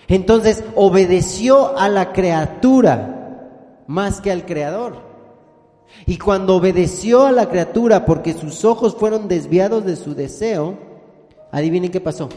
Entonces 0.09 0.65
obedeció 0.75 1.77
a 1.77 1.87
la 1.87 2.11
criatura 2.11 3.83
más 3.87 4.19
que 4.19 4.33
al 4.33 4.45
creador. 4.45 4.97
Y 6.05 6.17
cuando 6.17 6.57
obedeció 6.57 7.23
a 7.23 7.31
la 7.31 7.47
criatura 7.47 8.05
porque 8.05 8.33
sus 8.33 8.65
ojos 8.65 8.93
fueron 8.93 9.29
desviados 9.29 9.85
de 9.85 9.95
su 9.95 10.15
deseo, 10.15 10.77
adivinen 11.53 11.91
qué 11.91 12.01
pasó. 12.01 12.27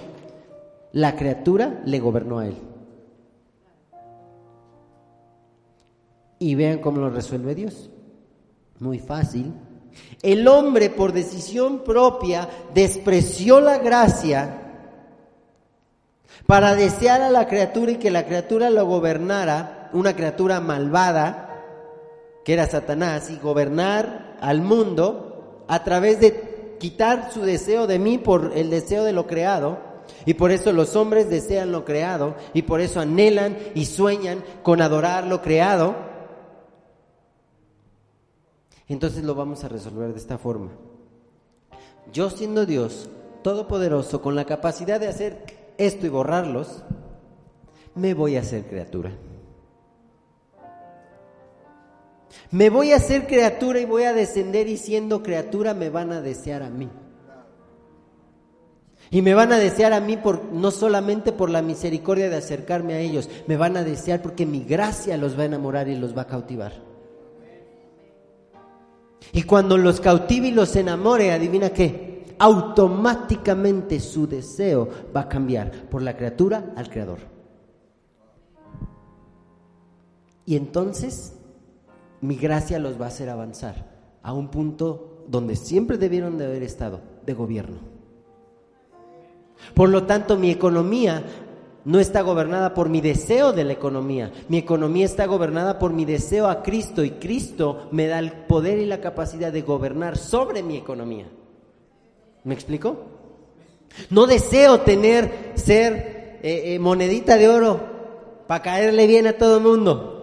La 0.99 1.15
criatura 1.15 1.81
le 1.85 2.01
gobernó 2.01 2.41
a 2.41 2.49
él. 2.49 2.57
Y 6.41 6.57
vean 6.57 6.81
cómo 6.81 6.99
lo 7.01 7.09
resuelve 7.09 7.55
Dios. 7.55 7.89
Muy 8.81 8.99
fácil. 8.99 9.55
El 10.23 10.49
hombre 10.49 10.91
por 10.91 11.13
decisión 11.13 11.85
propia 11.85 12.49
despreció 12.75 13.61
la 13.61 13.79
gracia 13.79 14.61
para 16.47 16.75
desear 16.75 17.23
a 17.23 17.31
la 17.31 17.47
criatura 17.47 17.93
y 17.93 17.99
que 17.99 18.11
la 18.11 18.27
criatura 18.27 18.69
lo 18.69 18.85
gobernara, 18.85 19.91
una 19.93 20.17
criatura 20.17 20.59
malvada, 20.59 21.63
que 22.45 22.55
era 22.55 22.67
Satanás, 22.67 23.31
y 23.31 23.37
gobernar 23.37 24.37
al 24.41 24.63
mundo 24.63 25.65
a 25.69 25.85
través 25.85 26.19
de 26.19 26.77
quitar 26.81 27.31
su 27.31 27.43
deseo 27.43 27.87
de 27.87 28.01
mí 28.01 28.19
por 28.19 28.51
el 28.57 28.69
deseo 28.69 29.05
de 29.05 29.13
lo 29.13 29.29
creado. 29.29 29.87
Y 30.29 30.35
por 30.35 30.51
eso 30.51 30.75
los 30.75 30.95
hombres 30.95 31.31
desean 31.31 31.73
lo 31.73 31.87
creado 31.87 32.37
y 32.53 32.61
por 32.61 32.83
eso 32.83 33.01
anhelan 33.01 33.57
y 33.75 33.87
sueñan 33.87 34.45
con 34.63 34.83
adorar 34.83 35.27
lo 35.27 35.41
creado. 35.41 35.97
Entonces 38.89 39.25
lo 39.25 39.35
vamos 39.35 39.65
a 39.65 39.69
resolver 39.69 40.13
de 40.13 40.19
esta 40.19 40.37
forma. 40.37 40.69
Yo 42.13 42.29
siendo 42.29 42.67
Dios 42.67 43.09
Todopoderoso, 43.43 44.21
con 44.21 44.37
la 44.37 44.45
capacidad 44.45 45.01
de 45.01 45.09
hacer 45.09 45.73
esto 45.79 46.05
y 46.05 46.11
borrarlos, 46.11 46.83
me 47.95 48.13
voy 48.13 48.37
a 48.37 48.41
hacer 48.41 48.67
criatura. 48.67 49.13
Me 52.51 52.69
voy 52.69 52.93
a 52.93 52.97
hacer 52.97 53.27
criatura 53.27 53.81
y 53.81 53.87
voy 53.87 54.03
a 54.03 54.13
descender 54.13 54.69
y 54.69 54.77
siendo 54.77 55.23
criatura 55.23 55.73
me 55.73 55.89
van 55.89 56.13
a 56.13 56.21
desear 56.21 56.63
a 56.63 56.69
mí. 56.69 56.91
Y 59.11 59.23
me 59.23 59.35
van 59.35 59.53
a 59.53 59.59
desear 59.59 59.93
a 59.93 60.01
mí 60.01 60.17
por, 60.17 60.45
no 60.53 60.71
solamente 60.71 61.33
por 61.33 61.49
la 61.51 61.63
misericordia 61.63 62.29
de 62.29 62.37
acercarme 62.37 62.95
a 62.95 63.01
ellos, 63.01 63.31
me 63.47 63.57
van 63.57 63.77
a 63.77 63.85
desear 63.85 64.21
porque 64.21 64.45
mi 64.45 64.65
gracia 64.65 65.17
los 65.17 65.39
va 65.39 65.43
a 65.43 65.47
enamorar 65.47 65.89
y 65.89 65.97
los 65.97 66.17
va 66.17 66.23
a 66.23 66.27
cautivar. 66.27 66.73
Y 69.33 69.43
cuando 69.43 69.77
los 69.77 70.01
cautive 70.01 70.49
y 70.49 70.53
los 70.53 70.77
enamore, 70.77 71.33
adivina 71.33 71.71
qué, 71.71 72.25
automáticamente 72.39 74.01
su 74.01 74.27
deseo 74.27 74.89
va 75.15 75.23
a 75.23 75.29
cambiar 75.29 75.71
por 75.91 76.03
la 76.03 76.17
criatura 76.17 76.73
al 76.77 76.89
creador. 76.89 77.19
Y 80.45 80.57
entonces 80.57 81.35
mi 82.21 82.37
gracia 82.37 82.79
los 82.79 83.01
va 83.01 83.07
a 83.07 83.09
hacer 83.09 83.29
avanzar 83.29 83.99
a 84.23 84.33
un 84.33 84.49
punto 84.49 85.25
donde 85.29 85.57
siempre 85.57 85.99
debieron 85.99 86.39
de 86.39 86.47
haber 86.47 86.63
estado, 86.63 87.01
de 87.27 87.35
gobierno. 87.35 87.98
Por 89.75 89.89
lo 89.89 90.05
tanto, 90.05 90.37
mi 90.37 90.51
economía 90.51 91.25
no 91.85 91.99
está 92.01 92.21
gobernada 92.23 92.75
por 92.75 92.89
mi 92.89 93.01
deseo 93.01 93.53
de 93.53 93.65
la 93.65 93.73
economía. 93.73 94.31
Mi 94.49 94.59
economía 94.59 95.07
está 95.07 95.27
gobernada 95.27 95.79
por 95.79 95.93
mi 95.93 96.05
deseo 96.05 96.49
a 96.49 96.63
Cristo 96.63 97.03
y 97.05 97.13
Cristo 97.13 97.89
me 97.93 98.07
da 98.07 98.19
el 98.19 98.33
poder 98.33 98.79
y 98.79 98.87
la 98.87 99.01
capacidad 99.01 99.53
de 99.53 99.63
gobernar 99.63 100.19
sobre 100.19 100.63
mi 100.63 100.77
economía. 100.77 101.27
¿Me 102.45 102.55
explico? 102.55 102.97
No 104.11 104.27
deseo 104.27 104.81
tener, 104.81 105.53
ser 105.55 106.41
eh, 106.43 106.75
eh, 106.75 106.79
monedita 106.79 107.37
de 107.37 107.49
oro 107.49 107.81
para 108.47 108.63
caerle 108.63 109.07
bien 109.07 109.27
a 109.27 109.35
todo 109.35 109.59
el 109.59 109.63
mundo. 109.63 110.18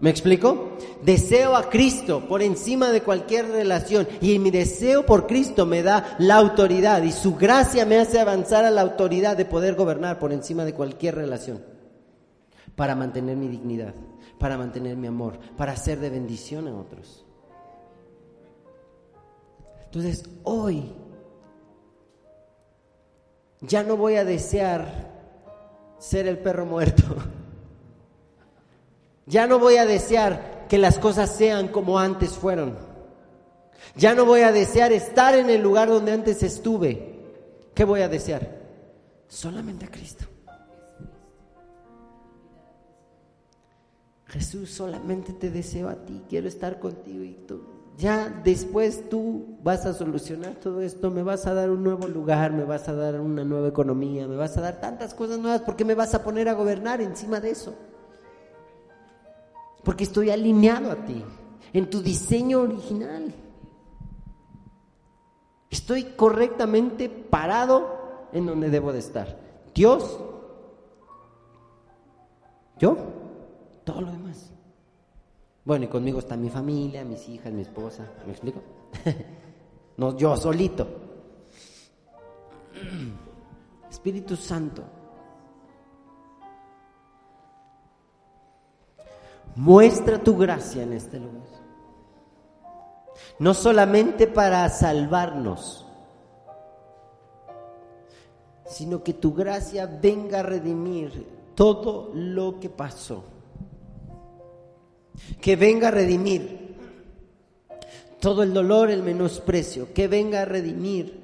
¿Me 0.00 0.08
explico? 0.08 0.78
Deseo 1.02 1.54
a 1.56 1.68
Cristo 1.68 2.26
por 2.26 2.40
encima 2.42 2.90
de 2.90 3.02
cualquier 3.02 3.48
relación 3.48 4.08
y 4.20 4.38
mi 4.38 4.50
deseo 4.50 5.04
por 5.04 5.26
Cristo 5.26 5.66
me 5.66 5.82
da 5.82 6.16
la 6.18 6.36
autoridad 6.36 7.02
y 7.02 7.12
su 7.12 7.36
gracia 7.36 7.84
me 7.84 7.98
hace 7.98 8.18
avanzar 8.18 8.64
a 8.64 8.70
la 8.70 8.80
autoridad 8.80 9.36
de 9.36 9.44
poder 9.44 9.74
gobernar 9.74 10.18
por 10.18 10.32
encima 10.32 10.64
de 10.64 10.74
cualquier 10.74 11.16
relación 11.16 11.62
para 12.76 12.94
mantener 12.94 13.36
mi 13.36 13.48
dignidad, 13.48 13.94
para 14.38 14.56
mantener 14.56 14.96
mi 14.96 15.06
amor, 15.06 15.38
para 15.56 15.76
ser 15.76 16.00
de 16.00 16.08
bendición 16.08 16.66
a 16.66 16.74
otros. 16.74 17.26
Entonces, 19.84 20.24
hoy 20.44 20.94
ya 23.60 23.82
no 23.82 23.98
voy 23.98 24.14
a 24.14 24.24
desear 24.24 25.10
ser 25.98 26.26
el 26.26 26.38
perro 26.38 26.64
muerto. 26.64 27.02
Ya 29.30 29.46
no 29.46 29.58
voy 29.58 29.76
a 29.76 29.86
desear 29.86 30.66
que 30.68 30.76
las 30.76 30.98
cosas 30.98 31.34
sean 31.34 31.68
como 31.68 31.98
antes 31.98 32.32
fueron. 32.32 32.76
Ya 33.96 34.14
no 34.14 34.24
voy 34.24 34.40
a 34.40 34.52
desear 34.52 34.92
estar 34.92 35.34
en 35.34 35.48
el 35.48 35.62
lugar 35.62 35.88
donde 35.88 36.12
antes 36.12 36.42
estuve. 36.42 37.20
¿Qué 37.72 37.84
voy 37.84 38.02
a 38.02 38.08
desear? 38.08 38.58
Solamente 39.28 39.86
a 39.86 39.90
Cristo. 39.90 40.26
Jesús, 44.26 44.70
solamente 44.70 45.32
te 45.32 45.50
deseo 45.50 45.88
a 45.88 45.94
ti, 45.94 46.22
quiero 46.28 46.46
estar 46.46 46.78
contigo 46.78 47.24
y 47.24 47.32
tú 47.48 47.62
ya 48.00 48.32
después 48.42 49.08
tú 49.10 49.58
vas 49.62 49.84
a 49.84 49.92
solucionar 49.92 50.54
todo 50.54 50.80
esto, 50.80 51.10
me 51.10 51.22
vas 51.22 51.46
a 51.46 51.52
dar 51.52 51.70
un 51.70 51.84
nuevo 51.84 52.08
lugar, 52.08 52.50
me 52.52 52.64
vas 52.64 52.88
a 52.88 52.94
dar 52.94 53.20
una 53.20 53.44
nueva 53.44 53.68
economía, 53.68 54.26
me 54.26 54.36
vas 54.36 54.56
a 54.56 54.62
dar 54.62 54.80
tantas 54.80 55.12
cosas 55.12 55.38
nuevas 55.38 55.60
porque 55.60 55.84
me 55.84 55.94
vas 55.94 56.14
a 56.14 56.24
poner 56.24 56.48
a 56.48 56.54
gobernar 56.54 57.02
encima 57.02 57.40
de 57.40 57.50
eso. 57.50 57.74
Porque 59.84 60.04
estoy 60.04 60.30
alineado 60.30 60.90
a 60.90 61.04
ti, 61.04 61.24
en 61.72 61.88
tu 61.88 62.02
diseño 62.02 62.60
original. 62.60 63.34
Estoy 65.70 66.04
correctamente 66.04 67.08
parado 67.08 68.28
en 68.32 68.46
donde 68.46 68.70
debo 68.70 68.92
de 68.92 68.98
estar. 68.98 69.38
Dios, 69.74 70.20
yo, 72.78 72.96
todo 73.84 74.00
lo 74.00 74.10
demás. 74.10 74.50
Bueno, 75.64 75.84
y 75.84 75.88
conmigo 75.88 76.18
está 76.18 76.36
mi 76.36 76.50
familia, 76.50 77.04
mis 77.04 77.28
hijas, 77.28 77.52
mi 77.52 77.62
esposa. 77.62 78.10
¿Me 78.26 78.32
explico? 78.32 78.60
no 79.96 80.16
yo 80.16 80.36
solito. 80.36 80.86
Espíritu 83.90 84.36
Santo. 84.36 84.82
Muestra 89.60 90.18
tu 90.18 90.38
gracia 90.38 90.84
en 90.84 90.94
este 90.94 91.20
lugar. 91.20 91.46
No 93.38 93.52
solamente 93.52 94.26
para 94.26 94.66
salvarnos, 94.70 95.84
sino 98.64 99.04
que 99.04 99.12
tu 99.12 99.34
gracia 99.34 99.84
venga 99.84 100.40
a 100.40 100.42
redimir 100.42 101.26
todo 101.54 102.10
lo 102.14 102.58
que 102.58 102.70
pasó. 102.70 103.22
Que 105.42 105.56
venga 105.56 105.88
a 105.88 105.90
redimir 105.90 106.78
todo 108.18 108.42
el 108.42 108.54
dolor, 108.54 108.90
el 108.90 109.02
menosprecio. 109.02 109.92
Que 109.92 110.08
venga 110.08 110.40
a 110.40 110.46
redimir 110.46 111.19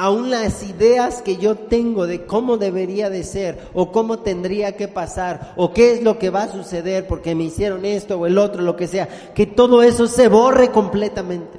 aún 0.00 0.30
las 0.30 0.62
ideas 0.62 1.20
que 1.20 1.36
yo 1.36 1.56
tengo 1.56 2.06
de 2.06 2.24
cómo 2.24 2.56
debería 2.56 3.10
de 3.10 3.22
ser 3.22 3.68
o 3.74 3.92
cómo 3.92 4.20
tendría 4.20 4.74
que 4.74 4.88
pasar 4.88 5.52
o 5.58 5.74
qué 5.74 5.92
es 5.92 6.02
lo 6.02 6.18
que 6.18 6.30
va 6.30 6.44
a 6.44 6.48
suceder 6.48 7.06
porque 7.06 7.34
me 7.34 7.44
hicieron 7.44 7.84
esto 7.84 8.18
o 8.18 8.26
el 8.26 8.38
otro, 8.38 8.62
lo 8.62 8.76
que 8.76 8.86
sea, 8.86 9.34
que 9.34 9.44
todo 9.44 9.82
eso 9.82 10.06
se 10.06 10.28
borre 10.28 10.70
completamente. 10.70 11.58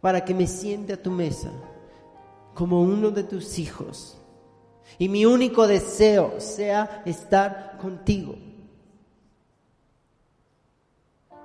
Para 0.00 0.24
que 0.24 0.32
me 0.32 0.46
siente 0.46 0.92
a 0.92 1.02
tu 1.02 1.10
mesa 1.10 1.50
como 2.54 2.80
uno 2.80 3.10
de 3.10 3.24
tus 3.24 3.58
hijos. 3.58 4.16
Y 4.96 5.08
mi 5.08 5.26
único 5.26 5.66
deseo 5.66 6.34
sea 6.38 7.02
estar 7.04 7.78
contigo 7.78 8.36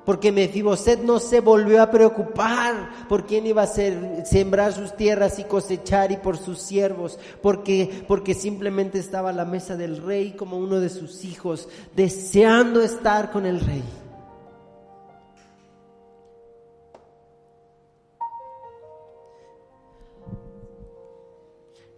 porque 0.10 0.32
Mefiboset 0.32 1.04
no 1.04 1.20
se 1.20 1.40
volvió 1.40 1.84
a 1.84 1.92
preocupar 1.92 3.06
por 3.08 3.28
quién 3.28 3.46
iba 3.46 3.62
a 3.62 3.68
ser, 3.68 4.26
sembrar 4.26 4.74
sus 4.74 4.96
tierras 4.96 5.38
y 5.38 5.44
cosechar 5.44 6.12
y 6.12 6.18
por 6.18 6.36
sus 6.40 6.64
siervos, 6.64 7.20
porque, 7.44 8.04
porque 8.08 8.34
simplemente 8.34 8.98
estaba 8.98 9.30
a 9.30 9.34
la 9.34 9.46
mesa 9.46 9.78
del 9.78 10.02
rey 10.02 10.32
como 10.32 10.58
uno 10.58 10.80
de 10.80 10.90
sus 10.90 11.24
hijos, 11.26 11.70
deseando 11.96 12.82
estar 12.82 13.30
con 13.30 13.46
el 13.46 13.60
rey. 13.60 13.84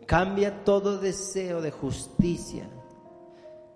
Cambia 0.05 0.66
todo 0.66 0.97
deseo 0.97 1.62
de 1.62 1.72
justicia 1.72 2.70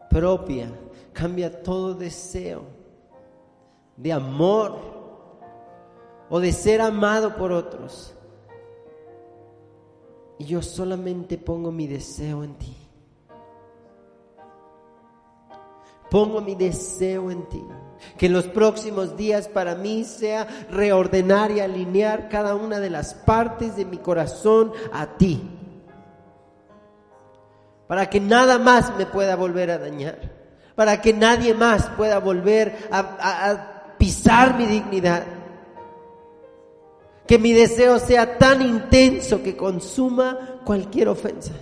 propia, 0.10 0.70
cambia 1.14 1.64
todo 1.64 1.94
deseo 1.94 2.75
de 3.98 4.14
amor 4.14 4.78
o 6.30 6.40
de 6.40 6.52
ser 6.52 6.82
amado 6.82 7.36
por 7.36 7.52
otros. 7.52 8.14
Y 10.38 10.46
yo 10.46 10.62
solamente 10.62 11.38
pongo 11.38 11.72
mi 11.72 11.88
deseo 11.88 12.44
en 12.44 12.56
ti. 12.56 12.76
Pongo 16.10 16.42
mi 16.42 16.56
deseo 16.56 17.32
en 17.32 17.48
ti. 17.48 17.64
Que 18.18 18.28
en 18.28 18.34
los 18.34 18.46
próximos 18.46 19.16
días 19.16 19.48
para 19.48 19.76
mí 19.76 20.04
sea 20.04 20.48
reordenar 20.70 21.52
y 21.52 21.62
alinear 21.62 22.30
cada 22.30 22.56
una 22.56 22.80
de 22.80 22.90
las 22.90 23.14
partes 23.14 23.76
de 23.76 23.86
mi 23.86 23.98
corazón 23.98 24.74
a 24.92 25.18
ti. 25.18 25.42
Para 27.88 28.10
que 28.10 28.20
nada 28.20 28.60
más 28.60 28.96
me 28.98 29.06
pueda 29.06 29.36
volver 29.36 29.72
a 29.72 29.78
dañar. 29.78 30.34
Para 30.76 31.02
que 31.02 31.14
nadie 31.14 31.54
más 31.54 31.88
pueda 31.92 32.20
volver 32.20 32.78
a, 32.92 33.75
pisar 34.06 34.56
mi 34.56 34.68
dignidad. 34.68 35.26
Que 37.26 37.40
mi 37.40 37.54
deseo 37.54 37.98
sea 37.98 38.38
tan 38.38 38.62
intenso 38.62 39.42
que 39.42 39.58
consuma 39.58 40.62
cualquier 40.64 41.08
ofensa. 41.08 41.54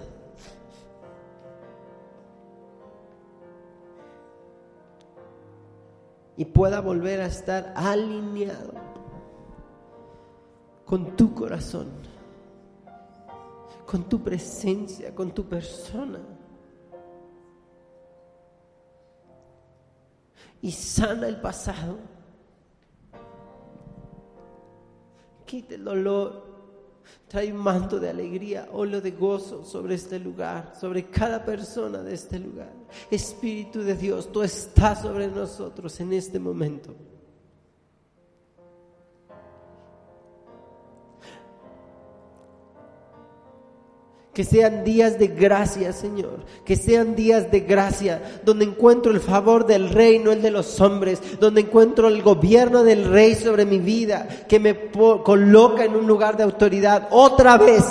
Y 6.35 6.43
pueda 6.43 6.81
volver 6.81 7.21
a 7.21 7.27
estar 7.27 7.71
alineado 7.77 8.73
con 10.83 11.15
tu 11.15 11.33
corazón, 11.33 11.87
con 13.85 14.09
tu 14.09 14.21
presencia, 14.21 15.15
con 15.15 15.31
tu 15.31 15.47
persona. 15.47 16.19
Y 20.61 20.71
sana 20.71 21.27
el 21.27 21.39
pasado 21.39 22.12
quite 25.54 25.76
el 25.76 25.84
dolor, 25.84 26.47
trae 27.28 27.54
un 27.54 27.60
manto 27.60 27.99
de 27.99 28.10
alegría, 28.10 28.70
óleo 28.72 28.99
de 28.99 29.12
gozo 29.12 29.64
sobre 29.64 29.93
este 29.93 30.18
lugar, 30.18 30.74
sobre 30.82 31.12
cada 31.12 31.45
persona 31.45 32.01
de 32.01 32.16
este 32.16 32.39
lugar. 32.39 32.74
Espíritu 33.12 33.84
de 33.84 33.93
Dios, 33.93 34.32
tú 34.32 34.41
estás 34.41 35.04
sobre 35.04 35.28
nosotros 35.28 35.99
en 35.99 36.14
este 36.14 36.39
momento. 36.39 36.95
Que 44.34 44.43
sean 44.43 44.84
días 44.84 45.19
de 45.19 45.27
gracia, 45.27 45.93
Señor. 45.93 46.39
Que 46.65 46.75
sean 46.75 47.15
días 47.15 47.51
de 47.51 47.59
gracia 47.59 48.41
donde 48.43 48.65
encuentro 48.65 49.11
el 49.11 49.19
favor 49.19 49.67
del 49.67 49.91
rey, 49.91 50.17
no 50.17 50.31
el 50.31 50.41
de 50.41 50.49
los 50.49 50.81
hombres. 50.81 51.39
Donde 51.39 51.61
encuentro 51.61 52.07
el 52.07 52.23
gobierno 52.23 52.84
del 52.84 53.05
rey 53.05 53.36
sobre 53.36 53.63
mi 53.63 53.77
vida. 53.77 54.27
Que 54.49 54.59
me 54.59 54.89
coloca 54.89 55.86
en 55.86 55.95
un 55.95 56.07
lugar 56.07 56.36
de 56.36 56.43
autoridad 56.43 57.09
otra 57.11 57.59
vez. 57.59 57.86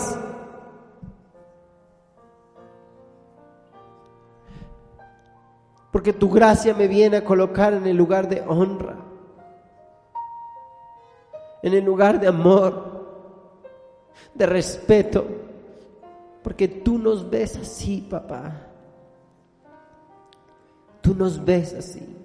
Porque 5.92 6.12
tu 6.12 6.28
gracia 6.28 6.74
me 6.74 6.88
viene 6.88 7.18
a 7.18 7.24
colocar 7.24 7.72
en 7.72 7.86
el 7.86 7.96
lugar 7.96 8.28
de 8.28 8.40
honra. 8.40 8.96
En 11.62 11.72
el 11.72 11.84
lugar 11.84 12.18
de 12.18 12.26
amor. 12.26 12.90
De 14.34 14.46
respeto 14.46 15.41
porque 16.42 16.68
tú 16.68 16.98
nos 16.98 17.28
ves 17.28 17.56
así, 17.56 18.06
papá. 18.08 18.68
Tú 21.00 21.14
nos 21.14 21.42
ves 21.44 21.74
así. 21.74 22.16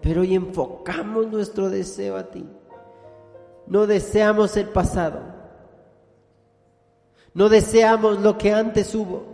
Pero 0.00 0.22
hoy 0.22 0.34
enfocamos 0.34 1.26
nuestro 1.26 1.68
deseo 1.68 2.16
a 2.16 2.24
ti. 2.30 2.46
No 3.66 3.86
deseamos 3.86 4.56
el 4.56 4.68
pasado. 4.68 5.20
No 7.34 7.48
deseamos 7.48 8.20
lo 8.20 8.38
que 8.38 8.52
antes 8.52 8.94
hubo. 8.94 9.24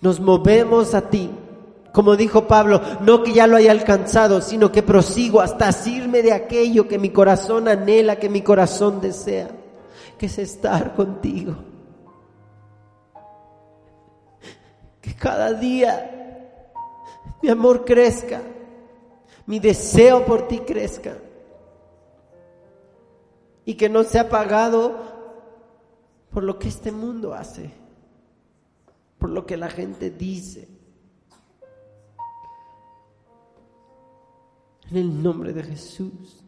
Nos 0.00 0.18
movemos 0.20 0.94
a 0.94 1.10
ti 1.10 1.30
como 1.92 2.16
dijo 2.16 2.48
Pablo, 2.48 2.80
no 3.02 3.22
que 3.22 3.34
ya 3.34 3.46
lo 3.46 3.56
haya 3.56 3.70
alcanzado, 3.70 4.40
sino 4.40 4.72
que 4.72 4.82
prosigo 4.82 5.40
hasta 5.40 5.68
asirme 5.68 6.22
de 6.22 6.32
aquello 6.32 6.88
que 6.88 6.98
mi 6.98 7.10
corazón 7.10 7.68
anhela, 7.68 8.16
que 8.16 8.30
mi 8.30 8.40
corazón 8.40 9.00
desea, 9.00 9.50
que 10.18 10.26
es 10.26 10.38
estar 10.38 10.94
contigo. 10.94 11.54
Que 15.02 15.14
cada 15.14 15.52
día 15.52 16.40
mi 17.42 17.50
amor 17.50 17.84
crezca, 17.84 18.40
mi 19.44 19.58
deseo 19.58 20.24
por 20.24 20.48
ti 20.48 20.60
crezca 20.60 21.18
y 23.66 23.74
que 23.74 23.90
no 23.90 24.02
sea 24.04 24.30
pagado 24.30 24.94
por 26.30 26.42
lo 26.42 26.58
que 26.58 26.68
este 26.68 26.90
mundo 26.90 27.34
hace, 27.34 27.70
por 29.18 29.28
lo 29.28 29.44
que 29.44 29.58
la 29.58 29.68
gente 29.68 30.08
dice 30.08 30.71
En 34.92 34.98
el 34.98 35.22
nombre 35.22 35.54
de 35.54 35.62
Jesús. 35.62 36.44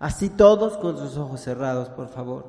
Así 0.00 0.30
todos 0.30 0.76
con 0.78 0.98
sus 0.98 1.16
ojos 1.16 1.40
cerrados, 1.40 1.88
por 1.90 2.08
favor. 2.08 2.44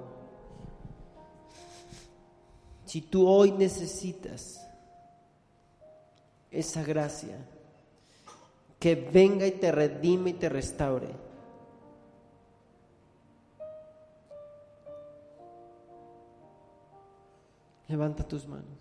Si 2.85 3.01
tú 3.01 3.27
hoy 3.27 3.51
necesitas 3.51 4.67
esa 6.49 6.81
gracia, 6.81 7.37
que 8.79 8.95
venga 8.95 9.45
y 9.45 9.51
te 9.51 9.71
redime 9.71 10.31
y 10.31 10.33
te 10.33 10.49
restaure. 10.49 11.13
Levanta 17.87 18.27
tus 18.27 18.47
manos. 18.47 18.78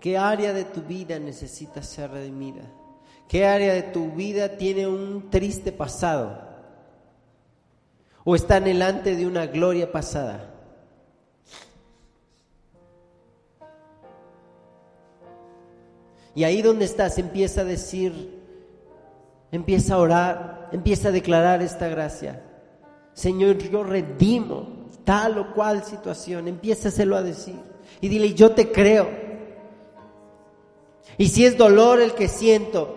¿Qué 0.00 0.16
área 0.16 0.52
de 0.52 0.64
tu 0.64 0.82
vida 0.82 1.18
necesita 1.18 1.82
ser 1.82 2.10
redimida? 2.12 2.62
¿Qué 3.28 3.44
área 3.44 3.74
de 3.74 3.82
tu 3.82 4.12
vida 4.12 4.56
tiene 4.56 4.86
un 4.86 5.28
triste 5.30 5.72
pasado? 5.72 6.40
¿O 8.24 8.34
está 8.34 8.60
delante 8.60 9.16
de 9.16 9.26
una 9.26 9.46
gloria 9.46 9.90
pasada? 9.90 10.54
Y 16.34 16.44
ahí 16.44 16.62
donde 16.62 16.84
estás 16.84 17.18
empieza 17.18 17.62
a 17.62 17.64
decir, 17.64 18.40
empieza 19.50 19.94
a 19.94 19.98
orar, 19.98 20.68
empieza 20.72 21.08
a 21.08 21.12
declarar 21.12 21.62
esta 21.62 21.88
gracia. 21.88 22.44
Señor, 23.12 23.58
yo 23.58 23.82
redimo 23.82 24.88
tal 25.04 25.38
o 25.38 25.52
cual 25.52 25.82
situación, 25.82 26.46
empiézaselo 26.46 27.16
a 27.16 27.22
decir. 27.22 27.56
Y 28.00 28.08
dile, 28.08 28.34
yo 28.34 28.52
te 28.52 28.70
creo. 28.70 29.27
Y 31.16 31.28
si 31.28 31.44
es 31.44 31.56
dolor 31.56 32.00
el 32.00 32.14
que 32.14 32.28
siento, 32.28 32.96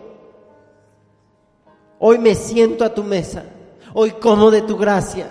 hoy 1.99 2.19
me 2.19 2.35
siento 2.35 2.83
a 2.83 2.93
tu 2.93 3.03
mesa, 3.03 3.45
hoy 3.93 4.11
como 4.11 4.51
de 4.51 4.61
tu 4.61 4.77
gracia, 4.77 5.27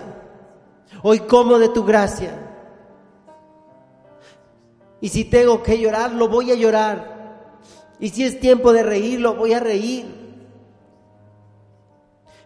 hoy 1.03 1.19
como 1.19 1.59
de 1.59 1.69
tu 1.69 1.83
gracia. 1.83 2.47
Y 4.99 5.09
si 5.09 5.25
tengo 5.25 5.63
que 5.63 5.79
llorar, 5.79 6.13
lo 6.13 6.27
voy 6.27 6.51
a 6.51 6.55
llorar. 6.55 7.11
Y 7.99 8.09
si 8.09 8.23
es 8.23 8.39
tiempo 8.39 8.73
de 8.73 8.83
reírlo, 8.83 9.35
voy 9.35 9.53
a 9.53 9.59
reír. 9.59 10.05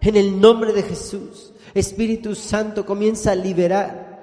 En 0.01 0.15
el 0.15 0.39
nombre 0.39 0.71
de 0.71 0.83
Jesús, 0.83 1.53
Espíritu 1.73 2.35
Santo 2.35 2.85
comienza 2.85 3.31
a 3.31 3.35
liberar, 3.35 4.21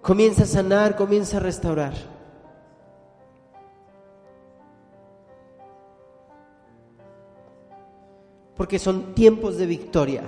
comienza 0.00 0.44
a 0.44 0.46
sanar, 0.46 0.94
comienza 0.94 1.38
a 1.38 1.40
restaurar. 1.40 2.13
Porque 8.56 8.78
son 8.78 9.14
tiempos 9.14 9.56
de 9.56 9.66
victoria. 9.66 10.22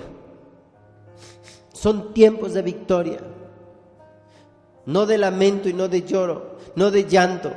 Son 1.73 2.13
tiempos 2.13 2.53
de 2.53 2.61
victoria. 2.61 3.19
No 4.85 5.05
de 5.05 5.17
lamento 5.17 5.69
y 5.69 5.73
no 5.73 5.87
de 5.87 6.03
lloro, 6.03 6.57
no 6.75 6.91
de 6.91 7.05
llanto, 7.05 7.51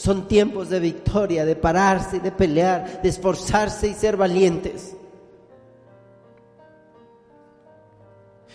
son 0.00 0.26
tiempos 0.26 0.70
de 0.70 0.80
victoria, 0.80 1.44
de 1.44 1.56
pararse, 1.56 2.20
de 2.20 2.32
pelear, 2.32 3.02
de 3.02 3.08
esforzarse 3.10 3.86
y 3.86 3.92
ser 3.92 4.16
valientes. 4.16 4.96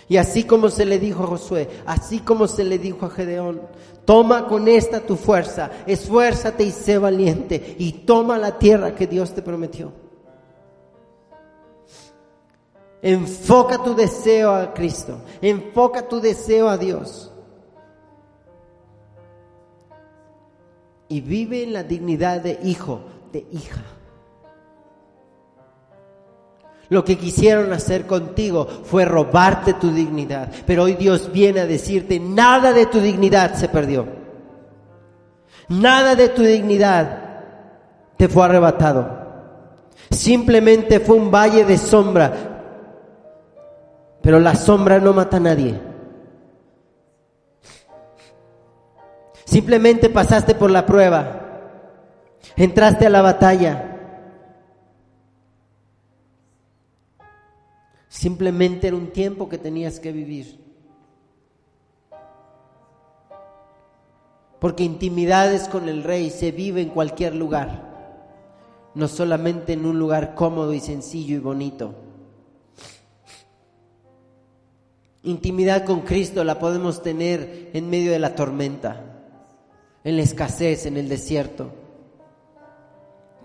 Y 0.07 0.17
así 0.17 0.43
como 0.43 0.69
se 0.69 0.85
le 0.85 0.97
dijo 0.97 1.23
a 1.23 1.27
Josué, 1.27 1.69
así 1.85 2.21
como 2.21 2.47
se 2.47 2.63
le 2.63 2.79
dijo 2.79 3.05
a 3.05 3.11
Gedeón, 3.11 3.61
toma 4.05 4.47
con 4.47 4.67
esta 4.67 5.01
tu 5.01 5.15
fuerza, 5.15 5.69
esfuérzate 5.85 6.63
y 6.63 6.71
sé 6.71 6.97
valiente 6.97 7.75
y 7.77 7.91
toma 7.91 8.39
la 8.39 8.57
tierra 8.57 8.95
que 8.95 9.05
Dios 9.05 9.35
te 9.35 9.43
prometió. 9.43 10.04
Enfoca 13.05 13.77
tu 13.77 13.95
deseo 13.95 14.51
a 14.51 14.73
Cristo, 14.73 15.19
enfoca 15.41 16.07
tu 16.07 16.19
deseo 16.19 16.67
a 16.67 16.77
Dios. 16.77 17.31
y 21.07 21.21
vive 21.21 21.63
en 21.63 21.73
la 21.73 21.83
dignidad 21.83 22.41
de 22.41 22.59
hijo, 22.63 23.01
de 23.31 23.45
hija. 23.51 23.81
Lo 26.89 27.03
que 27.03 27.17
quisieron 27.17 27.73
hacer 27.73 28.05
contigo 28.05 28.67
fue 28.83 29.05
robarte 29.05 29.73
tu 29.73 29.91
dignidad, 29.91 30.51
pero 30.65 30.83
hoy 30.83 30.93
Dios 30.93 31.31
viene 31.31 31.61
a 31.61 31.65
decirte, 31.65 32.19
nada 32.19 32.73
de 32.73 32.85
tu 32.85 32.99
dignidad 32.99 33.55
se 33.55 33.69
perdió. 33.69 34.05
Nada 35.67 36.15
de 36.15 36.29
tu 36.29 36.43
dignidad 36.43 37.43
te 38.17 38.27
fue 38.27 38.45
arrebatado. 38.45 39.25
Simplemente 40.11 40.99
fue 40.99 41.15
un 41.15 41.31
valle 41.31 41.65
de 41.65 41.77
sombra, 41.79 42.54
pero 44.25 44.39
la 44.39 44.55
sombra 44.55 44.99
no 44.99 45.13
mata 45.13 45.37
a 45.37 45.39
nadie. 45.39 45.79
Simplemente 49.45 50.09
pasaste 50.09 50.55
por 50.55 50.71
la 50.71 50.83
prueba. 50.87 51.43
Entraste 52.57 53.05
a 53.05 53.11
la 53.11 53.21
batalla. 53.21 53.99
Simplemente 58.07 58.87
era 58.87 58.95
un 58.95 59.11
tiempo 59.11 59.47
que 59.47 59.59
tenías 59.59 59.99
que 59.99 60.11
vivir. 60.11 60.59
Porque 64.59 64.83
intimidades 64.83 65.69
con 65.69 65.87
el 65.87 66.03
rey 66.03 66.31
se 66.31 66.51
vive 66.51 66.81
en 66.81 66.89
cualquier 66.89 67.35
lugar, 67.35 68.89
no 68.95 69.07
solamente 69.07 69.73
en 69.73 69.85
un 69.85 69.99
lugar 69.99 70.33
cómodo 70.33 70.73
y 70.73 70.79
sencillo 70.79 71.35
y 71.35 71.39
bonito. 71.39 72.04
Intimidad 75.25 75.83
con 75.83 76.01
Cristo 76.01 76.43
la 76.43 76.57
podemos 76.57 77.03
tener 77.03 77.71
en 77.73 77.89
medio 77.89 78.11
de 78.11 78.19
la 78.19 78.35
tormenta 78.35 79.15
en 80.05 80.17
la 80.17 80.21
escasez, 80.21 80.85
en 80.85 80.97
el 80.97 81.09
desierto. 81.09 81.71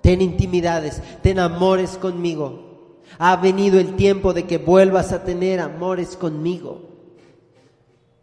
Ten 0.03 0.20
intimidades, 0.20 1.03
ten 1.22 1.41
amores 1.41 1.97
conmigo. 1.97 3.01
Ha 3.18 3.37
venido 3.37 3.81
el 3.81 3.97
tiempo 3.97 4.33
de 4.33 4.47
que 4.47 4.59
vuelvas 4.59 5.11
a 5.12 5.24
tener 5.24 5.59
amores 5.59 6.16
conmigo. 6.16 6.83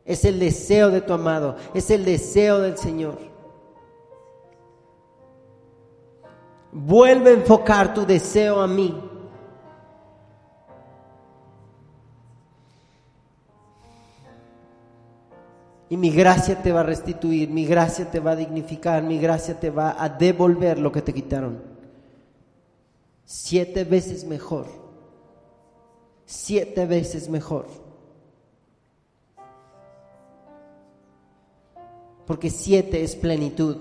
Es 0.06 0.24
el 0.24 0.40
deseo 0.40 0.92
de 0.92 1.02
tu 1.02 1.14
amado, 1.14 1.58
es 1.74 1.90
el 1.90 2.06
deseo 2.06 2.60
del 2.60 2.78
Señor. 2.78 3.18
Vuelve 6.72 7.32
a 7.32 7.34
enfocar 7.34 7.94
tu 7.94 8.06
deseo 8.06 8.62
a 8.62 8.68
mí. 8.68 8.96
Y 15.90 15.96
mi 15.96 16.12
gracia 16.12 16.62
te 16.62 16.72
va 16.72 16.82
a 16.82 16.84
restituir, 16.84 17.50
mi 17.50 17.66
gracia 17.66 18.10
te 18.12 18.20
va 18.20 18.32
a 18.32 18.36
dignificar, 18.36 19.04
mi 19.04 19.20
gracia 19.20 19.58
te 19.60 19.70
va 19.70 19.96
a 19.98 20.10
devolver 20.10 20.80
lo 20.80 20.92
que 20.92 21.02
te 21.02 21.14
quitaron. 21.14 21.62
Siete 23.24 23.84
veces 23.86 24.26
mejor. 24.26 24.68
Siete 26.26 26.86
veces 26.86 27.30
mejor. 27.30 27.68
Porque 32.26 32.50
siete 32.50 33.04
es 33.04 33.16
plenitud. 33.16 33.78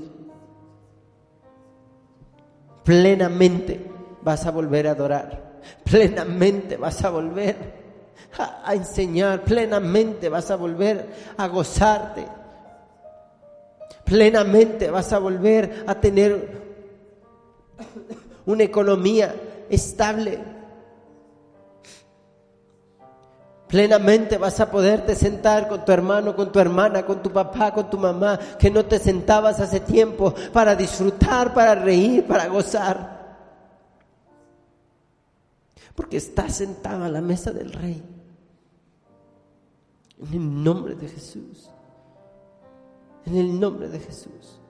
Plenamente 2.85 3.85
vas 4.23 4.47
a 4.47 4.53
volver 4.53 4.87
a 4.87 4.93
adorar. 4.93 5.61
Plenamente 5.85 6.77
vas 6.77 7.05
a 7.05 7.11
volver 7.11 7.86
a, 8.39 8.75
enseñar 8.75 9.43
plenamente, 9.43 10.29
vas 10.29 10.51
a 10.51 10.57
volver 10.57 11.07
a 11.37 11.47
gozarte. 11.49 12.27
Plenamente 14.05 14.91
vas 14.91 15.13
a 15.13 15.19
volver 15.19 15.85
a 15.87 15.95
tener 15.97 16.63
una 18.47 18.63
economía 18.63 19.35
estable. 19.69 20.39
Plenamente 23.67 24.39
vas 24.39 24.61
a 24.61 24.71
poderte 24.71 25.17
sentar 25.17 25.67
con 25.67 25.85
tu 25.85 25.91
hermano, 25.91 26.37
con 26.37 26.53
tu 26.53 26.61
hermana, 26.61 27.05
con 27.05 27.21
tu 27.21 27.31
papá, 27.31 27.73
con 27.73 27.91
tu 27.91 27.99
mamá, 27.99 28.39
que 28.59 28.71
no 28.71 28.85
te 28.85 29.01
sentabas 29.01 29.59
hace 29.59 29.81
tiempo 29.81 30.33
para 30.53 30.77
disfrutar, 30.77 31.53
para 31.53 31.75
reír, 31.75 32.25
para 32.27 32.47
gozar. 32.47 33.16
Porque 35.97 36.19
estás 36.19 36.57
sentado 36.57 37.05
a 37.05 37.09
la 37.09 37.21
mesa 37.21 37.51
del 37.53 37.73
rey. 37.73 38.03
En 40.19 40.33
el 40.33 40.63
nombre 40.63 40.95
de 40.95 41.09
Jesús. 41.09 41.71
En 43.25 43.37
el 43.37 43.59
nombre 43.59 43.89
de 43.89 43.99
Jesús. 43.99 44.61